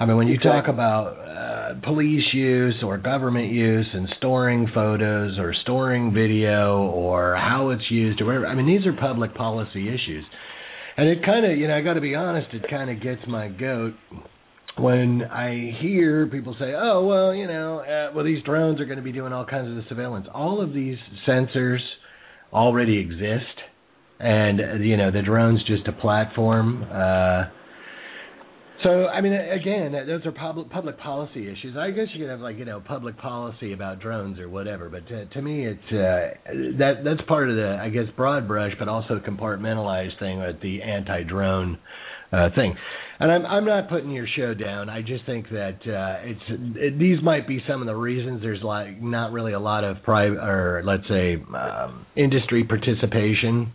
I 0.00 0.06
mean, 0.06 0.16
when 0.16 0.28
you 0.28 0.34
Exactly. 0.34 0.60
talk 0.60 0.68
about 0.68 1.18
uh, 1.18 1.80
police 1.84 2.22
use 2.32 2.76
or 2.84 2.98
government 2.98 3.52
use 3.52 3.86
and 3.92 4.08
storing 4.18 4.68
photos 4.72 5.38
or 5.38 5.52
storing 5.62 6.14
video 6.14 6.82
or 6.82 7.34
how 7.34 7.70
it's 7.70 7.90
used 7.90 8.20
or 8.20 8.26
whatever, 8.26 8.46
I 8.46 8.54
mean, 8.54 8.66
these 8.66 8.86
are 8.86 8.92
public 8.92 9.34
policy 9.34 9.88
issues. 9.88 10.24
And 10.96 11.08
it 11.08 11.24
kind 11.24 11.44
of, 11.44 11.58
you 11.58 11.68
know, 11.68 11.76
I 11.76 11.80
got 11.80 11.94
to 11.94 12.00
be 12.00 12.14
honest, 12.14 12.48
it 12.54 12.64
kind 12.70 12.90
of 12.90 13.02
gets 13.02 13.22
my 13.26 13.48
goat 13.48 13.94
when 14.78 15.22
I 15.22 15.76
hear 15.80 16.26
people 16.26 16.54
say, 16.58 16.72
"Oh, 16.76 17.04
well, 17.06 17.34
you 17.34 17.46
know, 17.46 17.80
uh, 17.80 18.14
well, 18.14 18.24
these 18.24 18.42
drones 18.44 18.80
are 18.80 18.84
going 18.84 18.98
to 18.98 19.04
be 19.04 19.12
doing 19.12 19.32
all 19.32 19.44
kinds 19.44 19.68
of 19.68 19.76
the 19.76 19.82
surveillance." 19.88 20.26
All 20.32 20.60
of 20.60 20.72
these 20.72 20.96
sensors 21.26 21.80
already 22.52 22.98
exist, 22.98 23.56
and 24.20 24.84
you 24.84 24.96
know, 24.96 25.10
the 25.10 25.22
drone's 25.22 25.60
just 25.66 25.86
a 25.88 25.92
platform. 25.92 26.84
Uh, 26.84 27.44
so, 28.84 29.06
I 29.06 29.20
mean, 29.20 29.32
again, 29.32 29.92
those 30.06 30.24
are 30.24 30.30
public 30.32 30.70
public 30.70 30.98
policy 30.98 31.50
issues. 31.50 31.76
I 31.76 31.90
guess 31.90 32.06
you 32.14 32.24
could 32.24 32.30
have 32.30 32.40
like 32.40 32.58
you 32.58 32.64
know 32.64 32.80
public 32.80 33.18
policy 33.18 33.72
about 33.72 34.00
drones 34.00 34.38
or 34.38 34.48
whatever, 34.48 34.88
but 34.88 35.06
to, 35.08 35.26
to 35.26 35.42
me, 35.42 35.66
it's 35.66 35.92
uh, 35.92 36.78
that 36.78 37.02
that's 37.04 37.20
part 37.26 37.50
of 37.50 37.56
the 37.56 37.78
I 37.80 37.88
guess 37.88 38.04
broad 38.16 38.46
brush, 38.46 38.72
but 38.78 38.88
also 38.88 39.18
compartmentalized 39.18 40.18
thing 40.20 40.40
with 40.40 40.60
the 40.62 40.82
anti-drone 40.82 41.78
uh, 42.32 42.50
thing. 42.54 42.76
And 43.20 43.32
I'm 43.32 43.46
I'm 43.46 43.64
not 43.64 43.88
putting 43.88 44.12
your 44.12 44.28
show 44.36 44.54
down. 44.54 44.88
I 44.88 45.02
just 45.02 45.26
think 45.26 45.48
that 45.50 45.78
uh, 45.84 46.28
it's 46.28 46.76
it, 46.76 46.98
these 47.00 47.18
might 47.20 47.48
be 47.48 47.60
some 47.68 47.80
of 47.80 47.86
the 47.88 47.96
reasons 47.96 48.42
there's 48.42 48.62
like 48.62 49.02
not 49.02 49.32
really 49.32 49.54
a 49.54 49.60
lot 49.60 49.82
of 49.82 50.04
private 50.04 50.38
or 50.38 50.82
let's 50.84 51.08
say 51.08 51.34
um, 51.52 52.06
industry 52.14 52.62
participation. 52.62 53.72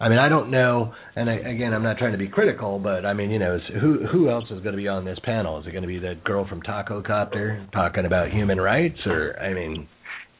I 0.00 0.08
mean, 0.08 0.18
I 0.18 0.30
don't 0.30 0.50
know, 0.50 0.94
and 1.14 1.28
I, 1.28 1.34
again, 1.34 1.74
I'm 1.74 1.82
not 1.82 1.98
trying 1.98 2.12
to 2.12 2.18
be 2.18 2.28
critical, 2.28 2.78
but 2.78 3.04
I 3.04 3.12
mean, 3.12 3.30
you 3.30 3.38
know, 3.38 3.58
who 3.80 4.06
who 4.10 4.30
else 4.30 4.44
is 4.44 4.60
going 4.62 4.72
to 4.72 4.76
be 4.78 4.88
on 4.88 5.04
this 5.04 5.18
panel? 5.24 5.60
Is 5.60 5.66
it 5.66 5.72
going 5.72 5.82
to 5.82 5.88
be 5.88 5.98
that 5.98 6.24
girl 6.24 6.46
from 6.48 6.62
Tacocopter 6.62 7.70
talking 7.72 8.06
about 8.06 8.30
human 8.30 8.58
rights, 8.58 8.98
or 9.04 9.38
I 9.38 9.52
mean, 9.52 9.86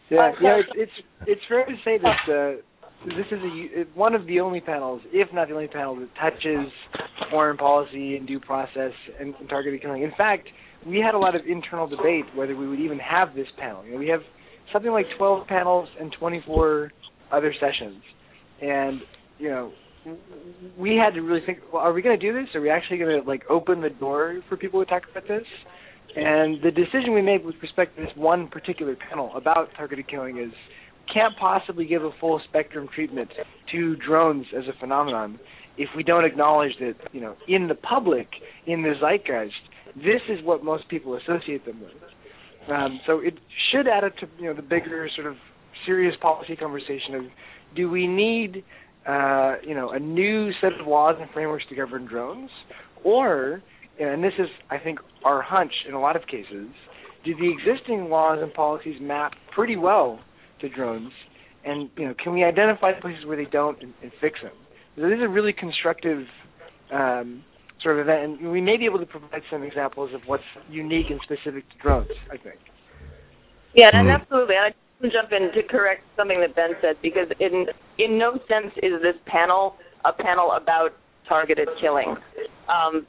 Yeah, 0.09 0.33
yeah, 0.41 0.61
it's 0.61 0.71
it's 0.75 1.07
it's 1.27 1.41
fair 1.47 1.67
to 1.67 1.75
say 1.85 1.99
that 1.99 2.33
uh, 2.33 3.07
this 3.07 3.27
is 3.31 3.39
a 3.43 3.49
u- 3.49 3.87
one 3.95 4.15
of 4.15 4.27
the 4.27 4.41
only 4.41 4.61
panels, 4.61 5.03
if 5.13 5.29
not 5.35 5.49
the 5.49 5.55
only 5.55 5.69
panel, 5.69 5.95
that 5.97 6.09
touches 6.19 6.73
foreign 7.31 7.59
policy 7.59 8.17
and 8.17 8.27
due 8.27 8.41
process 8.41 8.93
and, 9.21 9.35
and 9.39 9.49
targeted 9.49 9.83
killing. 9.83 10.03
In 10.03 10.13
fact, 10.17 10.49
we 10.87 11.01
had 11.01 11.15
a 11.15 11.19
lot 11.19 11.37
of 11.37 11.43
internal 11.47 11.87
debate 11.87 12.25
whether 12.35 12.57
we 12.57 12.67
would 12.67 12.81
even 12.81 12.99
have 12.99 13.35
this 13.35 13.47
panel. 13.59 13.85
You 13.85 13.93
know, 13.93 13.99
we 13.99 14.09
have 14.09 14.21
something 14.73 14.91
like 14.91 15.07
12 15.19 15.47
panels 15.47 15.89
and 16.01 16.15
24 16.19 16.93
other 17.31 17.55
sessions, 17.61 18.03
and 18.63 19.01
you 19.41 19.49
know, 19.49 19.73
we 20.79 20.97
had 20.97 21.15
to 21.15 21.21
really 21.21 21.45
think: 21.45 21.59
well, 21.73 21.83
are 21.83 21.93
we 21.93 22.03
going 22.03 22.19
to 22.19 22.25
do 22.25 22.33
this? 22.33 22.55
Are 22.55 22.61
we 22.61 22.71
actually 22.71 22.99
going 22.99 23.21
to 23.21 23.29
like 23.29 23.43
open 23.49 23.81
the 23.81 23.91
door 23.91 24.41
for 24.49 24.57
people 24.57 24.85
to 24.85 24.89
talk 24.89 25.03
about 25.11 25.27
this? 25.27 25.45
And 26.17 26.61
the 26.63 26.71
decision 26.71 27.15
we 27.15 27.23
made 27.23 27.45
with 27.45 27.55
respect 27.63 27.97
to 27.97 28.03
this 28.03 28.11
one 28.17 28.49
particular 28.49 28.97
panel 28.97 29.33
about 29.37 29.69
targeted 29.77 30.09
killing 30.09 30.39
is 30.39 30.53
can't 31.13 31.37
possibly 31.39 31.87
give 31.87 32.05
a 32.05 32.11
full 32.21 32.41
spectrum 32.49 32.89
treatment 32.95 33.31
to 33.73 33.97
drones 33.97 34.47
as 34.57 34.65
a 34.69 34.79
phenomenon 34.79 35.39
if 35.77 35.89
we 35.97 36.03
don't 36.03 36.25
acknowledge 36.25 36.73
that, 36.81 36.95
you 37.13 37.21
know, 37.21 37.37
in 37.49 37.69
the 37.69 37.75
public, 37.75 38.29
in 38.67 38.83
the 38.83 38.93
zeitgeist, 39.01 39.53
this 39.97 40.21
is 40.29 40.45
what 40.45 40.63
most 40.63 40.89
people 40.89 41.17
associate 41.17 41.65
them 41.65 41.81
with. 41.81 42.71
Um, 42.71 43.01
so 43.07 43.19
it 43.21 43.35
should 43.73 43.89
add 43.89 44.05
up 44.05 44.17
to, 44.19 44.27
you 44.39 44.47
know, 44.47 44.55
the 44.55 44.63
bigger 44.63 45.09
sort 45.17 45.27
of 45.27 45.37
serious 45.87 46.15
policy 46.21 46.55
conversation 46.55 47.15
of 47.15 47.23
do 47.75 47.89
we 47.89 48.07
need 48.07 48.63
uh, 49.07 49.55
you 49.67 49.75
know, 49.75 49.91
a 49.91 49.99
new 49.99 50.51
set 50.61 50.73
of 50.79 50.87
laws 50.87 51.17
and 51.21 51.31
frameworks 51.31 51.65
to 51.69 51.75
govern 51.75 52.07
drones, 52.07 52.51
or, 53.05 53.63
and 53.99 54.23
this 54.23 54.33
is, 54.39 54.49
I 54.71 54.79
think, 54.79 54.99
our 55.25 55.43
hunch 55.43 55.73
in 55.89 55.95
a 55.95 56.01
lot 56.01 56.17
of 56.17 56.23
cases, 56.27 56.69
do 57.25 57.35
the 57.37 57.51
existing 57.51 58.09
laws 58.09 58.39
and 58.43 58.53
policies 58.53 58.97
map 59.01 59.33
pretty 59.55 59.77
well 59.77 60.21
to 60.61 60.69
drones, 60.69 61.13
and 61.65 61.91
you 61.97 62.07
know, 62.07 62.15
can 62.23 62.33
we 62.33 62.45
identify 62.45 62.95
the 62.95 63.01
places 63.01 63.25
where 63.27 63.37
they 63.37 63.51
don't 63.51 63.81
and, 63.83 63.93
and 64.03 64.13
fix 64.21 64.41
them? 64.43 64.53
So 64.97 65.03
this 65.03 65.17
is 65.17 65.23
a 65.23 65.29
really 65.29 65.53
constructive 65.53 66.25
um, 66.93 67.45
sort 67.83 67.99
of 67.99 68.07
event, 68.07 68.41
and 68.41 68.53
we 68.53 68.61
may 68.61 68.77
be 68.77 68.85
able 68.85 68.99
to 68.99 69.07
provide 69.07 69.43
some 69.51 69.63
examples 69.63 70.13
of 70.15 70.21
what's 70.27 70.43
unique 70.71 71.07
and 71.11 71.21
specific 71.25 71.69
to 71.71 71.79
drones. 71.83 72.09
I 72.31 72.37
think. 72.37 72.59
Yeah, 73.75 73.91
and 73.93 74.09
Hmm. 74.09 74.15
absolutely. 74.23 74.57
I 74.57 74.71
can 74.71 74.90
jump 75.09 75.33
in 75.33 75.53
to 75.53 75.67
correct 75.69 76.03
something 76.17 76.41
that 76.41 76.55
Ben 76.55 76.71
said 76.81 76.97
because 77.03 77.29
in 77.41 77.67
in 77.99 78.19
no 78.19 78.33
sense 78.49 78.73
is 78.83 79.01
this 79.03 79.17
panel 79.27 79.77
a 80.05 80.13
panel 80.13 80.53
about 80.53 80.91
targeted 81.29 81.69
killing. 81.81 82.17
Um, 82.69 83.07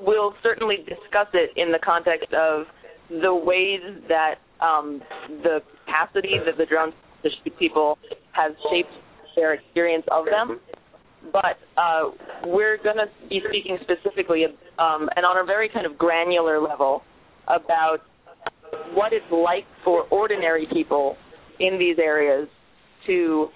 we'll 0.00 0.34
certainly 0.42 0.76
discuss 0.78 1.28
it 1.32 1.50
in 1.56 1.72
the 1.72 1.78
context 1.84 2.32
of 2.32 2.66
the 3.08 3.34
ways 3.34 3.80
that 4.08 4.36
um, 4.60 5.02
the 5.42 5.60
capacity 5.84 6.38
that 6.44 6.56
the 6.58 6.66
drones 6.66 6.94
to 7.22 7.30
shoot 7.42 7.58
people 7.58 7.98
has 8.32 8.52
shaped 8.70 8.90
their 9.34 9.54
experience 9.54 10.04
of 10.10 10.26
them. 10.26 10.60
But 11.32 11.58
uh, 11.76 12.10
we're 12.44 12.76
going 12.76 12.96
to 12.96 13.06
be 13.28 13.40
speaking 13.48 13.78
specifically 13.82 14.44
um, 14.78 15.08
and 15.16 15.26
on 15.26 15.42
a 15.42 15.44
very 15.44 15.68
kind 15.68 15.86
of 15.86 15.98
granular 15.98 16.60
level 16.60 17.02
about 17.48 17.98
what 18.94 19.12
it's 19.12 19.30
like 19.30 19.64
for 19.84 20.04
ordinary 20.10 20.66
people 20.72 21.16
in 21.60 21.78
these 21.78 21.98
areas 21.98 22.48
to 23.06 23.48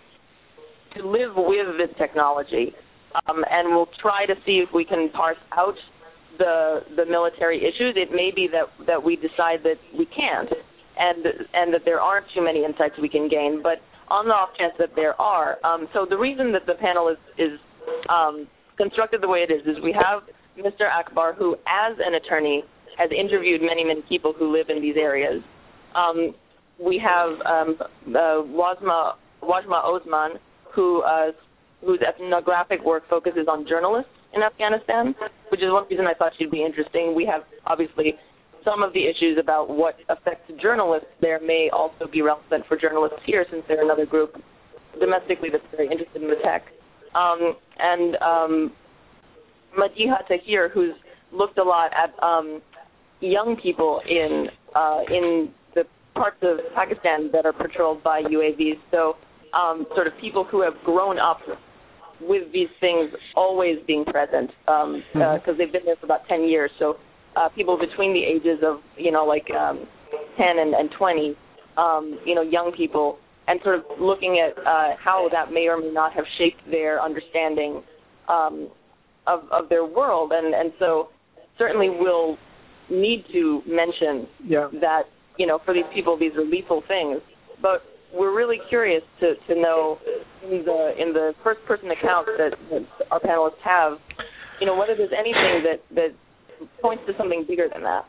to 0.97 1.07
live 1.07 1.33
with 1.37 1.79
this 1.79 1.97
technology, 1.99 2.75
um, 3.27 3.45
and 3.49 3.69
we'll 3.75 3.89
try 4.03 4.27
to 4.27 4.35
see 4.45 4.63
if 4.67 4.69
we 4.75 4.85
can 4.85 5.09
parse 5.11 5.39
out 5.53 5.75
the 6.39 6.81
the 6.97 7.07
military 7.07 7.59
issues. 7.59 7.95
It 7.97 8.11
may 8.11 8.31
be 8.35 8.49
that 8.53 8.87
that 8.87 9.03
we 9.03 9.17
decide 9.17 9.63
that 9.65 9.79
we 9.97 10.07
can't, 10.07 10.51
and 10.99 11.25
and 11.55 11.73
that 11.75 11.83
there 11.85 12.01
aren't 12.01 12.27
too 12.35 12.43
many 12.43 12.65
insights 12.65 12.95
we 13.01 13.09
can 13.09 13.29
gain. 13.29 13.61
But 13.63 13.79
on 14.09 14.27
the 14.27 14.35
off 14.35 14.51
chance 14.59 14.75
that 14.79 14.91
there 14.97 15.21
are, 15.21 15.65
um, 15.65 15.89
so 15.93 16.07
the 16.09 16.19
reason 16.19 16.53
that 16.53 16.67
the 16.67 16.75
panel 16.75 17.09
is 17.09 17.19
is 17.39 17.59
um, 18.09 18.49
constructed 18.77 19.23
the 19.23 19.29
way 19.29 19.47
it 19.49 19.53
is 19.53 19.63
is 19.67 19.83
we 19.83 19.93
have 19.93 20.23
Mr. 20.59 20.91
Akbar, 20.91 21.35
who 21.35 21.55
as 21.67 21.97
an 22.05 22.15
attorney 22.15 22.65
has 23.01 23.11
interviewed 23.11 23.63
many, 23.63 23.83
many 23.83 24.03
people 24.09 24.35
who 24.37 24.53
live 24.53 24.69
in 24.69 24.83
these 24.83 24.97
areas. 24.97 25.43
Um, 25.97 26.35
we 26.79 27.01
have 27.01 27.31
um, 27.47 27.77
uh, 27.81 28.45
Wazma, 28.53 29.15
Wajma 29.43 29.83
Osman, 29.85 30.39
who 30.75 31.03
uh, 31.03 31.33
whose 31.81 32.01
ethnographic 32.07 32.85
work 32.85 33.05
focuses 33.09 33.47
on 33.49 33.67
journalists 33.67 34.13
in 34.35 34.43
Afghanistan, 34.43 35.15
which 35.51 35.63
is 35.63 35.71
one 35.71 35.87
reason 35.89 36.07
I 36.07 36.13
thought 36.13 36.33
she'd 36.39 36.51
be 36.51 36.63
interesting. 36.63 37.15
We 37.17 37.25
have 37.25 37.43
obviously 37.67 38.15
some 38.65 38.83
of 38.83 38.93
the 38.93 39.09
issues 39.09 39.39
about 39.41 39.71
what 39.71 39.97
affects 40.11 40.53
journalists 40.61 41.09
there 41.23 41.41
may 41.41 41.71
also 41.73 42.07
be 42.13 42.21
relevant 42.21 42.65
for 42.69 42.77
journalists 42.77 43.19
here, 43.25 43.47
since 43.51 43.65
they're 43.67 43.83
another 43.83 44.05
group 44.05 44.37
domestically 45.01 45.49
that's 45.51 45.65
very 45.71 45.89
interested 45.91 46.21
in 46.21 46.29
the 46.29 46.37
tech. 46.45 46.65
Um, 47.15 47.57
and 47.79 48.17
um, 48.17 48.73
Madiha 49.79 50.27
Tahir, 50.29 50.69
who's 50.69 50.95
looked 51.33 51.59
a 51.59 51.63
lot 51.63 51.91
at 51.97 52.13
um, 52.23 52.61
young 53.21 53.57
people 53.63 54.01
in 54.09 54.49
uh, 54.75 55.01
in 55.09 55.51
the 55.75 55.85
parts 56.15 56.39
of 56.43 56.59
Pakistan 56.75 57.31
that 57.33 57.47
are 57.47 57.53
patrolled 57.53 58.03
by 58.03 58.23
UAVs. 58.23 58.79
So, 58.91 59.17
um, 59.55 59.87
sort 59.95 60.07
of 60.07 60.13
people 60.21 60.45
who 60.45 60.63
have 60.63 60.75
grown 60.85 61.19
up 61.19 61.41
with 62.21 62.53
these 62.53 62.69
things 62.81 63.11
always 63.35 63.79
being 63.87 64.05
present 64.05 64.51
because 64.67 64.85
um, 64.85 65.03
mm-hmm. 65.15 65.51
uh, 65.51 65.53
they've 65.57 65.73
been 65.73 65.85
there 65.87 65.97
for 65.97 66.07
about 66.07 66.29
10 66.29 66.45
years. 66.45 66.71
So 66.79 66.97
uh, 67.37 67.49
people 67.49 67.79
between 67.79 68.13
the 68.13 68.23
ages 68.23 68.63
of 68.63 68.81
you 68.97 69.11
know 69.11 69.25
like 69.25 69.49
um, 69.51 69.87
10 70.37 70.47
and, 70.59 70.75
and 70.75 70.91
20, 70.97 71.37
um, 71.77 72.19
you 72.25 72.35
know, 72.35 72.43
young 72.43 72.73
people, 72.77 73.19
and 73.49 73.61
sort 73.63 73.77
of 73.77 73.85
looking 73.99 74.39
at 74.41 74.59
uh, 74.59 74.97
how 75.03 75.29
that 75.33 75.53
may 75.53 75.67
or 75.69 75.81
may 75.81 75.91
not 75.91 76.13
have 76.13 76.25
shaped 76.39 76.61
their 76.71 77.03
understanding 77.03 77.83
um, 78.29 78.69
of 79.27 79.41
of 79.51 79.69
their 79.69 79.85
world, 79.85 80.33
and 80.35 80.55
and 80.55 80.73
so 80.79 81.09
certainly 81.59 81.89
we'll 81.91 82.37
need 82.91 83.25
to 83.33 83.63
mention 83.67 84.27
yeah. 84.45 84.69
that 84.81 85.03
you 85.39 85.47
know 85.47 85.59
for 85.65 85.75
these 85.75 85.89
people 85.95 86.19
these 86.19 86.33
are 86.37 86.45
lethal 86.45 86.83
things, 86.89 87.21
but 87.63 87.83
we're 88.15 88.37
really 88.37 88.59
curious 88.69 89.03
to 89.21 89.35
to 89.49 89.61
know 89.61 89.99
in 90.45 90.65
the 90.65 90.95
in 90.99 91.13
the 91.13 91.33
first 91.45 91.61
person 91.67 91.91
accounts 91.91 92.31
that, 92.39 92.51
that 92.71 93.07
our 93.11 93.21
panelists 93.21 93.61
have, 93.65 93.99
you 94.61 94.67
know, 94.67 94.77
whether 94.77 94.95
there's 94.97 95.13
anything 95.17 95.65
that 95.65 95.83
that 95.95 96.69
points 96.83 97.03
to 97.07 97.13
something 97.17 97.45
bigger 97.49 97.69
than 97.73 97.83
that. 97.83 98.05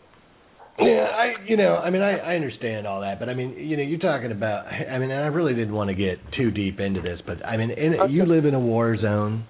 Yeah, 0.79 1.07
I 1.13 1.33
you 1.47 1.57
know, 1.57 1.75
I 1.75 1.89
mean 1.89 2.01
I 2.01 2.17
I 2.17 2.35
understand 2.35 2.87
all 2.87 3.01
that, 3.01 3.19
but 3.19 3.29
I 3.29 3.33
mean, 3.33 3.51
you 3.51 3.77
know, 3.77 3.83
you're 3.83 3.99
talking 3.99 4.31
about 4.31 4.65
I 4.67 4.97
mean, 4.97 5.11
and 5.11 5.23
I 5.23 5.27
really 5.27 5.53
didn't 5.53 5.73
want 5.73 5.89
to 5.89 5.95
get 5.95 6.17
too 6.37 6.51
deep 6.51 6.79
into 6.79 7.01
this, 7.01 7.19
but 7.25 7.45
I 7.45 7.57
mean, 7.57 7.71
in, 7.71 7.99
okay. 7.99 8.11
you 8.11 8.25
live 8.25 8.45
in 8.45 8.53
a 8.53 8.59
war 8.59 8.97
zone. 8.99 9.45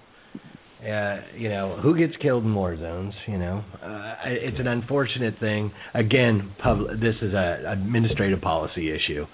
Uh, 0.82 1.20
you 1.36 1.48
know, 1.48 1.78
who 1.80 1.96
gets 1.96 2.12
killed 2.20 2.42
in 2.42 2.52
war 2.52 2.76
zones, 2.76 3.14
you 3.28 3.38
know. 3.38 3.62
Uh, 3.80 4.14
it's 4.24 4.58
an 4.58 4.66
unfortunate 4.66 5.34
thing. 5.38 5.70
Again, 5.94 6.52
pub- 6.60 6.98
this 6.98 7.14
is 7.22 7.32
a 7.34 7.62
administrative 7.68 8.40
policy 8.40 8.90
issue. 8.90 9.24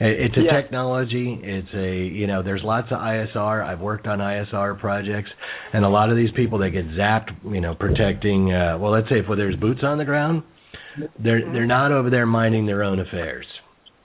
It's 0.00 0.36
a 0.36 0.42
yeah. 0.42 0.52
technology. 0.52 1.40
It's 1.42 1.68
a 1.74 1.96
you 2.14 2.26
know. 2.26 2.42
There's 2.42 2.60
lots 2.62 2.88
of 2.90 2.98
ISR. 2.98 3.64
I've 3.64 3.80
worked 3.80 4.06
on 4.06 4.18
ISR 4.18 4.78
projects, 4.78 5.30
and 5.72 5.82
a 5.82 5.88
lot 5.88 6.10
of 6.10 6.16
these 6.16 6.30
people 6.36 6.58
they 6.58 6.70
get 6.70 6.86
zapped. 6.88 7.30
You 7.50 7.62
know, 7.62 7.74
protecting. 7.74 8.52
Uh, 8.52 8.76
well, 8.78 8.92
let's 8.92 9.08
say 9.08 9.20
if 9.20 9.28
well, 9.28 9.38
there's 9.38 9.56
boots 9.56 9.80
on 9.82 9.96
the 9.96 10.04
ground, 10.04 10.42
they're 11.18 11.40
they're 11.52 11.66
not 11.66 11.90
over 11.90 12.10
there 12.10 12.26
minding 12.26 12.66
their 12.66 12.82
own 12.82 13.00
affairs. 13.00 13.46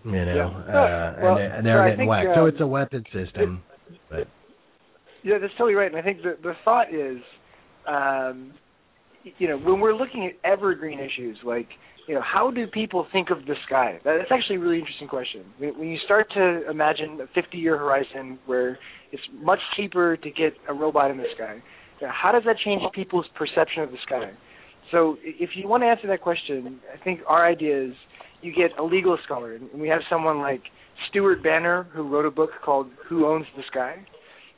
You 0.06 0.12
know, 0.12 0.64
yeah. 0.68 0.74
uh, 0.74 1.16
well, 1.22 1.38
and, 1.38 1.66
they, 1.66 1.70
are 1.70 1.90
getting 1.90 2.08
whacked. 2.08 2.30
Uh, 2.30 2.36
so 2.36 2.46
it's 2.46 2.62
a 2.62 2.68
weapon 2.68 3.04
system. 3.14 3.62
But 4.10 4.28
yeah, 5.24 5.38
that's 5.40 5.54
totally 5.54 5.76
right. 5.76 5.88
And 5.88 5.98
I 5.98 6.02
think 6.02 6.22
the 6.22 6.38
the 6.42 6.54
thought 6.64 6.94
is, 6.94 7.18
um, 7.88 8.54
you 9.38 9.48
know, 9.48 9.58
when 9.58 9.80
we're 9.80 9.96
looking 9.96 10.26
at 10.26 10.34
evergreen 10.50 11.00
issues 11.00 11.38
like 11.44 11.68
you 12.08 12.16
know, 12.16 12.22
how 12.22 12.52
do 12.52 12.68
people 12.68 13.08
think 13.12 13.30
of 13.30 13.46
the 13.46 13.56
sky? 13.66 14.00
That's 14.04 14.32
actually 14.32 14.58
a 14.58 14.60
really 14.60 14.80
interesting 14.80 15.08
question. 15.08 15.46
When 15.58 15.88
you 15.88 15.98
start 16.04 16.28
to 16.36 16.70
imagine 16.70 17.20
a 17.22 17.40
50-year 17.40 17.78
horizon 17.78 18.40
where 18.46 18.78
it's 19.12 19.24
much 19.42 19.60
cheaper 19.78 20.18
to 20.18 20.30
get 20.30 20.54
a 20.68 20.74
robot 20.74 21.12
in 21.12 21.18
the 21.18 21.26
sky, 21.36 21.62
how 22.02 22.32
does 22.34 22.44
that 22.46 22.58
change 22.64 22.82
people's 22.94 23.26
perception 23.36 23.84
of 23.84 23.92
the 23.92 23.98
sky? 24.06 24.32
So, 24.92 25.18
if 25.24 25.52
you 25.56 25.68
want 25.68 25.84
to 25.84 25.88
answer 25.88 26.08
that 26.08 26.22
question, 26.22 26.80
I 26.94 27.02
think 27.04 27.22
our 27.28 27.48
idea 27.48 27.86
is 27.86 27.94
you 28.42 28.54
get 28.54 28.78
a 28.78 28.84
legal 28.84 29.18
scholar, 29.24 29.56
and 29.56 29.70
we 29.74 29.88
have 29.88 30.02
someone 30.10 30.40
like 30.40 30.62
Stuart 31.10 31.42
Banner 31.42 31.88
who 31.94 32.04
wrote 32.04 32.26
a 32.26 32.32
book 32.32 32.50
called 32.64 32.88
"Who 33.08 33.26
Owns 33.26 33.46
the 33.56 33.64
Sky," 33.72 34.06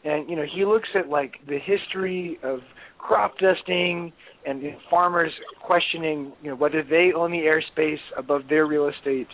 and 0.05 0.29
you 0.29 0.35
know 0.35 0.43
he 0.43 0.63
looks 0.63 0.89
at 0.95 1.09
like 1.09 1.33
the 1.47 1.59
history 1.59 2.39
of 2.43 2.59
crop 2.97 3.37
dusting 3.37 4.13
and 4.45 4.63
farmers 4.89 5.31
questioning 5.61 6.31
you 6.41 6.49
know 6.49 6.55
whether 6.55 6.83
they 6.83 7.11
own 7.15 7.31
the 7.31 7.39
airspace 7.39 7.99
above 8.17 8.43
their 8.49 8.65
real 8.65 8.87
estate. 8.87 9.27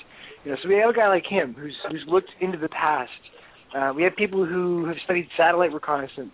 You 0.44 0.52
know, 0.52 0.58
so 0.64 0.70
we 0.70 0.76
have 0.76 0.90
a 0.90 0.94
guy 0.94 1.08
like 1.08 1.26
him 1.30 1.54
who's 1.54 1.76
who's 1.92 2.04
looked 2.08 2.32
into 2.40 2.58
the 2.58 2.70
past. 2.70 3.12
Uh, 3.78 3.94
we 3.96 4.04
have 4.04 4.16
people 4.16 4.46
who 4.46 4.86
have 4.88 4.98
studied 5.06 5.28
satellite 5.38 5.74
reconnaissance. 5.74 6.34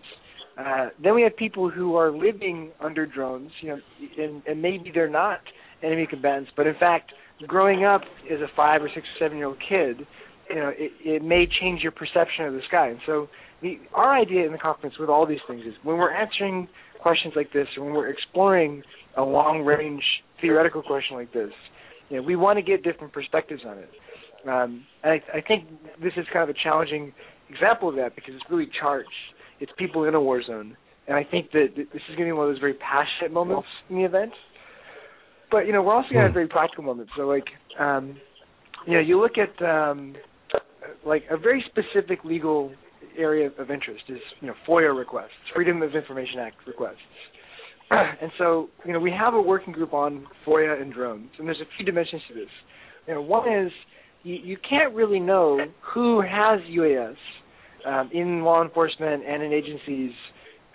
Uh, 0.58 0.88
then 1.02 1.14
we 1.14 1.22
have 1.22 1.36
people 1.36 1.70
who 1.70 1.94
are 1.94 2.10
living 2.10 2.72
under 2.80 3.06
drones, 3.06 3.52
you 3.60 3.68
know, 3.68 3.78
and, 4.18 4.42
and 4.44 4.60
maybe 4.60 4.90
they're 4.92 5.08
not 5.08 5.38
enemy 5.84 6.06
combatants, 6.08 6.50
but 6.56 6.66
in 6.66 6.74
fact, 6.74 7.12
growing 7.46 7.84
up 7.84 8.00
as 8.32 8.40
a 8.40 8.48
five 8.56 8.82
or 8.82 8.88
six 8.92 9.06
or 9.06 9.24
seven 9.24 9.38
year 9.38 9.46
old 9.46 9.58
kid, 9.60 10.04
you 10.50 10.56
know, 10.56 10.72
it, 10.76 10.90
it 11.04 11.22
may 11.22 11.46
change 11.60 11.82
your 11.82 11.92
perception 11.92 12.46
of 12.46 12.54
the 12.54 12.60
sky. 12.66 12.88
And 12.88 12.98
so, 13.06 13.28
the, 13.62 13.78
our 13.94 14.16
idea 14.16 14.46
in 14.46 14.52
the 14.52 14.58
conference 14.58 14.96
with 14.98 15.08
all 15.08 15.26
these 15.26 15.38
things 15.46 15.62
is 15.66 15.74
when 15.82 15.96
we're 15.96 16.14
answering 16.14 16.68
questions 17.00 17.34
like 17.36 17.52
this, 17.52 17.66
or 17.76 17.84
when 17.84 17.94
we're 17.94 18.08
exploring 18.08 18.82
a 19.16 19.22
long 19.22 19.64
range 19.64 20.02
theoretical 20.40 20.82
question 20.82 21.16
like 21.16 21.32
this, 21.32 21.50
you 22.08 22.16
know, 22.16 22.22
we 22.22 22.36
want 22.36 22.56
to 22.56 22.62
get 22.62 22.82
different 22.82 23.12
perspectives 23.12 23.62
on 23.66 23.78
it. 23.78 23.90
Um, 24.48 24.84
and 25.02 25.14
I, 25.14 25.38
I 25.38 25.40
think 25.40 25.64
this 26.02 26.12
is 26.16 26.26
kind 26.32 26.48
of 26.48 26.54
a 26.54 26.58
challenging 26.62 27.12
example 27.50 27.88
of 27.88 27.96
that 27.96 28.14
because 28.14 28.34
it's 28.34 28.44
really 28.50 28.68
charged. 28.80 29.08
It's 29.60 29.72
people 29.76 30.04
in 30.04 30.14
a 30.14 30.20
war 30.20 30.42
zone, 30.42 30.76
and 31.08 31.16
I 31.16 31.24
think 31.24 31.50
that 31.52 31.68
this 31.76 31.86
is 32.08 32.16
going 32.16 32.20
to 32.20 32.24
be 32.26 32.32
one 32.32 32.46
of 32.46 32.54
those 32.54 32.60
very 32.60 32.74
passionate 32.74 33.32
moments 33.32 33.66
in 33.90 33.96
the 33.96 34.04
event. 34.04 34.32
But 35.50 35.66
you 35.66 35.72
know, 35.72 35.82
we're 35.82 35.94
also 35.94 36.08
going 36.12 36.20
to 36.20 36.22
have 36.22 36.30
hmm. 36.30 36.34
very 36.34 36.48
practical 36.48 36.84
moments. 36.84 37.12
So 37.16 37.22
like, 37.22 37.46
um, 37.80 38.16
you 38.86 38.94
know, 38.94 39.00
you 39.00 39.20
look 39.20 39.32
at 39.36 39.60
um, 39.64 40.14
like 41.04 41.24
a 41.30 41.36
very 41.36 41.64
specific 41.68 42.24
legal 42.24 42.72
area 43.18 43.50
of 43.58 43.70
interest 43.70 44.04
is 44.08 44.20
you 44.40 44.46
know 44.46 44.54
FOIA 44.68 44.96
requests, 44.96 45.30
Freedom 45.54 45.82
of 45.82 45.94
Information 45.94 46.38
Act 46.40 46.56
requests. 46.66 46.96
and 47.90 48.30
so 48.38 48.68
you 48.84 48.92
know 48.92 49.00
we 49.00 49.10
have 49.10 49.34
a 49.34 49.40
working 49.40 49.72
group 49.72 49.92
on 49.92 50.26
FOIA 50.46 50.80
and 50.80 50.92
drones, 50.92 51.30
and 51.38 51.46
there's 51.46 51.60
a 51.60 51.68
few 51.76 51.84
dimensions 51.84 52.22
to 52.28 52.34
this. 52.34 52.50
You 53.06 53.14
know, 53.14 53.22
one 53.22 53.52
is 53.52 53.72
you, 54.22 54.34
you 54.34 54.56
can't 54.68 54.94
really 54.94 55.20
know 55.20 55.58
who 55.94 56.20
has 56.20 56.60
UAS 56.70 57.16
um, 57.86 58.10
in 58.12 58.42
law 58.42 58.62
enforcement 58.62 59.24
and 59.26 59.42
in 59.42 59.52
agencies 59.52 60.12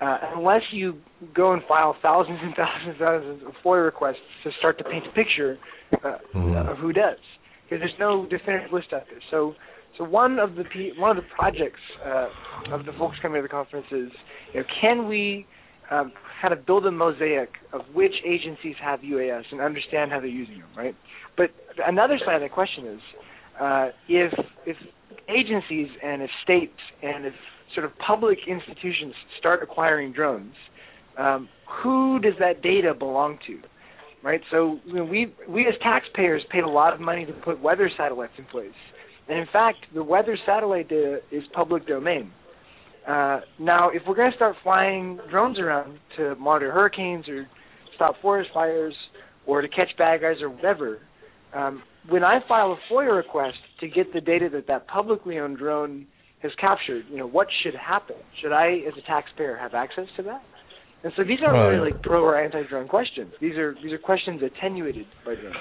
uh, 0.03 0.17
unless 0.35 0.61
you 0.71 0.97
go 1.33 1.53
and 1.53 1.61
file 1.67 1.95
thousands 2.01 2.39
and 2.41 2.53
thousands 2.55 2.89
and 2.89 2.97
thousands 2.97 3.41
of 3.47 3.53
FOIA 3.63 3.85
requests 3.85 4.17
to 4.43 4.49
start 4.59 4.77
to 4.77 4.83
paint 4.83 5.05
a 5.07 5.15
picture 5.15 5.57
uh, 6.03 6.17
mm-hmm. 6.35 6.69
of 6.69 6.77
who 6.77 6.91
does, 6.91 7.17
because 7.63 7.79
there's 7.79 7.99
no 7.99 8.25
definitive 8.29 8.73
list 8.73 8.87
out 8.93 9.03
there. 9.09 9.21
So 9.31 9.53
so 9.97 10.03
one 10.03 10.39
of 10.39 10.55
the 10.55 10.63
one 10.97 11.15
of 11.15 11.23
the 11.23 11.29
projects 11.35 11.79
uh, 12.05 12.27
of 12.71 12.85
the 12.85 12.93
folks 12.93 13.17
coming 13.21 13.37
to 13.39 13.43
the 13.43 13.49
conference 13.49 13.85
is, 13.91 14.09
you 14.53 14.59
know, 14.61 14.65
can 14.81 15.07
we 15.07 15.45
um, 15.91 16.11
kind 16.41 16.53
of 16.53 16.65
build 16.65 16.85
a 16.85 16.91
mosaic 16.91 17.49
of 17.73 17.81
which 17.93 18.13
agencies 18.25 18.75
have 18.81 19.01
UAS 19.01 19.43
and 19.51 19.61
understand 19.61 20.11
how 20.11 20.19
they're 20.19 20.27
using 20.27 20.59
them, 20.59 20.69
right? 20.75 20.95
But 21.37 21.51
another 21.85 22.17
side 22.25 22.35
of 22.35 22.41
the 22.41 22.49
question 22.49 22.87
is, 22.87 22.99
uh, 23.61 23.89
if 24.07 24.33
if 24.65 24.77
agencies 25.29 25.87
and 26.03 26.23
if 26.23 26.29
states 26.43 26.79
and 27.03 27.25
if 27.25 27.33
sort 27.75 27.85
of 27.85 27.91
public 27.99 28.39
institutions 28.47 29.13
start 29.37 29.61
acquiring 29.61 30.11
drones, 30.11 30.55
um, 31.17 31.47
who 31.83 32.19
does 32.19 32.33
that 32.39 32.63
data 32.63 32.93
belong 32.93 33.37
to? 33.47 33.59
Right. 34.23 34.41
So 34.49 34.79
you 34.85 34.95
know, 34.95 35.03
we 35.03 35.33
we 35.47 35.67
as 35.67 35.73
taxpayers 35.83 36.41
paid 36.49 36.63
a 36.63 36.69
lot 36.69 36.93
of 36.93 37.01
money 37.01 37.25
to 37.25 37.33
put 37.33 37.61
weather 37.61 37.91
satellites 37.95 38.33
in 38.39 38.45
place 38.45 38.71
and 39.29 39.39
in 39.39 39.47
fact, 39.51 39.79
the 39.93 40.03
weather 40.03 40.37
satellite 40.45 40.89
data 40.89 41.19
is 41.31 41.43
public 41.53 41.87
domain. 41.87 42.31
Uh, 43.07 43.41
now, 43.59 43.89
if 43.89 44.01
we're 44.07 44.15
going 44.15 44.31
to 44.31 44.35
start 44.35 44.55
flying 44.63 45.19
drones 45.29 45.59
around 45.59 45.99
to 46.17 46.35
monitor 46.35 46.71
hurricanes 46.71 47.27
or 47.27 47.45
stop 47.95 48.15
forest 48.21 48.49
fires 48.53 48.95
or 49.45 49.61
to 49.61 49.67
catch 49.67 49.89
bad 49.97 50.21
guys 50.21 50.37
or 50.41 50.49
whatever, 50.49 50.99
um, 51.53 51.83
when 52.09 52.23
I 52.23 52.39
file 52.47 52.73
a 52.73 52.93
FOIA 52.93 53.15
request 53.15 53.57
to 53.79 53.87
get 53.87 54.13
the 54.13 54.21
data 54.21 54.49
that 54.53 54.67
that 54.67 54.87
publicly 54.87 55.37
owned 55.39 55.57
drone 55.57 56.05
has 56.41 56.51
captured, 56.59 57.05
you 57.09 57.17
know, 57.17 57.27
what 57.27 57.47
should 57.63 57.75
happen? 57.75 58.17
Should 58.41 58.53
I, 58.53 58.79
as 58.87 58.93
a 58.97 59.05
taxpayer, 59.07 59.57
have 59.57 59.73
access 59.73 60.07
to 60.17 60.23
that? 60.23 60.41
And 61.03 61.11
so 61.17 61.23
these 61.23 61.39
aren't 61.45 61.69
really 61.69 61.91
like 61.91 62.01
pro 62.01 62.21
or 62.23 62.41
anti-drone 62.41 62.87
questions. 62.87 63.33
These 63.41 63.55
are 63.55 63.75
these 63.83 63.91
are 63.91 63.97
questions 63.97 64.41
attenuated 64.41 65.05
by 65.25 65.35
drones. 65.35 65.55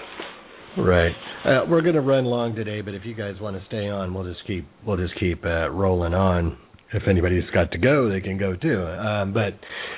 Right. 0.78 1.12
Uh, 1.44 1.66
we're 1.68 1.82
going 1.82 1.94
to 1.94 2.00
run 2.00 2.24
long 2.24 2.54
today, 2.54 2.80
but 2.80 2.94
if 2.94 3.04
you 3.04 3.14
guys 3.14 3.34
want 3.40 3.56
to 3.58 3.66
stay 3.66 3.88
on, 3.88 4.14
we'll 4.14 4.24
just 4.24 4.46
keep 4.46 4.66
we'll 4.86 4.96
just 4.96 5.18
keep 5.18 5.44
uh, 5.44 5.68
rolling 5.70 6.14
on. 6.14 6.56
If 6.94 7.04
anybody's 7.08 7.48
got 7.54 7.70
to 7.72 7.78
go, 7.78 8.10
they 8.10 8.20
can 8.20 8.36
go 8.36 8.54
too. 8.54 8.84
Um, 8.84 9.32
but 9.32 9.54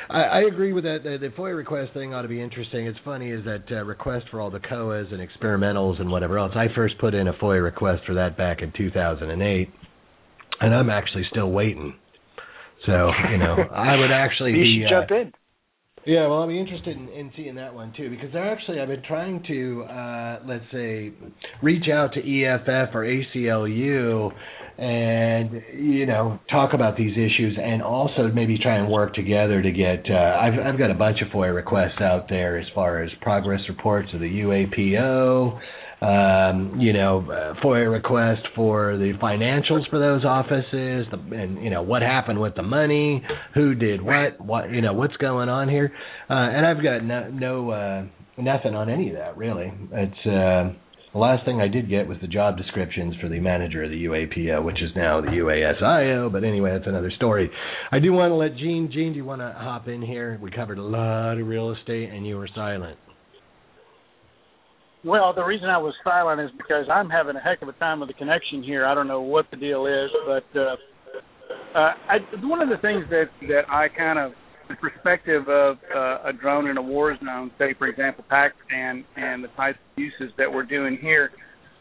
I, 0.09 0.22
I 0.22 0.41
agree 0.43 0.72
with 0.72 0.85
that. 0.85 0.99
The, 1.03 1.18
the 1.20 1.35
FOIA 1.35 1.57
request 1.57 1.93
thing 1.93 2.14
ought 2.14 2.22
to 2.22 2.29
be 2.29 2.41
interesting. 2.41 2.87
It's 2.87 2.99
funny 3.05 3.31
is 3.31 3.45
that 3.45 3.64
uh, 3.70 3.85
request 3.85 4.27
for 4.31 4.41
all 4.41 4.51
the 4.51 4.61
COAs 4.61 5.12
and 5.12 5.20
experimentals 5.20 6.01
and 6.01 6.09
whatever 6.09 6.39
else. 6.39 6.53
I 6.55 6.66
first 6.75 6.97
put 6.99 7.14
in 7.14 7.27
a 7.27 7.33
FOIA 7.33 7.64
request 7.64 8.03
for 8.07 8.14
that 8.14 8.37
back 8.37 8.62
in 8.62 8.72
2008, 8.77 9.70
and 10.61 10.75
I'm 10.75 10.89
actually 10.89 11.25
still 11.31 11.51
waiting. 11.51 11.97
So 12.87 13.11
you 13.31 13.39
know, 13.39 13.57
I 13.75 13.97
would 13.97 14.12
actually 14.12 14.53
you 14.53 14.62
be. 14.62 14.87
Should 14.89 15.09
jump 15.09 15.11
in. 15.11 15.33
Yeah, 16.07 16.29
well, 16.29 16.47
be 16.47 16.61
interested 16.61 16.99
in, 16.99 17.09
in 17.09 17.33
seeing 17.35 17.55
that 17.55 17.73
one 17.75 17.95
too 17.97 18.11
because 18.11 18.35
actually 18.37 18.79
I've 18.79 18.89
been 18.89 19.03
trying 19.03 19.43
to 19.49 19.85
uh, 19.85 20.39
let's 20.47 20.65
say 20.71 21.13
reach 21.63 21.89
out 21.91 22.13
to 22.13 22.21
EFF 22.21 22.95
or 22.95 23.07
ACLU 23.07 24.31
and 24.77 25.63
you 25.73 26.05
know 26.05 26.39
talk 26.51 26.75
about 26.75 26.99
these 26.99 27.13
issues 27.13 27.57
and 27.63 27.83
also 27.83 28.29
maybe 28.35 28.59
try 28.59 28.77
and 28.77 28.91
work 28.91 29.15
together 29.15 29.63
to 29.63 29.71
get 29.71 30.05
uh, 30.11 30.39
I've 30.41 30.75
I've 30.75 30.79
got 30.79 30.91
a 30.91 30.95
bunch 30.95 31.23
of 31.23 31.29
FOIA 31.29 31.55
requests 31.55 32.01
out 32.03 32.29
there 32.29 32.59
as 32.59 32.67
far 32.75 33.03
as 33.03 33.11
progress 33.23 33.61
reports 33.69 34.09
of 34.13 34.21
the 34.21 34.27
UAPO 34.27 35.59
um, 36.05 36.79
you 36.81 36.93
know, 36.93 37.21
uh, 37.31 37.55
FOIA 37.65 37.91
request 37.91 38.43
for 38.55 38.99
the 38.99 39.13
financials 39.23 39.89
for 39.89 39.99
those 39.99 40.25
offices, 40.25 41.07
the, 41.11 41.19
and 41.35 41.63
you 41.63 41.71
know 41.71 41.83
what 41.83 42.03
happened 42.03 42.41
with 42.41 42.55
the 42.57 42.63
money, 42.63 43.23
who 43.55 43.75
did 43.75 44.03
what, 44.03 44.39
what 44.39 44.71
you 44.71 44.83
know 44.83 44.93
what's 44.93 45.17
going 45.17 45.49
on 45.49 45.69
here, 45.69 45.93
uh, 46.29 46.35
and 46.35 46.67
I've 46.67 46.83
got 46.83 47.03
no, 47.03 47.31
no 47.31 47.71
uh, 47.71 48.05
nothing 48.37 48.75
on 48.75 48.91
any 48.91 49.11
of 49.11 49.17
that 49.17 49.39
really. 49.39 49.73
It's 49.93 50.27
uh, 50.27 50.75
the 51.15 51.19
last 51.19 51.47
thing 51.47 51.61
I 51.61 51.69
did 51.69 51.89
get 51.89 52.07
was 52.07 52.19
the 52.21 52.27
job 52.27 52.59
descriptions 52.59 53.15
for 53.21 53.29
the 53.29 53.41
manager 53.41 53.85
of 53.85 53.91
the 53.91 54.05
UAPO, 54.05 54.63
which 54.63 54.83
is 54.83 54.91
now 54.95 55.23
the 55.23 55.29
UASIO. 55.29 56.31
But 56.31 56.45
anyway, 56.45 56.73
that's 56.73 56.89
another 56.89 57.13
story. 57.17 57.51
I 57.91 57.99
do 57.99 58.13
want 58.13 58.31
to 58.33 58.35
let 58.35 58.57
Gene. 58.57 58.91
Gene, 58.93 59.13
do 59.13 59.17
you 59.17 59.25
want 59.25 59.41
to 59.41 59.55
hop 59.57 59.89
in 59.89 60.03
here? 60.03 60.39
We 60.43 60.51
covered 60.51 60.79
a 60.79 60.83
lot 60.83 61.39
of 61.39 61.47
real 61.47 61.73
estate, 61.73 62.11
and 62.11 62.27
you 62.27 62.37
were 62.37 62.49
silent. 62.55 62.99
Well, 65.05 65.35
the 65.35 65.45
reason 65.45 65.69
I 65.69 65.77
was 65.77 65.93
silent 66.03 66.41
is 66.41 66.51
because 66.57 66.87
I'm 66.91 67.11
having 67.11 67.37
a 67.37 67.41
heck 67.41 67.61
of 67.61 67.69
a 67.69 67.73
time 67.75 68.01
with 68.01 68.09
the 68.09 68.15
connection 68.15 68.63
here. 68.63 68.87
I 68.87 68.95
don't 68.95 69.07
know 69.07 69.21
what 69.21 69.45
the 69.51 69.57
deal 69.59 69.85
is, 69.85 70.11
but 70.27 70.59
uh, 70.59 70.77
uh, 71.79 71.93
I, 72.09 72.17
one 72.43 72.63
of 72.63 72.71
the 72.71 72.79
things 72.79 73.05
that 73.11 73.27
that 73.49 73.69
I 73.69 73.89
kind 73.89 74.19
of 74.19 74.33
the 74.69 74.77
perspective 74.77 75.43
of 75.47 75.77
uh, 75.95 76.29
a 76.29 76.33
drone 76.33 76.69
in 76.69 76.79
a 76.79 76.83
war 76.83 77.15
zone, 77.23 77.51
say 77.59 77.75
for 77.77 77.87
example 77.87 78.25
Pakistan, 78.31 79.05
and 79.17 79.45
the 79.45 79.49
types 79.49 79.77
of 79.77 79.99
uses 80.03 80.35
that 80.39 80.51
we're 80.51 80.65
doing 80.65 80.97
here, 80.99 81.31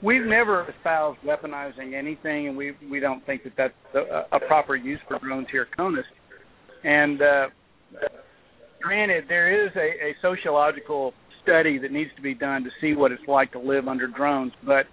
we've 0.02 0.26
never 0.26 0.70
espoused 0.70 1.20
weaponizing 1.26 1.98
anything, 1.98 2.50
and 2.50 2.58
we 2.58 2.74
we 2.92 3.00
don't 3.00 3.26
think 3.26 3.44
that 3.46 3.54
that's 3.56 3.74
a, 3.96 4.36
a 4.36 4.40
proper 4.48 4.76
use 4.76 5.00
for 5.08 5.18
drones 5.20 5.48
here 5.50 5.68
at 5.72 5.78
CONUS. 5.78 6.04
And 6.84 7.22
uh, 7.22 7.46
granted, 8.82 9.26
there 9.30 9.66
is 9.66 9.72
a, 9.78 10.10
a 10.10 10.16
sociological 10.22 11.14
study 11.44 11.78
that 11.80 11.92
needs 11.92 12.10
to 12.16 12.22
be 12.22 12.34
done 12.34 12.64
to 12.64 12.70
see 12.82 12.96
what 12.96 13.12
it's 13.12 13.24
like 13.28 13.52
to 13.52 13.60
live 13.60 13.88
under 13.88 14.08
drones, 14.08 14.54
but 14.66 14.86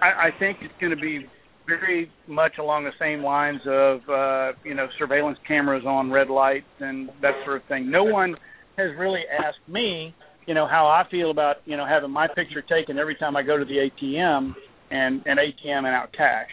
I, 0.00 0.28
I 0.28 0.38
think 0.38 0.58
it's 0.62 0.74
going 0.80 0.94
to 0.94 1.00
be 1.00 1.26
very 1.66 2.10
much 2.28 2.52
along 2.58 2.84
the 2.84 2.92
same 2.98 3.22
lines 3.22 3.60
of 3.66 4.00
uh, 4.08 4.58
you 4.64 4.74
know 4.74 4.86
surveillance 4.98 5.38
cameras 5.46 5.84
on 5.86 6.10
red 6.10 6.28
lights 6.28 6.66
and 6.80 7.10
that 7.22 7.32
sort 7.44 7.60
of 7.60 7.68
thing. 7.68 7.90
No 7.90 8.04
one 8.04 8.36
has 8.76 8.90
really 8.98 9.22
asked 9.32 9.68
me, 9.68 10.14
you 10.46 10.54
know, 10.54 10.66
how 10.66 10.86
I 10.86 11.08
feel 11.10 11.30
about 11.30 11.56
you 11.64 11.76
know 11.76 11.86
having 11.86 12.10
my 12.10 12.28
picture 12.28 12.62
taken 12.62 12.98
every 12.98 13.16
time 13.16 13.36
I 13.36 13.42
go 13.42 13.58
to 13.58 13.64
the 13.64 13.88
ATM 13.88 14.54
and 14.90 15.22
and 15.26 15.38
ATM 15.38 15.78
and 15.78 15.88
out 15.88 16.12
cash. 16.16 16.48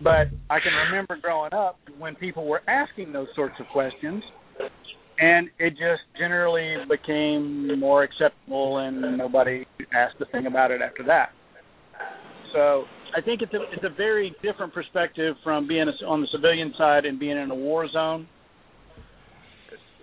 But 0.00 0.28
I 0.48 0.60
can 0.60 0.72
remember 0.86 1.18
growing 1.20 1.52
up 1.52 1.78
when 1.98 2.14
people 2.14 2.46
were 2.46 2.62
asking 2.68 3.12
those 3.12 3.26
sorts 3.34 3.56
of 3.58 3.66
questions, 3.72 4.22
and 5.20 5.48
it 5.58 5.70
just 5.70 6.02
generally 6.18 6.76
became 6.88 7.78
more 7.78 8.04
acceptable, 8.04 8.78
and 8.78 9.18
nobody 9.18 9.66
asked 9.92 10.16
a 10.20 10.26
thing 10.26 10.46
about 10.46 10.70
it 10.70 10.80
after 10.80 11.02
that. 11.04 11.30
So 12.52 12.84
I 13.16 13.20
think 13.20 13.42
it's 13.42 13.52
a 13.52 13.62
it's 13.72 13.84
a 13.84 13.94
very 13.94 14.34
different 14.42 14.72
perspective 14.72 15.36
from 15.42 15.66
being 15.66 15.86
on 16.06 16.20
the 16.20 16.28
civilian 16.32 16.72
side 16.78 17.04
and 17.04 17.18
being 17.18 17.36
in 17.36 17.50
a 17.50 17.54
war 17.54 17.88
zone. 17.90 18.28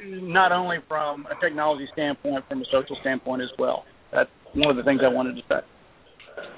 Not 0.03 0.51
only 0.51 0.77
from 0.87 1.25
a 1.25 1.39
technology 1.41 1.87
standpoint, 1.93 2.43
from 2.49 2.61
a 2.61 2.65
social 2.65 2.97
standpoint 2.99 3.41
as 3.41 3.49
well. 3.57 3.85
That's 4.11 4.29
one 4.53 4.69
of 4.69 4.75
the 4.75 4.83
things 4.83 4.99
I 5.03 5.07
wanted 5.07 5.35
to 5.35 5.41
say. 5.47 5.61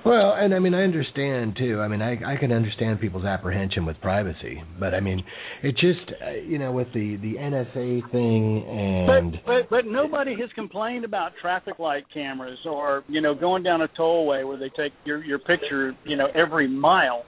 Well, 0.05 0.33
and 0.37 0.53
I 0.53 0.59
mean, 0.59 0.73
I 0.73 0.83
understand 0.83 1.55
too. 1.57 1.81
I 1.81 1.87
mean, 1.87 2.01
I 2.01 2.13
I 2.33 2.37
can 2.37 2.51
understand 2.51 2.99
people's 3.01 3.25
apprehension 3.25 3.85
with 3.85 3.99
privacy, 4.01 4.63
but 4.79 4.93
I 4.93 4.99
mean, 4.99 5.23
it 5.63 5.73
just 5.73 6.11
uh, 6.25 6.31
you 6.31 6.57
know 6.57 6.71
with 6.71 6.87
the 6.93 7.17
the 7.17 7.35
NSA 7.35 8.11
thing 8.11 8.63
and 8.67 9.31
but 9.33 9.45
but 9.45 9.69
but 9.69 9.85
nobody 9.85 10.31
has 10.39 10.49
complained 10.55 11.03
about 11.03 11.31
traffic 11.41 11.79
light 11.79 12.05
cameras 12.13 12.59
or 12.65 13.03
you 13.07 13.21
know 13.21 13.35
going 13.35 13.63
down 13.63 13.81
a 13.81 13.87
tollway 13.99 14.47
where 14.47 14.57
they 14.57 14.69
take 14.69 14.93
your 15.03 15.23
your 15.23 15.39
picture 15.39 15.93
you 16.05 16.15
know 16.15 16.27
every 16.35 16.67
mile. 16.67 17.23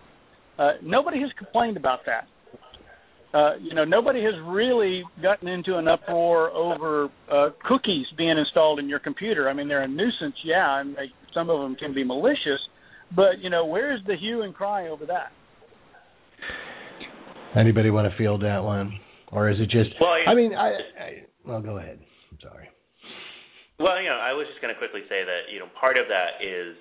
Uh, 0.58 0.72
nobody 0.84 1.20
has 1.20 1.30
complained 1.38 1.78
about 1.78 2.00
that. 2.06 2.28
Uh, 3.32 3.58
you 3.62 3.76
know, 3.76 3.86
nobody 3.86 4.24
has 4.24 4.34
really 4.48 5.04
gotten 5.22 5.48
into 5.48 5.78
an 5.78 5.88
uproar 5.88 6.50
over 6.50 7.10
uh, 7.32 7.50
cookies 7.68 8.08
being 8.18 8.38
installed 8.38 8.80
in 8.80 8.90
your 8.90 9.00
computer. 9.00 9.48
I 9.48 9.54
mean, 9.54 9.68
they're 9.68 9.84
a 9.84 9.88
nuisance, 9.88 10.36
yeah, 10.44 10.82
and 10.82 10.96
they, 10.96 11.12
some 11.34 11.50
of 11.50 11.60
them 11.62 11.76
can 11.76 11.94
be 11.94 12.04
malicious, 12.04 12.60
but 13.16 13.40
you 13.42 13.50
know, 13.50 13.66
where's 13.66 14.02
the 14.08 14.16
hue 14.16 14.42
and 14.44 14.54
cry 14.54 14.88
over 14.88 15.06
that? 15.06 15.32
Anybody 17.58 17.90
want 17.90 18.10
to 18.10 18.16
field 18.18 18.44
that 18.44 18.64
one, 18.64 19.00
or 19.32 19.50
is 19.50 19.60
it 19.60 19.70
just? 19.70 19.90
Well, 20.00 20.12
I 20.28 20.36
mean, 20.36 20.54
I, 20.54 20.70
I 21.00 21.10
well, 21.46 21.62
go 21.62 21.78
ahead. 21.78 22.00
I'm 22.32 22.38
sorry. 22.42 22.70
Well, 23.80 24.02
you 24.02 24.10
know, 24.10 24.20
I 24.22 24.34
was 24.34 24.46
just 24.50 24.62
going 24.62 24.74
to 24.74 24.78
quickly 24.78 25.02
say 25.10 25.24
that 25.26 25.52
you 25.52 25.60
know 25.60 25.66
part 25.80 25.98
of 25.98 26.06
that 26.10 26.46
is 26.46 26.76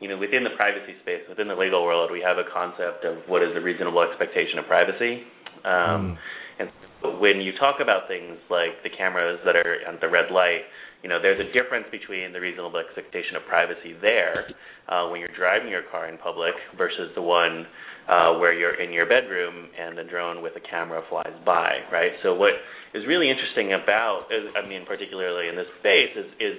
you 0.00 0.08
know, 0.08 0.16
within 0.16 0.42
the 0.42 0.56
privacy 0.56 0.96
space, 1.04 1.20
within 1.28 1.46
the 1.46 1.54
legal 1.54 1.84
world, 1.84 2.10
we 2.10 2.24
have 2.24 2.38
a 2.40 2.48
concept 2.48 3.04
of 3.04 3.20
what 3.28 3.42
is 3.44 3.52
a 3.54 3.60
reasonable 3.60 4.00
expectation 4.00 4.58
of 4.58 4.64
privacy. 4.64 5.22
Um, 5.64 6.16
mm. 6.16 6.18
And 6.58 7.20
when 7.20 7.40
you 7.44 7.52
talk 7.60 7.84
about 7.84 8.08
things 8.08 8.40
like 8.48 8.80
the 8.82 8.88
cameras 8.88 9.38
that 9.44 9.56
are 9.56 9.84
on 9.86 10.00
the 10.00 10.08
red 10.08 10.32
light, 10.32 10.64
you 11.02 11.08
know, 11.08 11.18
there's 11.20 11.40
a 11.40 11.48
difference 11.56 11.86
between 11.90 12.32
the 12.32 12.40
reasonable 12.40 12.78
expectation 12.78 13.36
of 13.36 13.42
privacy 13.48 13.96
there 14.00 14.52
uh, 14.88 15.08
when 15.08 15.20
you're 15.20 15.32
driving 15.36 15.72
your 15.72 15.84
car 15.90 16.08
in 16.08 16.18
public 16.18 16.52
versus 16.76 17.08
the 17.14 17.22
one 17.22 17.64
uh, 18.08 18.36
where 18.36 18.52
you're 18.52 18.76
in 18.76 18.92
your 18.92 19.06
bedroom 19.06 19.68
and 19.78 19.98
a 19.98 20.04
drone 20.04 20.42
with 20.42 20.52
a 20.56 20.64
camera 20.68 21.00
flies 21.08 21.32
by, 21.44 21.80
right? 21.92 22.12
So 22.22 22.34
what 22.34 22.52
is 22.92 23.06
really 23.08 23.30
interesting 23.30 23.72
about, 23.72 24.28
I 24.30 24.66
mean, 24.68 24.84
particularly 24.84 25.48
in 25.48 25.56
this 25.56 25.68
space, 25.80 26.12
is 26.16 26.28
is 26.36 26.56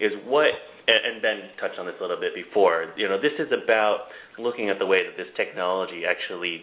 is 0.00 0.12
what 0.24 0.50
and 0.82 1.22
Ben 1.22 1.54
touched 1.60 1.78
on 1.78 1.86
this 1.86 1.94
a 2.00 2.02
little 2.02 2.18
bit 2.18 2.34
before. 2.34 2.92
You 2.96 3.08
know, 3.08 3.20
this 3.20 3.36
is 3.38 3.52
about 3.52 4.10
looking 4.38 4.70
at 4.70 4.78
the 4.78 4.86
way 4.86 5.02
that 5.06 5.14
this 5.16 5.30
technology 5.36 6.02
actually 6.08 6.62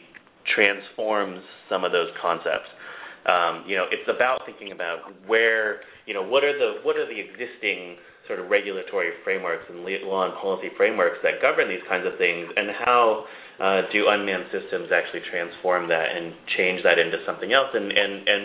transforms 0.55 1.39
some 1.69 1.83
of 1.83 1.91
those 1.91 2.09
concepts. 2.21 2.67
Um, 3.29 3.63
you 3.69 3.77
know, 3.77 3.85
it's 3.93 4.09
about 4.09 4.41
thinking 4.49 4.73
about 4.73 5.13
where, 5.29 5.85
you 6.09 6.17
know, 6.17 6.25
what 6.25 6.41
are 6.41 6.57
the 6.57 6.81
what 6.81 6.97
are 6.97 7.05
the 7.05 7.19
existing 7.21 8.01
sort 8.25 8.41
of 8.41 8.49
regulatory 8.49 9.13
frameworks 9.23 9.65
and 9.69 9.85
law 9.85 10.25
and 10.25 10.33
policy 10.41 10.69
frameworks 10.77 11.17
that 11.21 11.37
govern 11.41 11.69
these 11.69 11.85
kinds 11.85 12.05
of 12.09 12.17
things, 12.17 12.49
and 12.57 12.73
how 12.85 13.25
uh, 13.61 13.81
do 13.93 14.09
unmanned 14.09 14.49
systems 14.49 14.89
actually 14.89 15.21
transform 15.29 15.85
that 15.89 16.09
and 16.09 16.33
change 16.57 16.81
that 16.81 16.97
into 16.97 17.21
something 17.25 17.53
else? 17.53 17.69
And 17.73 17.93
and 17.93 18.13
and 18.25 18.43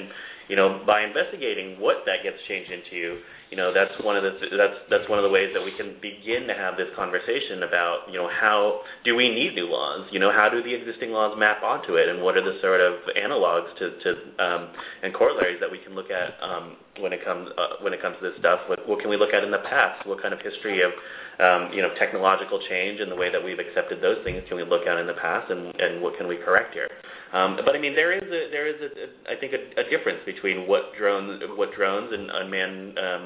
you 0.49 0.57
know, 0.57 0.85
by 0.85 1.01
investigating 1.01 1.81
what 1.81 2.05
that 2.05 2.21
gets 2.21 2.37
changed 2.45 2.69
into, 2.69 3.25
you 3.51 3.57
know 3.57 3.73
that's 3.73 3.93
one 4.01 4.17
of 4.17 4.25
the 4.25 4.33
that's 4.57 4.79
that's 4.89 5.09
one 5.09 5.21
of 5.21 5.25
the 5.27 5.33
ways 5.33 5.53
that 5.53 5.61
we 5.61 5.73
can 5.77 5.97
begin 6.01 6.49
to 6.49 6.55
have 6.57 6.77
this 6.81 6.89
conversation 6.97 7.65
about 7.65 8.09
you 8.09 8.17
know 8.17 8.29
how 8.29 8.81
do 9.05 9.15
we 9.15 9.29
need 9.29 9.55
new 9.55 9.69
laws? 9.69 10.09
You 10.13 10.21
know 10.21 10.33
how 10.33 10.49
do 10.49 10.65
the 10.65 10.73
existing 10.73 11.13
laws 11.13 11.37
map 11.37 11.61
onto 11.61 12.01
it? 12.01 12.09
And 12.09 12.25
what 12.25 12.37
are 12.37 12.45
the 12.45 12.57
sort 12.65 12.81
of 12.81 13.05
analogs 13.15 13.71
to 13.79 13.85
to 14.01 14.11
um, 14.41 14.63
and 15.05 15.13
corollaries 15.13 15.61
that 15.61 15.71
we 15.71 15.79
can 15.85 15.93
look 15.93 16.09
at 16.09 16.35
um, 16.41 16.77
when 17.01 17.13
it 17.13 17.21
comes 17.25 17.49
uh, 17.55 17.85
when 17.85 17.93
it 17.93 18.01
comes 18.01 18.17
to 18.21 18.31
this 18.31 18.37
stuff? 18.41 18.65
What, 18.67 18.83
what 18.89 18.99
can 19.01 19.09
we 19.13 19.17
look 19.21 19.37
at 19.37 19.45
in 19.45 19.53
the 19.53 19.65
past? 19.69 20.07
What 20.09 20.25
kind 20.25 20.33
of 20.33 20.41
history 20.41 20.81
of 20.81 20.93
um, 21.39 21.73
you 21.77 21.85
know 21.85 21.93
technological 22.01 22.59
change 22.69 23.01
and 23.01 23.13
the 23.13 23.19
way 23.19 23.29
that 23.29 23.43
we've 23.43 23.61
accepted 23.61 24.01
those 24.01 24.19
things 24.25 24.41
can 24.49 24.57
we 24.57 24.65
look 24.65 24.89
at 24.89 24.97
in 24.97 25.07
the 25.07 25.19
past? 25.21 25.53
And 25.53 25.71
and 25.79 26.01
what 26.01 26.17
can 26.17 26.27
we 26.27 26.41
correct 26.41 26.73
here 26.73 26.89
um, 27.35 27.59
but 27.67 27.75
I 27.75 27.83
mean, 27.83 27.99
there 27.99 28.15
is 28.15 28.23
a 28.23 28.43
there 28.55 28.71
is 28.71 28.79
a, 28.79 28.91
a 28.95 29.07
I 29.27 29.41
think 29.43 29.51
a, 29.53 29.61
a 29.83 29.85
difference 29.91 30.23
between 30.23 30.71
what 30.71 30.95
drones 30.95 31.43
what 31.59 31.75
drones 31.75 32.15
and 32.15 32.31
unmanned 32.31 32.95
um, 32.95 33.25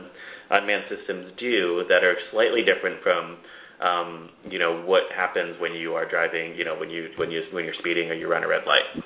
unmanned 0.49 0.89
systems 0.89 1.37
do 1.37 1.85
that 1.93 2.01
are 2.01 2.17
slightly 2.33 2.65
different 2.65 3.05
from 3.05 3.37
um, 3.85 4.11
you 4.49 4.59
know 4.59 4.81
what 4.89 5.13
happens 5.15 5.61
when 5.61 5.77
you 5.77 5.93
are 5.93 6.09
driving 6.09 6.57
you 6.57 6.65
know 6.65 6.81
when 6.81 6.89
you 6.89 7.13
when 7.21 7.31
you 7.31 7.45
when 7.53 7.69
you're 7.69 7.77
speeding 7.85 8.09
or 8.09 8.15
you 8.15 8.33
run 8.33 8.43
a 8.43 8.49
red 8.49 8.65
light. 8.65 9.05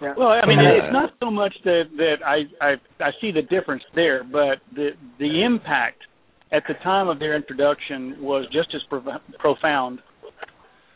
Yeah. 0.00 0.14
Well, 0.16 0.28
I 0.28 0.46
mean, 0.46 0.60
it's 0.60 0.92
not 0.92 1.12
so 1.20 1.30
much 1.30 1.52
that 1.64 1.84
that 1.98 2.24
I 2.24 2.48
I 2.64 2.74
I 3.04 3.10
see 3.20 3.32
the 3.32 3.42
difference 3.42 3.82
there, 3.94 4.24
but 4.24 4.64
the 4.74 4.90
the 5.18 5.44
impact 5.44 6.08
at 6.52 6.62
the 6.66 6.74
time 6.82 7.08
of 7.08 7.18
their 7.18 7.36
introduction 7.36 8.16
was 8.20 8.46
just 8.50 8.74
as 8.74 8.80
pro- 8.88 9.18
profound 9.38 10.00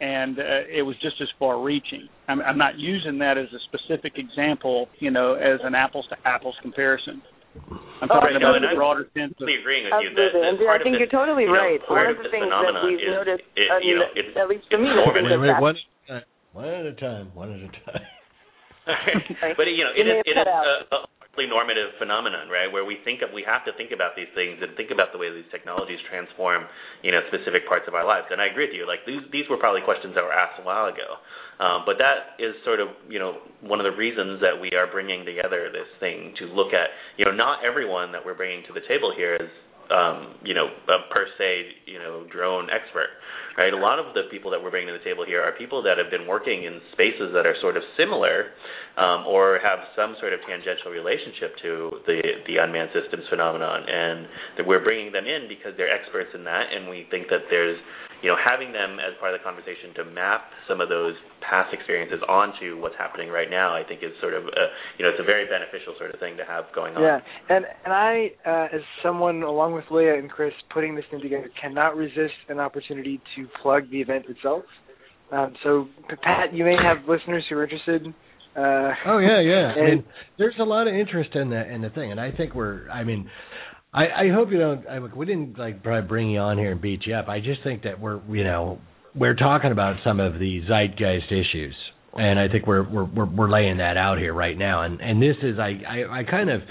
and 0.02 0.34
uh, 0.34 0.66
it 0.66 0.82
was 0.82 0.98
just 0.98 1.14
as 1.22 1.30
far-reaching. 1.38 2.10
I'm, 2.26 2.42
I'm 2.42 2.58
not 2.58 2.74
using 2.74 3.22
that 3.22 3.38
as 3.38 3.46
a 3.54 3.62
specific 3.70 4.18
example, 4.18 4.90
you 4.98 5.14
know, 5.14 5.38
as 5.38 5.62
an 5.62 5.78
apples-to-apples 5.78 6.58
comparison. 6.60 7.22
I'm 8.02 8.10
talking 8.10 8.34
oh, 8.34 8.42
about 8.42 8.58
the 8.58 8.74
broader 8.74 9.06
sense. 9.14 9.38
Of, 9.38 9.46
agreeing 9.46 9.86
with 9.86 9.94
Absolutely. 9.94 10.18
you. 10.18 10.58
That, 10.58 10.58
and 10.58 10.58
I 10.66 10.82
think 10.82 10.98
this, 10.98 11.06
you're 11.06 11.14
totally 11.14 11.46
you 11.46 11.54
know, 11.54 11.62
right. 11.62 11.78
One 11.86 12.10
of 12.10 12.18
the 12.18 12.26
things 12.34 12.50
that 12.50 12.82
we've 12.82 12.98
is, 12.98 13.14
noticed, 13.14 13.46
it, 13.54 13.70
I 13.70 13.78
mean, 13.78 13.94
you 13.94 13.94
know, 14.02 14.10
it's, 14.18 14.34
at 14.34 14.50
least 14.50 14.66
for 14.66 14.82
me, 14.82 14.90
wait, 14.90 15.22
wait, 15.22 15.38
wait, 15.38 15.54
one, 15.62 15.78
one 16.50 16.66
at 16.66 16.82
a 16.82 16.96
time. 16.98 17.30
One 17.38 17.54
at 17.54 17.62
a 17.62 17.70
time. 17.70 18.02
but 19.54 19.70
you 19.70 19.86
know, 19.86 19.94
it 19.94 20.02
is 20.10 20.18
it 20.26 20.34
is 20.34 20.42
a, 20.42 21.06
a 21.06 21.21
normative 21.40 21.96
phenomenon, 21.96 22.52
right? 22.52 22.68
Where 22.68 22.84
we 22.84 23.00
think 23.08 23.24
of 23.24 23.32
we 23.32 23.40
have 23.48 23.64
to 23.64 23.72
think 23.80 23.88
about 23.88 24.12
these 24.12 24.28
things 24.36 24.60
and 24.60 24.76
think 24.76 24.92
about 24.92 25.16
the 25.16 25.18
way 25.18 25.32
these 25.32 25.48
technologies 25.48 25.96
transform, 26.04 26.68
you 27.00 27.08
know, 27.08 27.24
specific 27.32 27.64
parts 27.64 27.88
of 27.88 27.96
our 27.96 28.04
lives. 28.04 28.28
And 28.28 28.36
I 28.36 28.52
agree 28.52 28.68
with 28.68 28.76
you. 28.76 28.84
Like 28.84 29.08
these 29.08 29.24
these 29.32 29.48
were 29.48 29.56
probably 29.56 29.80
questions 29.80 30.12
that 30.12 30.20
were 30.20 30.36
asked 30.36 30.60
a 30.60 30.64
while 30.64 30.92
ago. 30.92 31.16
Um, 31.56 31.88
but 31.88 31.96
that 31.96 32.36
is 32.36 32.52
sort 32.68 32.84
of 32.84 32.92
you 33.08 33.16
know 33.16 33.40
one 33.64 33.80
of 33.80 33.88
the 33.88 33.96
reasons 33.96 34.44
that 34.44 34.52
we 34.52 34.76
are 34.76 34.84
bringing 34.84 35.24
together 35.24 35.72
this 35.72 35.88
thing 36.04 36.36
to 36.36 36.52
look 36.52 36.76
at. 36.76 36.92
You 37.16 37.24
know, 37.24 37.32
not 37.32 37.64
everyone 37.64 38.12
that 38.12 38.20
we're 38.20 38.36
bringing 38.36 38.60
to 38.68 38.76
the 38.76 38.84
table 38.84 39.08
here 39.16 39.40
is 39.40 39.48
um, 39.90 40.38
you 40.44 40.54
know, 40.54 40.68
a 40.68 41.08
per 41.12 41.26
se, 41.38 41.86
you 41.86 41.98
know, 41.98 42.24
drone 42.30 42.68
expert, 42.70 43.10
right? 43.56 43.72
A 43.72 43.76
lot 43.76 43.98
of 43.98 44.14
the 44.14 44.30
people 44.30 44.50
that 44.50 44.62
we're 44.62 44.70
bringing 44.70 44.92
to 44.92 44.98
the 44.98 45.04
table 45.04 45.24
here 45.24 45.42
are 45.42 45.52
people 45.52 45.82
that 45.82 45.98
have 45.98 46.10
been 46.10 46.26
working 46.26 46.64
in 46.64 46.80
spaces 46.92 47.32
that 47.34 47.46
are 47.46 47.56
sort 47.60 47.76
of 47.76 47.82
similar, 47.96 48.52
um, 48.96 49.26
or 49.26 49.58
have 49.62 49.80
some 49.96 50.16
sort 50.20 50.32
of 50.32 50.40
tangential 50.46 50.92
relationship 50.92 51.56
to 51.62 51.72
the 52.06 52.20
the 52.46 52.56
unmanned 52.60 52.90
systems 52.92 53.24
phenomenon, 53.28 53.82
and 53.88 54.28
that 54.56 54.66
we're 54.66 54.84
bringing 54.84 55.12
them 55.12 55.26
in 55.26 55.48
because 55.48 55.72
they're 55.76 55.92
experts 55.92 56.30
in 56.34 56.44
that, 56.44 56.68
and 56.72 56.88
we 56.88 57.06
think 57.10 57.28
that 57.28 57.48
there's 57.48 57.78
you 58.22 58.30
know, 58.30 58.38
having 58.38 58.72
them 58.72 59.02
as 59.02 59.18
part 59.18 59.34
of 59.34 59.40
the 59.40 59.44
conversation 59.44 59.90
to 59.98 60.04
map 60.06 60.46
some 60.70 60.80
of 60.80 60.88
those 60.88 61.14
past 61.42 61.74
experiences 61.74 62.22
onto 62.30 62.78
what's 62.80 62.94
happening 62.96 63.28
right 63.28 63.50
now, 63.50 63.74
I 63.74 63.82
think 63.82 64.02
is 64.02 64.14
sort 64.22 64.34
of, 64.34 64.46
a, 64.46 64.64
you 64.96 65.04
know, 65.04 65.10
it's 65.10 65.20
a 65.20 65.26
very 65.26 65.44
beneficial 65.50 65.94
sort 65.98 66.14
of 66.14 66.20
thing 66.20 66.36
to 66.38 66.44
have 66.46 66.64
going 66.74 66.94
on. 66.94 67.02
Yeah, 67.02 67.18
and 67.50 67.66
and 67.84 67.92
I, 67.92 68.30
uh, 68.46 68.76
as 68.76 68.82
someone 69.02 69.42
along 69.42 69.74
with 69.74 69.84
Leah 69.90 70.18
and 70.18 70.30
Chris 70.30 70.54
putting 70.72 70.94
this 70.94 71.04
thing 71.10 71.20
together, 71.20 71.50
cannot 71.60 71.96
resist 71.96 72.38
an 72.48 72.60
opportunity 72.60 73.20
to 73.36 73.46
plug 73.60 73.90
the 73.90 74.00
event 74.00 74.26
itself. 74.28 74.64
Um, 75.32 75.54
so, 75.64 75.88
Pat, 76.08 76.52
you 76.52 76.64
may 76.64 76.76
have 76.76 77.08
listeners 77.08 77.44
who 77.48 77.56
are 77.56 77.64
interested. 77.64 78.06
Uh, 78.54 78.92
oh 79.06 79.18
yeah, 79.18 79.40
yeah. 79.40 79.72
And, 79.76 79.82
I 79.82 79.94
mean, 79.96 80.04
there's 80.38 80.54
a 80.60 80.64
lot 80.64 80.86
of 80.86 80.94
interest 80.94 81.34
in 81.34 81.50
the 81.50 81.68
in 81.68 81.82
the 81.82 81.90
thing, 81.90 82.10
and 82.10 82.20
I 82.20 82.30
think 82.30 82.54
we're. 82.54 82.88
I 82.90 83.02
mean, 83.02 83.28
I, 83.94 84.04
I 84.04 84.28
hope 84.32 84.50
you 84.50 84.58
don't. 84.58 84.86
I, 84.86 84.98
we 85.00 85.26
didn't 85.26 85.58
like 85.58 85.82
probably 85.82 86.08
bring 86.08 86.30
you 86.30 86.40
on 86.40 86.56
here 86.56 86.72
and 86.72 86.80
beat 86.80 87.00
you 87.04 87.14
up. 87.14 87.28
I 87.28 87.40
just 87.40 87.62
think 87.62 87.82
that 87.82 88.00
we're 88.00 88.20
you 88.30 88.44
know 88.44 88.78
we're 89.14 89.34
talking 89.34 89.70
about 89.70 89.96
some 90.02 90.18
of 90.18 90.34
the 90.34 90.62
zeitgeist 90.66 91.30
issues, 91.30 91.74
and 92.14 92.38
I 92.38 92.48
think 92.48 92.66
we're 92.66 92.88
we're 92.88 93.04
we're, 93.04 93.26
we're 93.26 93.50
laying 93.50 93.78
that 93.78 93.98
out 93.98 94.18
here 94.18 94.32
right 94.32 94.56
now. 94.56 94.82
And 94.82 95.00
and 95.00 95.20
this 95.20 95.36
is 95.42 95.58
I 95.58 95.80
I, 95.86 96.20
I 96.20 96.24
kind 96.24 96.48
of 96.48 96.62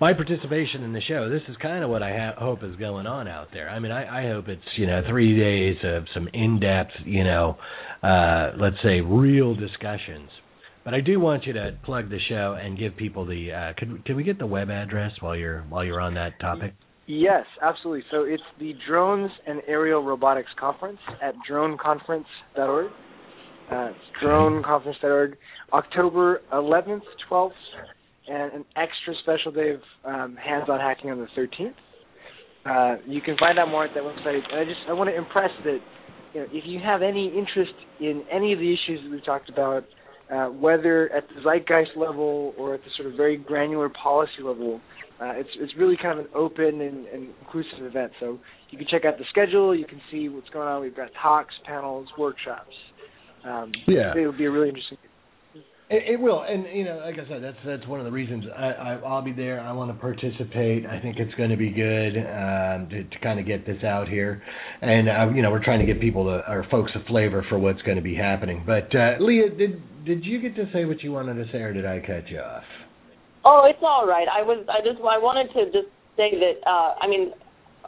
my 0.00 0.14
participation 0.14 0.82
in 0.82 0.94
the 0.94 1.02
show. 1.06 1.28
This 1.28 1.42
is 1.50 1.56
kind 1.60 1.84
of 1.84 1.90
what 1.90 2.02
I 2.02 2.16
ha- 2.16 2.40
hope 2.42 2.62
is 2.62 2.74
going 2.76 3.06
on 3.06 3.28
out 3.28 3.48
there. 3.52 3.68
I 3.68 3.78
mean, 3.78 3.92
I, 3.92 4.24
I 4.24 4.32
hope 4.32 4.48
it's 4.48 4.62
you 4.78 4.86
know 4.86 5.02
three 5.06 5.38
days 5.38 5.76
of 5.84 6.04
some 6.14 6.28
in 6.32 6.60
depth 6.60 6.92
you 7.04 7.24
know 7.24 7.58
uh, 8.02 8.52
let's 8.58 8.76
say 8.82 9.02
real 9.02 9.54
discussions 9.54 10.30
but 10.84 10.94
I 10.94 11.00
do 11.00 11.20
want 11.20 11.44
you 11.46 11.52
to 11.54 11.76
plug 11.84 12.10
the 12.10 12.18
show 12.28 12.56
and 12.60 12.78
give 12.78 12.96
people 12.96 13.26
the. 13.26 13.52
Uh, 13.52 13.72
could 13.78 14.04
could 14.04 14.16
we 14.16 14.24
get 14.24 14.38
the 14.38 14.46
web 14.46 14.70
address 14.70 15.12
while 15.20 15.36
you're 15.36 15.62
while 15.68 15.84
you're 15.84 16.00
on 16.00 16.14
that 16.14 16.38
topic? 16.40 16.74
Yes, 17.06 17.44
absolutely. 17.60 18.04
So 18.10 18.22
it's 18.22 18.42
the 18.60 18.72
Drones 18.86 19.30
and 19.46 19.62
Aerial 19.66 20.04
Robotics 20.04 20.50
Conference 20.58 21.00
at 21.20 21.34
droneconference.org. 21.50 22.90
Uh, 23.70 23.88
droneconference.org. 24.22 25.36
October 25.72 26.40
11th, 26.52 27.02
12th, 27.28 27.50
and 28.28 28.52
an 28.52 28.64
extra 28.76 29.14
special 29.22 29.50
day 29.50 29.70
of 29.70 29.80
um, 30.04 30.36
hands-on 30.36 30.78
hacking 30.78 31.10
on 31.10 31.18
the 31.18 31.26
13th. 31.36 31.74
Uh, 32.64 33.00
you 33.06 33.20
can 33.20 33.36
find 33.38 33.58
out 33.58 33.68
more 33.68 33.84
at 33.84 33.94
that 33.94 34.02
website. 34.02 34.42
And 34.52 34.60
I 34.60 34.64
just 34.64 34.80
I 34.88 34.92
want 34.92 35.10
to 35.10 35.16
impress 35.16 35.50
that 35.64 35.78
you 36.34 36.40
know, 36.40 36.46
if 36.52 36.64
you 36.66 36.78
have 36.78 37.02
any 37.02 37.26
interest 37.26 37.72
in 37.98 38.22
any 38.30 38.52
of 38.52 38.60
the 38.60 38.72
issues 38.72 39.00
that 39.02 39.10
we've 39.10 39.24
talked 39.24 39.48
about, 39.48 39.84
uh, 40.32 40.46
whether 40.46 41.12
at 41.12 41.24
the 41.28 41.40
zeitgeist 41.42 41.96
level 41.96 42.54
or 42.56 42.74
at 42.74 42.80
the 42.80 42.90
sort 42.96 43.10
of 43.10 43.16
very 43.16 43.36
granular 43.36 43.88
policy 43.88 44.42
level. 44.42 44.80
Uh, 45.20 45.32
it's 45.34 45.50
it's 45.56 45.72
really 45.76 45.98
kind 46.00 46.18
of 46.18 46.24
an 46.24 46.30
open 46.34 46.80
and, 46.80 47.06
and, 47.08 47.28
inclusive 47.40 47.84
event. 47.84 48.10
So 48.20 48.38
you 48.70 48.78
can 48.78 48.86
check 48.90 49.04
out 49.04 49.18
the 49.18 49.24
schedule. 49.28 49.76
You 49.76 49.84
can 49.84 50.00
see 50.10 50.30
what's 50.30 50.48
going 50.48 50.66
on. 50.66 50.80
We've 50.80 50.96
got 50.96 51.10
talks, 51.20 51.54
panels, 51.66 52.08
workshops. 52.16 52.72
Um, 53.44 53.72
yeah, 53.86 54.14
it 54.16 54.26
would 54.26 54.38
be 54.38 54.46
a 54.46 54.50
really 54.50 54.68
interesting. 54.68 54.96
It, 55.90 56.14
it, 56.14 56.20
will, 56.20 56.44
and 56.46 56.66
you 56.72 56.84
know, 56.84 57.02
like 57.04 57.16
I 57.18 57.28
said, 57.28 57.42
that's 57.42 57.58
that's 57.66 57.84
one 57.88 57.98
of 57.98 58.06
the 58.06 58.12
reasons 58.12 58.44
I, 58.56 58.66
I 58.66 58.94
I'll 59.04 59.22
be 59.22 59.32
there. 59.32 59.58
I 59.58 59.72
want 59.72 59.90
to 59.90 59.98
participate. 59.98 60.86
I 60.86 61.00
think 61.00 61.16
it's 61.18 61.34
going 61.34 61.50
to 61.50 61.56
be 61.56 61.70
good 61.70 62.14
um, 62.14 62.88
to, 62.90 63.02
to 63.02 63.18
kind 63.20 63.40
of 63.40 63.46
get 63.46 63.66
this 63.66 63.82
out 63.82 64.06
here, 64.06 64.40
and 64.82 65.08
uh, 65.08 65.34
you 65.34 65.42
know, 65.42 65.50
we're 65.50 65.64
trying 65.64 65.84
to 65.84 65.92
give 65.92 66.00
people 66.00 66.26
to, 66.26 66.48
or 66.48 66.64
folks 66.70 66.92
a 66.94 67.04
flavor 67.08 67.44
for 67.48 67.58
what's 67.58 67.82
going 67.82 67.96
to 67.96 68.06
be 68.06 68.14
happening. 68.14 68.62
But 68.64 68.94
uh, 68.94 69.18
Leah, 69.18 69.50
did 69.50 69.82
did 70.04 70.24
you 70.24 70.40
get 70.40 70.54
to 70.62 70.70
say 70.72 70.84
what 70.84 71.02
you 71.02 71.10
wanted 71.10 71.34
to 71.44 71.50
say, 71.50 71.58
or 71.58 71.74
did 71.74 71.84
I 71.84 71.98
cut 71.98 72.30
you 72.30 72.38
off? 72.38 72.62
Oh, 73.44 73.66
it's 73.68 73.82
all 73.82 74.06
right. 74.06 74.28
I 74.30 74.42
was 74.42 74.64
I 74.70 74.86
just 74.86 75.02
I 75.02 75.18
wanted 75.18 75.52
to 75.58 75.66
just 75.74 75.90
say 76.16 76.30
that 76.38 76.70
uh, 76.70 77.02
I 77.02 77.08
mean 77.08 77.32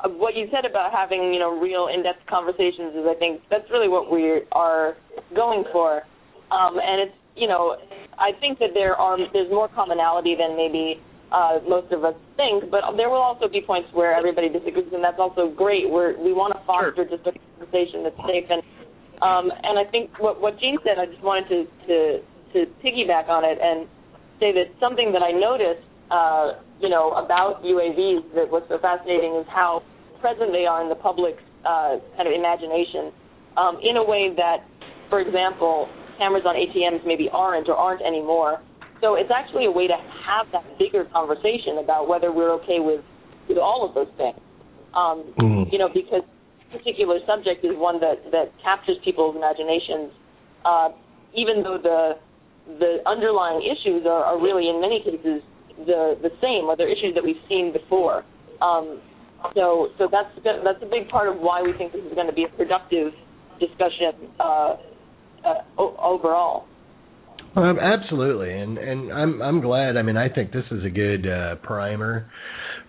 uh, 0.03 0.09
what 0.09 0.35
you 0.35 0.49
said 0.51 0.69
about 0.69 0.91
having 0.91 1.33
you 1.33 1.39
know 1.39 1.55
real 1.55 1.87
in-depth 1.87 2.27
conversations 2.27 2.99
is 2.99 3.07
I 3.07 3.15
think 3.15 3.43
that's 3.49 3.71
really 3.71 3.89
what 3.89 4.11
we 4.11 4.43
are 4.51 4.97
going 5.37 5.63
for, 5.71 6.03
um, 6.51 6.83
and 6.83 7.07
it's 7.07 7.22
you 7.37 7.49
know 7.49 7.77
I 8.19 8.33
think 8.41 8.59
that 8.59 8.71
there 8.75 8.95
are 8.97 9.19
there's 9.33 9.51
more 9.51 9.69
commonality 9.69 10.37
than 10.39 10.57
maybe 10.57 11.01
uh, 11.33 11.65
most 11.67 11.91
of 11.93 12.05
us 12.05 12.15
think, 12.37 12.71
but 12.71 12.85
there 12.97 13.09
will 13.09 13.25
also 13.25 13.49
be 13.49 13.63
points 13.65 13.89
where 13.95 14.13
everybody 14.13 14.49
disagrees, 14.49 14.93
and 14.93 15.03
that's 15.03 15.19
also 15.19 15.49
great. 15.49 15.89
We're 15.89 16.19
we 16.21 16.33
want 16.33 16.53
to 16.53 16.61
foster 16.67 17.05
just 17.09 17.25
a 17.27 17.33
conversation 17.57 18.05
that's 18.05 18.21
safe 18.29 18.51
and 18.51 18.63
um, 19.23 19.55
and 19.55 19.79
I 19.79 19.87
think 19.89 20.11
what, 20.19 20.43
what 20.43 20.59
Gene 20.59 20.77
said, 20.83 20.99
I 20.99 21.07
just 21.07 21.23
wanted 21.23 21.47
to, 21.47 21.59
to, 21.87 21.97
to 22.53 22.59
piggyback 22.83 23.31
on 23.31 23.47
it 23.47 23.57
and 23.63 23.87
say 24.43 24.51
that 24.51 24.75
something 24.83 25.15
that 25.15 25.23
I 25.23 25.31
noticed, 25.31 25.87
uh, 26.11 26.59
you 26.83 26.91
know, 26.91 27.15
about 27.15 27.63
UAVs 27.63 28.35
that 28.35 28.51
was 28.51 28.67
so 28.67 28.83
fascinating 28.83 29.39
is 29.39 29.47
how 29.47 29.87
present 30.21 30.51
they 30.51 30.67
are 30.67 30.83
in 30.83 30.91
the 30.91 30.99
public's 30.99 31.43
uh, 31.63 32.03
kind 32.19 32.27
of 32.27 32.35
imagination 32.35 33.15
um, 33.55 33.79
in 33.79 33.95
a 33.95 34.03
way 34.03 34.35
that, 34.35 34.67
for 35.07 35.23
example, 35.23 35.87
cameras 36.19 36.45
on 36.47 36.55
ATMs 36.55 37.07
maybe 37.07 37.29
aren't 37.33 37.69
or 37.69 37.77
aren't 37.77 38.03
anymore. 38.03 38.61
So 39.01 39.15
it's 39.17 39.31
actually 39.35 39.67
a 39.67 39.71
way 39.71 39.87
to 39.87 39.97
have 39.97 40.47
that 40.53 40.79
bigger 40.79 41.05
conversation 41.13 41.83
about 41.83 42.09
whether 42.09 42.31
we're 42.31 42.53
okay 42.63 42.79
with, 42.79 43.03
with 43.49 43.59
all 43.59 43.87
of 43.87 43.95
those 43.95 44.13
things. 44.17 44.39
Um, 44.95 45.35
mm. 45.39 45.73
You 45.73 45.79
know, 45.79 45.89
because 45.93 46.23
particular 46.73 47.19
subject 47.29 47.65
is 47.65 47.77
one 47.77 48.01
that 48.01 48.25
that 48.33 48.53
captures 48.65 48.97
people's 49.05 49.37
imaginations, 49.37 50.13
uh, 50.65 50.89
even 51.37 51.63
though 51.63 51.77
the 51.77 52.17
the 52.79 53.03
underlying 53.07 53.61
issues 53.61 54.07
are, 54.07 54.25
are 54.25 54.41
really 54.41 54.69
in 54.69 54.81
many 54.81 55.05
cases 55.05 55.45
the 55.85 56.17
the 56.23 56.33
same, 56.41 56.65
or 56.67 56.77
they're 56.77 56.91
issues 56.91 57.15
that 57.15 57.23
we've 57.25 57.41
seen 57.49 57.73
before. 57.73 58.25
Um, 58.61 59.01
so 59.55 59.93
so 59.99 60.09
that's 60.11 60.33
that's 60.45 60.83
a 60.83 60.89
big 60.89 61.09
part 61.09 61.29
of 61.29 61.37
why 61.39 61.63
we 61.63 61.73
think 61.77 61.93
this 61.93 62.03
is 62.03 62.15
going 62.15 62.29
to 62.29 62.37
be 62.37 62.45
a 62.45 62.53
productive 62.57 63.13
discussion 63.61 64.31
uh, 64.41 64.77
uh, 65.45 65.83
overall. 65.83 66.67
Um, 67.55 67.79
absolutely, 67.79 68.51
and 68.53 68.79
and 68.79 69.13
I'm 69.13 69.43
I'm 69.43 69.61
glad. 69.61 69.99
I 69.99 70.03
mean, 70.03 70.17
I 70.17 70.31
think 70.31 70.53
this 70.53 70.65
is 70.71 70.85
a 70.85 70.91
good 70.91 71.27
uh, 71.29 71.57
primer 71.57 72.31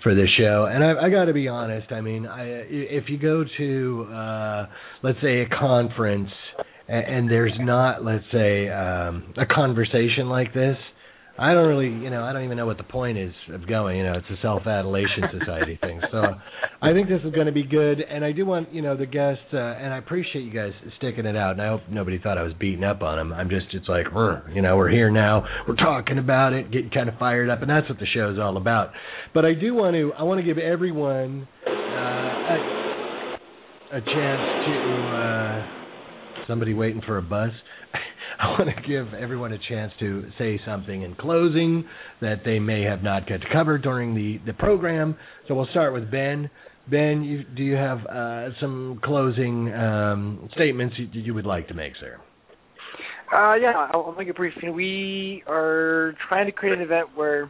for 0.04 0.16
this 0.16 0.30
show. 0.38 0.68
And 0.72 0.84
I, 0.84 1.06
I 1.06 1.10
got 1.10 1.26
to 1.26 1.34
be 1.34 1.48
honest. 1.48 1.92
I 1.92 2.02
mean, 2.02 2.26
I, 2.26 2.44
if 2.46 3.06
you 3.08 3.18
go 3.18 3.44
to 3.58 4.08
uh, 4.14 4.66
let's 5.02 5.18
say 5.22 5.42
a 5.42 5.50
conference 5.50 6.30
and, 6.88 7.06
and 7.06 7.32
there's 7.32 7.56
not 7.60 8.04
let's 8.04 8.26
say 8.32 8.70
um, 8.70 9.34
a 9.38 9.46
conversation 9.46 10.30
like 10.30 10.54
this, 10.54 10.78
I 11.38 11.54
don't 11.54 11.68
really, 11.68 11.88
you 11.88 12.12
know, 12.12 12.24
I 12.24 12.32
don't 12.32 12.44
even 12.44 12.58
know 12.58 12.68
what 12.68 12.78
the 12.78 12.84
point 12.84 13.18
is 13.18 13.34
of 13.52 13.68
going. 13.68 13.98
You 13.98 14.04
know, 14.04 14.14
it's 14.14 14.28
a 14.30 14.42
self-adulation 14.42 15.24
society 15.40 15.80
thing. 15.82 16.00
So, 16.12 16.22
I 16.82 16.94
think 16.94 17.10
this 17.10 17.22
is 17.26 17.34
going 17.34 17.48
to 17.48 17.52
be 17.52 17.64
good, 17.64 18.02
and 18.02 18.24
I 18.24 18.34
do 18.34 18.46
want, 18.46 18.72
you 18.74 18.82
know, 18.84 18.96
the 18.96 19.08
guests, 19.08 19.44
uh, 19.52 19.58
and 19.58 19.94
I 19.94 19.98
appreciate 19.98 20.44
you 20.44 20.54
guys 20.54 20.74
sticking 20.98 21.26
it 21.26 21.36
out. 21.36 21.54
And 21.54 21.62
I 21.62 21.70
hope 21.70 21.82
nobody 21.90 22.20
thought 22.20 22.38
I 22.38 22.44
was 22.44 22.54
beating 22.60 22.84
up 22.84 23.02
on 23.02 23.18
them. 23.18 23.34
I'm 23.34 23.50
just, 23.50 23.66
it's 23.74 23.88
like, 23.88 24.06
you 24.54 24.62
know, 24.62 24.78
we're 24.78 24.92
here 24.92 25.10
now, 25.10 25.44
we're 25.68 25.76
talking 25.76 26.20
about 26.20 26.54
it, 26.54 26.72
getting 26.72 26.92
kind 26.92 27.10
of 27.10 27.16
fired 27.18 27.50
up, 27.50 27.62
and 27.62 27.70
that's 27.70 27.90
what 27.90 27.98
the 28.00 28.08
show 28.14 28.32
is 28.32 28.38
all 28.38 28.58
about. 28.58 28.92
But 29.34 29.46
I 29.46 29.54
do 29.54 29.74
want 29.74 29.96
to, 29.96 30.12
I 30.14 30.24
want 30.24 30.40
to 30.40 30.46
give 30.46 30.60
everyone 30.60 31.48
uh, 31.66 31.72
a, 31.72 32.58
a 33.94 34.02
chance 34.02 34.66
to. 34.68 35.18
Uh, 35.18 35.84
somebody 36.48 36.74
waiting 36.74 37.02
for 37.06 37.18
a 37.18 37.22
bus. 37.22 37.52
I 38.58 38.60
want 38.60 38.70
to 38.76 38.82
give 38.88 39.14
everyone 39.14 39.54
a 39.54 39.60
chance 39.70 39.94
to 40.00 40.26
say 40.38 40.60
something 40.66 41.02
in 41.02 41.16
closing 41.16 41.86
that 42.20 42.42
they 42.44 42.60
may 42.60 42.82
have 42.84 43.02
not 43.02 43.28
got 43.28 43.40
to 43.42 43.48
cover 43.54 43.78
during 43.78 44.16
the, 44.16 44.40
the 44.46 44.54
program. 44.54 45.16
So 45.48 45.56
we'll 45.56 45.68
start 45.68 45.94
with 45.94 46.12
Ben. 46.12 46.50
Ben, 46.92 47.24
you, 47.24 47.44
do 47.56 47.64
you 47.64 47.76
have 47.76 48.00
uh, 48.06 48.50
some 48.60 49.00
closing 49.02 49.74
um, 49.74 50.50
statements 50.56 50.96
you, 50.98 51.08
you 51.22 51.34
would 51.34 51.46
like 51.46 51.70
to 51.70 51.74
make, 51.74 51.94
sir? 52.02 52.20
Uh, 53.34 53.56
yeah, 53.56 53.88
I'll, 53.94 54.08
I'll 54.08 54.16
make 54.16 54.28
it 54.28 54.36
brief. 54.36 54.54
we 54.62 55.42
are 55.48 56.14
trying 56.28 56.46
to 56.46 56.52
create 56.52 56.78
an 56.78 56.82
event 56.82 57.08
where 57.16 57.50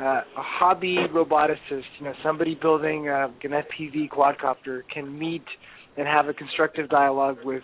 uh, 0.00 0.04
a 0.04 0.22
hobby 0.36 0.96
roboticist, 1.14 1.84
you 1.98 2.04
know, 2.04 2.14
somebody 2.24 2.54
building 2.54 3.10
uh, 3.10 3.28
an 3.42 3.50
FPV 3.50 4.08
quadcopter, 4.08 4.80
can 4.92 5.18
meet 5.18 5.44
and 5.98 6.08
have 6.08 6.28
a 6.28 6.32
constructive 6.32 6.88
dialogue 6.88 7.36
with 7.44 7.62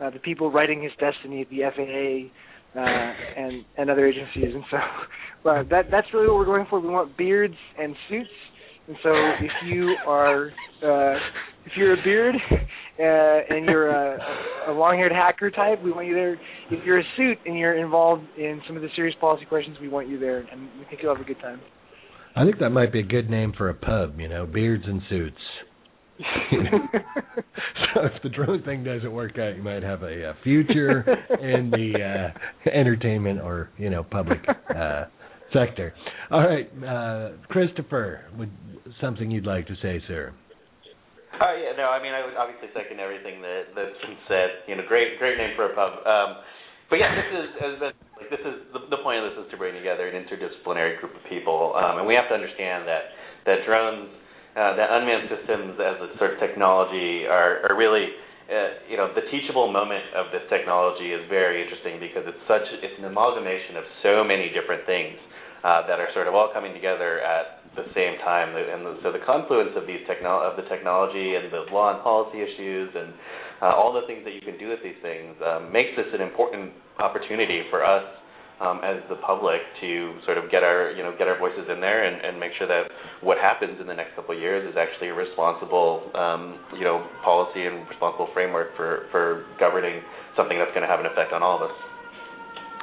uh, 0.00 0.10
the 0.10 0.18
people 0.18 0.50
writing 0.50 0.82
his 0.82 0.92
destiny 0.98 1.40
at 1.42 1.50
the 1.50 1.60
FAA 1.74 2.78
uh, 2.78 2.82
and 2.82 3.64
and 3.78 3.90
other 3.90 4.06
agencies. 4.06 4.54
And 4.54 4.64
so 4.70 4.76
uh, 5.50 5.62
that 5.70 5.90
that's 5.90 6.06
really 6.12 6.28
what 6.28 6.36
we're 6.36 6.44
going 6.44 6.66
for. 6.68 6.80
We 6.80 6.88
want 6.88 7.16
beards 7.16 7.54
and 7.78 7.94
suits. 8.08 8.30
And 8.86 8.96
so 9.02 9.10
if 9.40 9.52
you 9.66 9.96
are 10.06 10.48
uh, 10.82 11.18
if 11.64 11.72
you're 11.76 11.94
a 11.94 12.02
beard 12.04 12.34
uh, 12.50 13.54
and 13.54 13.64
you're 13.66 13.88
a, 13.88 14.18
a 14.68 14.72
long-haired 14.72 15.12
hacker 15.12 15.50
type, 15.50 15.82
we 15.82 15.90
want 15.90 16.06
you 16.06 16.14
there. 16.14 16.34
If 16.70 16.84
you're 16.84 16.98
a 16.98 17.04
suit 17.16 17.38
and 17.46 17.58
you're 17.58 17.82
involved 17.82 18.24
in 18.36 18.60
some 18.66 18.76
of 18.76 18.82
the 18.82 18.88
serious 18.94 19.16
policy 19.20 19.46
questions, 19.46 19.78
we 19.80 19.88
want 19.88 20.08
you 20.08 20.18
there, 20.18 20.40
and 20.40 20.68
we 20.78 20.84
think 20.90 21.00
you'll 21.02 21.14
have 21.14 21.24
a 21.24 21.26
good 21.26 21.40
time. 21.40 21.60
I 22.36 22.44
think 22.44 22.58
that 22.58 22.70
might 22.70 22.92
be 22.92 23.00
a 23.00 23.04
good 23.04 23.30
name 23.30 23.54
for 23.56 23.70
a 23.70 23.74
pub. 23.74 24.20
You 24.20 24.28
know, 24.28 24.44
beards 24.44 24.84
and 24.86 25.00
suits. 25.08 25.40
so 27.94 28.06
if 28.06 28.22
the 28.22 28.28
drone 28.28 28.62
thing 28.62 28.84
doesn't 28.84 29.12
work 29.12 29.38
out, 29.38 29.56
you 29.56 29.62
might 29.62 29.82
have 29.82 30.02
a, 30.02 30.30
a 30.30 30.34
future 30.44 31.02
in 31.40 31.70
the 31.70 31.98
uh, 31.98 32.70
entertainment 32.70 33.40
or 33.40 33.70
you 33.78 33.90
know 33.90 34.04
public 34.04 34.38
uh, 34.70 35.04
sector. 35.52 35.92
All 36.30 36.46
right, 36.46 36.70
uh, 36.86 37.36
Christopher, 37.48 38.26
would 38.38 38.50
something 39.00 39.30
you'd 39.30 39.46
like 39.46 39.66
to 39.66 39.74
say, 39.82 40.00
sir? 40.06 40.32
Oh 41.34 41.54
yeah, 41.58 41.74
no, 41.76 41.90
I 41.90 41.98
mean 41.98 42.14
I 42.14 42.24
would 42.24 42.38
obviously 42.38 42.70
second 42.70 43.00
everything 43.00 43.42
that 43.42 43.74
that's 43.74 43.98
been 44.06 44.18
said. 44.28 44.70
You 44.70 44.76
know, 44.76 44.86
great 44.86 45.18
great 45.18 45.36
name 45.36 45.56
for 45.56 45.66
a 45.66 45.74
pub. 45.74 46.06
Um, 46.06 46.30
but 46.90 47.02
yeah, 47.02 47.10
this 47.10 47.26
is 47.26 47.46
been 47.58 47.94
like 48.14 48.30
this 48.30 48.44
is 48.46 48.70
the, 48.70 48.86
the 48.86 49.02
point 49.02 49.18
of 49.18 49.34
this 49.34 49.46
is 49.46 49.50
to 49.50 49.56
bring 49.58 49.74
together 49.74 50.06
an 50.06 50.14
interdisciplinary 50.14 51.00
group 51.02 51.10
of 51.10 51.26
people, 51.26 51.74
um, 51.74 51.98
and 51.98 52.06
we 52.06 52.14
have 52.14 52.30
to 52.30 52.38
understand 52.38 52.86
that 52.86 53.10
that 53.50 53.66
drones, 53.66 54.14
uh, 54.54 54.76
that 54.76 54.88
unmanned 54.90 55.28
systems 55.30 55.78
as 55.82 55.96
a 55.98 56.08
sort 56.18 56.34
of 56.34 56.38
technology 56.40 57.26
are 57.26 57.66
are 57.68 57.76
really 57.76 58.14
uh, 58.44 58.84
you 58.92 59.00
know, 59.00 59.08
the 59.16 59.24
teachable 59.32 59.72
moment 59.72 60.04
of 60.12 60.28
this 60.28 60.44
technology 60.52 61.16
is 61.16 61.24
very 61.32 61.64
interesting 61.64 61.96
because 61.96 62.28
it's 62.28 62.44
such 62.44 62.64
it's 62.84 62.92
an 63.00 63.08
amalgamation 63.08 63.80
of 63.80 63.84
so 64.04 64.20
many 64.20 64.52
different 64.52 64.84
things 64.84 65.16
uh, 65.64 65.80
that 65.88 65.96
are 65.96 66.12
sort 66.12 66.28
of 66.28 66.36
all 66.36 66.52
coming 66.52 66.76
together 66.76 67.24
at 67.24 67.64
the 67.72 67.88
same 67.96 68.20
time. 68.20 68.52
And 68.52 69.00
so 69.00 69.08
the 69.16 69.24
confluence 69.24 69.72
of 69.80 69.88
these 69.88 70.04
techno- 70.04 70.44
of 70.44 70.60
the 70.60 70.68
technology 70.68 71.40
and 71.40 71.48
the 71.48 71.64
law 71.72 71.96
and 71.96 72.04
policy 72.04 72.44
issues 72.44 72.92
and 72.92 73.16
uh, 73.64 73.72
all 73.72 73.96
the 73.96 74.04
things 74.04 74.28
that 74.28 74.36
you 74.36 74.44
can 74.44 74.60
do 74.60 74.68
with 74.68 74.84
these 74.84 75.00
things 75.00 75.40
um, 75.40 75.72
makes 75.72 75.96
this 75.96 76.12
an 76.12 76.20
important 76.20 76.76
opportunity 77.00 77.64
for 77.72 77.80
us 77.80 78.04
um, 78.64 78.80
as 78.82 79.04
the 79.08 79.16
public 79.16 79.60
to 79.80 80.16
sort 80.24 80.38
of 80.38 80.50
get 80.50 80.64
our 80.64 80.90
you 80.96 81.02
know 81.02 81.12
get 81.18 81.28
our 81.28 81.38
voices 81.38 81.68
in 81.68 81.80
there 81.80 82.04
and, 82.04 82.24
and 82.24 82.40
make 82.40 82.52
sure 82.56 82.66
that 82.66 82.88
what 83.20 83.36
happens 83.38 83.78
in 83.80 83.86
the 83.86 83.94
next 83.94 84.16
couple 84.16 84.34
of 84.34 84.40
years 84.40 84.64
is 84.64 84.76
actually 84.76 85.08
a 85.08 85.14
responsible 85.14 86.10
um, 86.14 86.58
you 86.72 86.84
know 86.84 87.06
policy 87.22 87.66
and 87.66 87.86
responsible 87.88 88.28
framework 88.32 88.74
for 88.76 89.06
for 89.12 89.44
governing 89.60 90.00
something 90.36 90.58
that's 90.58 90.72
going 90.72 90.82
to 90.82 90.88
have 90.88 91.00
an 91.00 91.06
effect 91.06 91.32
on 91.32 91.42
all 91.42 91.62
of 91.62 91.70
us. 91.70 91.76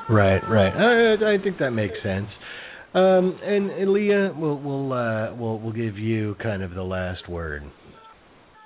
Right, 0.09 0.41
right. 0.49 0.73
I, 0.73 1.35
I 1.35 1.43
think 1.43 1.57
that 1.59 1.71
makes 1.71 1.95
sense. 2.03 2.27
Um, 2.93 3.39
and, 3.43 3.71
and 3.71 3.93
Leah, 3.93 4.33
we'll 4.35 4.59
we'll 4.59 4.93
uh, 4.93 5.33
we'll 5.35 5.59
we'll 5.59 5.73
give 5.73 5.97
you 5.97 6.35
kind 6.43 6.61
of 6.61 6.71
the 6.71 6.83
last 6.83 7.29
word. 7.29 7.63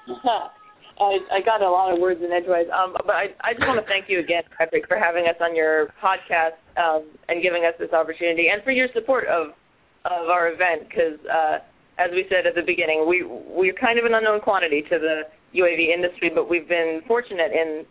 I, 0.99 1.19
I 1.27 1.39
got 1.43 1.61
a 1.61 1.69
lot 1.69 1.93
of 1.93 1.99
words 1.99 2.21
in 2.23 2.31
edgewise. 2.31 2.67
Um, 2.71 2.95
but 2.95 3.15
I, 3.15 3.35
I 3.43 3.53
just 3.53 3.67
want 3.67 3.83
to 3.83 3.87
thank 3.87 4.07
you 4.07 4.19
again, 4.19 4.43
Patrick, 4.57 4.87
for 4.87 4.97
having 4.97 5.25
us 5.27 5.35
on 5.41 5.55
your 5.55 5.91
podcast 5.99 6.55
um, 6.79 7.11
and 7.27 7.43
giving 7.43 7.65
us 7.65 7.73
this 7.79 7.91
opportunity, 7.91 8.47
and 8.47 8.63
for 8.63 8.71
your 8.71 8.87
support 8.93 9.27
of 9.27 9.51
of 10.05 10.29
our 10.29 10.47
event. 10.47 10.87
Because 10.87 11.19
uh, 11.27 11.59
as 11.99 12.11
we 12.11 12.25
said 12.29 12.47
at 12.47 12.55
the 12.55 12.63
beginning, 12.65 13.05
we 13.07 13.23
we're 13.27 13.75
kind 13.75 13.99
of 13.99 14.05
an 14.05 14.13
unknown 14.13 14.39
quantity 14.39 14.83
to 14.83 14.95
the 14.99 15.27
UAV 15.55 15.93
industry, 15.93 16.31
but 16.33 16.49
we've 16.49 16.67
been 16.67 17.01
fortunate 17.07 17.51
in 17.51 17.83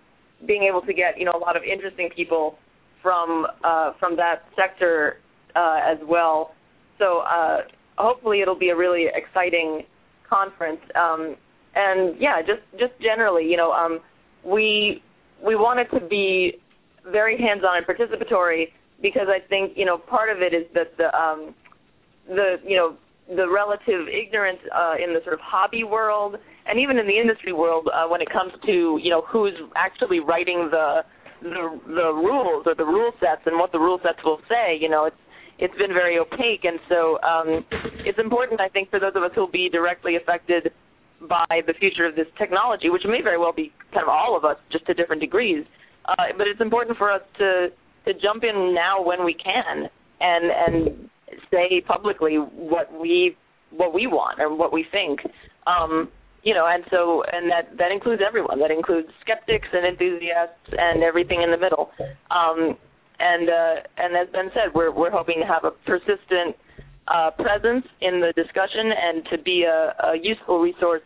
being 0.47 0.65
able 0.65 0.81
to 0.83 0.93
get 0.93 1.19
you 1.19 1.25
know 1.25 1.37
a 1.37 1.43
lot 1.45 1.57
of 1.57 1.63
interesting 1.63 2.09
people 2.15 2.57
from 3.03 3.47
uh, 3.63 3.93
from 4.01 4.17
that 4.17 4.49
sector 4.57 5.21
uh, 5.55 5.81
as 5.85 5.99
well. 6.09 6.55
So 6.99 7.21
uh, 7.21 7.69
hopefully 7.97 8.41
it'll 8.41 8.59
be 8.59 8.71
a 8.71 8.77
really 8.77 9.07
exciting 9.13 9.83
conference. 10.29 10.81
Um, 10.95 11.37
and 11.75 12.21
yeah, 12.21 12.41
just 12.41 12.63
just 12.79 12.93
generally, 13.01 13.45
you 13.45 13.57
know, 13.57 13.73
um, 13.73 14.01
we 14.45 15.03
we 15.45 15.57
want 15.57 15.81
it 15.81 15.89
to 15.99 16.05
be 16.07 16.55
very 17.11 17.37
hands-on 17.37 17.77
and 17.77 17.87
participatory 17.87 18.67
because 19.03 19.27
I 19.29 19.47
think 19.49 19.73
you 19.77 19.85
know 19.85 19.99
part 19.99 20.31
of 20.31 20.43
it 20.43 20.55
is 20.55 20.67
that 20.75 20.97
the 20.97 21.15
um, 21.17 21.55
the 22.29 22.57
you 22.65 22.77
know 22.77 22.97
the 23.29 23.49
relative 23.49 24.09
ignorance 24.09 24.61
uh, 24.75 24.95
in 25.03 25.15
the 25.15 25.21
sort 25.23 25.35
of 25.35 25.41
hobby 25.41 25.83
world 25.83 26.37
and 26.67 26.79
even 26.79 26.99
in 26.99 27.07
the 27.07 27.19
industry 27.19 27.53
world 27.53 27.89
uh, 27.89 28.07
when 28.07 28.21
it 28.21 28.29
comes 28.31 28.53
to 28.67 28.99
you 29.03 29.11
know 29.11 29.23
who's 29.31 29.55
actually 29.77 30.21
writing 30.21 30.69
the 30.71 31.01
the 31.43 31.81
the 31.87 32.09
rules 32.13 32.65
or 32.67 32.75
the 32.75 32.85
rule 32.85 33.13
sets 33.21 33.43
and 33.47 33.59
what 33.59 33.73
the 33.73 33.79
rule 33.79 34.01
sets 34.03 34.19
will 34.25 34.41
say. 34.49 34.77
You 34.81 34.89
know, 34.89 35.05
it's 35.05 35.17
it's 35.59 35.77
been 35.79 35.93
very 35.93 36.19
opaque, 36.19 36.65
and 36.65 36.81
so 36.89 37.21
um, 37.23 37.65
it's 38.05 38.19
important, 38.19 38.61
I 38.61 38.69
think, 38.69 38.91
for 38.91 38.99
those 38.99 39.13
of 39.15 39.23
us 39.23 39.31
who'll 39.35 39.51
be 39.51 39.69
directly 39.69 40.17
affected 40.17 40.73
by 41.29 41.61
the 41.67 41.75
future 41.75 42.07
of 42.07 42.15
this 42.17 42.27
technology, 42.39 42.91
which 42.91 43.03
may 43.05 43.23
very 43.23 43.39
well 43.39 43.53
be 43.53 43.73
kind 43.93 44.03
of 44.03 44.09
all 44.09 44.37
of 44.37 44.45
us, 44.45 44.57
just 44.71 44.87
to 44.87 44.95
different 44.95 45.21
degrees. 45.21 45.65
Uh, 46.07 46.15
but 46.37 46.47
it's 46.47 46.61
important 46.61 46.97
for 46.99 47.11
us 47.11 47.23
to 47.39 47.69
to 48.05 48.13
jump 48.21 48.45
in 48.45 48.75
now 48.75 49.03
when 49.03 49.25
we 49.25 49.35
can 49.35 49.89
and 50.21 50.45
and 50.51 51.09
say 51.51 51.83
publicly 51.87 52.37
what 52.37 52.93
we 53.01 53.37
what 53.71 53.95
we 53.95 54.07
want 54.07 54.41
or 54.41 54.55
what 54.55 54.73
we 54.73 54.85
think. 54.91 55.21
Um, 55.67 56.09
you 56.43 56.53
know, 56.53 56.67
and 56.69 56.85
so 56.91 57.25
and 57.33 57.51
that 57.51 57.77
that 57.79 57.91
includes 57.91 58.23
everyone. 58.27 58.61
That 58.61 58.71
includes 58.71 59.09
skeptics 59.21 59.69
and 59.73 59.87
enthusiasts 59.87 60.69
and 60.73 61.03
everything 61.03 61.43
in 61.43 61.51
the 61.51 61.57
middle. 61.57 61.91
Um, 62.31 62.77
and 63.19 63.49
uh, 63.49 63.75
and 63.97 64.17
as 64.17 64.29
Ben 64.33 64.51
said, 64.53 64.75
we're 64.75 64.93
we're 64.93 65.11
hoping 65.11 65.41
to 65.41 65.47
have 65.47 65.65
a 65.65 65.71
persistent 65.89 66.57
uh, 67.09 67.31
presence 67.31 67.87
in 68.01 68.21
the 68.21 68.33
discussion 68.37 68.93
and 68.93 69.25
to 69.31 69.39
be 69.39 69.65
a, 69.65 69.95
a 70.07 70.17
useful 70.21 70.61
resource 70.61 71.03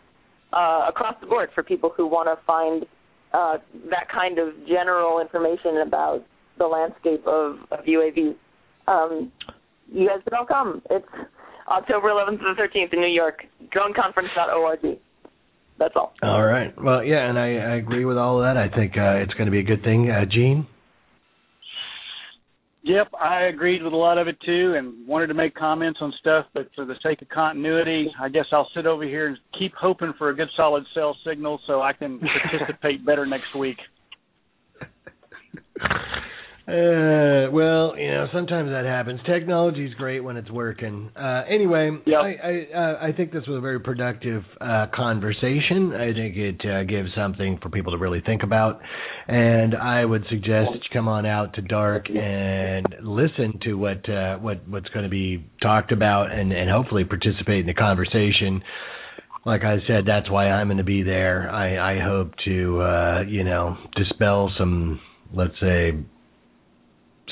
uh, 0.53 0.85
across 0.87 1.15
the 1.21 1.27
board 1.27 1.49
for 1.53 1.63
people 1.63 1.91
who 1.95 2.07
want 2.07 2.27
to 2.27 2.43
find 2.45 2.85
uh, 3.33 3.57
that 3.89 4.07
kind 4.11 4.39
of 4.39 4.53
general 4.67 5.19
information 5.19 5.83
about 5.85 6.25
the 6.57 6.65
landscape 6.65 7.25
of, 7.27 7.57
of 7.71 7.85
UAVs. 7.85 8.35
Um, 8.87 9.31
you 9.91 10.07
guys 10.07 10.19
can 10.23 10.37
all 10.37 10.45
come. 10.45 10.81
It's 10.89 11.05
October 11.67 12.09
11th 12.09 12.39
to 12.39 12.53
the 12.55 12.61
13th 12.61 12.93
in 12.93 12.99
New 12.99 13.07
York. 13.07 13.43
DroneConference.org. 13.75 14.99
That's 15.77 15.93
all. 15.95 16.13
All 16.21 16.43
right. 16.43 16.73
Well, 16.81 17.03
yeah, 17.03 17.29
and 17.29 17.39
I, 17.39 17.55
I 17.55 17.75
agree 17.75 18.03
with 18.03 18.17
all 18.17 18.39
of 18.39 18.43
that. 18.43 18.57
I 18.57 18.67
think 18.75 18.97
uh, 18.97 19.23
it's 19.23 19.33
going 19.33 19.45
to 19.45 19.51
be 19.51 19.59
a 19.59 19.63
good 19.63 19.83
thing. 19.83 20.09
Uh, 20.09 20.25
Gene? 20.25 20.67
Yep, 22.83 23.09
I 23.19 23.43
agreed 23.43 23.83
with 23.83 23.91
a 23.91 23.97
lot 23.97 24.17
of 24.17 24.27
it 24.29 24.37
too, 24.45 24.75
and 24.77 25.05
wanted 25.05 25.27
to 25.27 25.33
make 25.33 25.53
comments 25.53 25.99
on 26.01 26.13
stuff. 26.19 26.45
But 26.53 26.69
for 26.75 26.85
the 26.85 26.95
sake 27.03 27.21
of 27.21 27.27
continuity, 27.27 28.09
I 28.19 28.29
guess 28.29 28.45
I'll 28.53 28.69
sit 28.73 28.85
over 28.85 29.03
here 29.03 29.27
and 29.27 29.37
keep 29.57 29.73
hoping 29.75 30.13
for 30.17 30.29
a 30.29 30.35
good 30.35 30.47
solid 30.55 30.85
cell 30.93 31.15
signal 31.27 31.59
so 31.67 31.81
I 31.81 31.91
can 31.91 32.19
participate 32.51 33.05
better 33.05 33.25
next 33.25 33.53
week. 33.57 33.77
Uh, 36.69 37.49
well, 37.51 37.97
you 37.97 38.11
know, 38.11 38.27
sometimes 38.31 38.69
that 38.69 38.85
happens. 38.85 39.19
Technology's 39.25 39.91
great 39.95 40.19
when 40.19 40.37
it's 40.37 40.51
working. 40.51 41.09
Uh, 41.15 41.41
anyway, 41.49 41.89
yep. 42.05 42.19
I 42.21 42.29
I, 42.29 42.77
uh, 42.77 43.07
I 43.07 43.11
think 43.11 43.31
this 43.31 43.41
was 43.47 43.57
a 43.57 43.61
very 43.61 43.79
productive 43.79 44.43
uh, 44.61 44.85
conversation. 44.93 45.93
I 45.95 46.13
think 46.13 46.37
it 46.37 46.61
uh, 46.63 46.83
gives 46.83 47.09
something 47.15 47.57
for 47.63 47.69
people 47.69 47.93
to 47.93 47.97
really 47.97 48.21
think 48.23 48.43
about, 48.43 48.81
and 49.27 49.73
I 49.73 50.05
would 50.05 50.25
suggest 50.29 50.69
that 50.71 50.75
you 50.75 50.89
come 50.93 51.07
on 51.07 51.25
out 51.25 51.55
to 51.55 51.63
DARC 51.63 52.07
and 52.15 52.85
listen 53.01 53.59
to 53.63 53.73
what 53.73 54.07
uh, 54.07 54.37
what 54.37 54.67
what's 54.69 54.89
going 54.89 55.05
to 55.05 55.09
be 55.09 55.49
talked 55.63 55.91
about, 55.91 56.31
and 56.31 56.51
and 56.51 56.69
hopefully 56.69 57.03
participate 57.03 57.61
in 57.61 57.65
the 57.65 57.73
conversation 57.73 58.61
like 59.45 59.63
I 59.63 59.77
said, 59.87 60.03
that's 60.05 60.29
why 60.29 60.49
I'm 60.49 60.67
going 60.67 60.77
to 60.77 60.83
be 60.83 61.01
there. 61.01 61.49
I, 61.49 61.95
I 61.95 62.03
hope 62.03 62.33
to, 62.45 62.81
uh, 62.81 63.21
you 63.21 63.45
know, 63.45 63.77
dispel 63.95 64.51
some, 64.57 64.99
let's 65.33 65.53
say, 65.61 65.93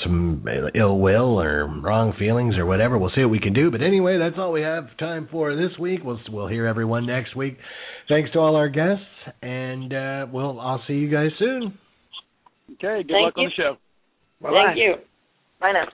some 0.03 0.45
ill 0.75 0.99
will 0.99 1.39
or 1.41 1.67
wrong 1.81 2.13
feelings 2.17 2.55
or 2.57 2.65
whatever. 2.65 2.97
We'll 2.97 3.11
see 3.15 3.21
what 3.21 3.31
we 3.31 3.39
can 3.39 3.53
do. 3.53 3.71
But 3.71 3.81
anyway, 3.81 4.17
that's 4.17 4.35
all 4.37 4.51
we 4.51 4.61
have 4.61 4.95
time 4.97 5.27
for 5.31 5.55
this 5.55 5.77
week. 5.79 6.01
We'll 6.03 6.19
we'll 6.29 6.47
hear 6.47 6.65
everyone 6.65 7.05
next 7.05 7.35
week. 7.35 7.57
Thanks 8.09 8.31
to 8.31 8.39
all 8.39 8.55
our 8.55 8.69
guests, 8.69 9.03
and 9.41 9.93
uh, 9.93 10.27
we'll 10.31 10.59
I'll 10.59 10.83
see 10.87 10.93
you 10.93 11.09
guys 11.09 11.31
soon. 11.39 11.77
Okay. 12.73 13.03
Good 13.03 13.13
Thank 13.13 13.23
luck 13.25 13.33
you. 13.37 13.43
on 13.43 13.49
the 13.49 13.51
show. 13.55 13.77
Bye-bye. 14.41 14.63
Thank 14.67 14.77
you. 14.77 14.93
Bye 15.59 15.71
now. 15.73 15.87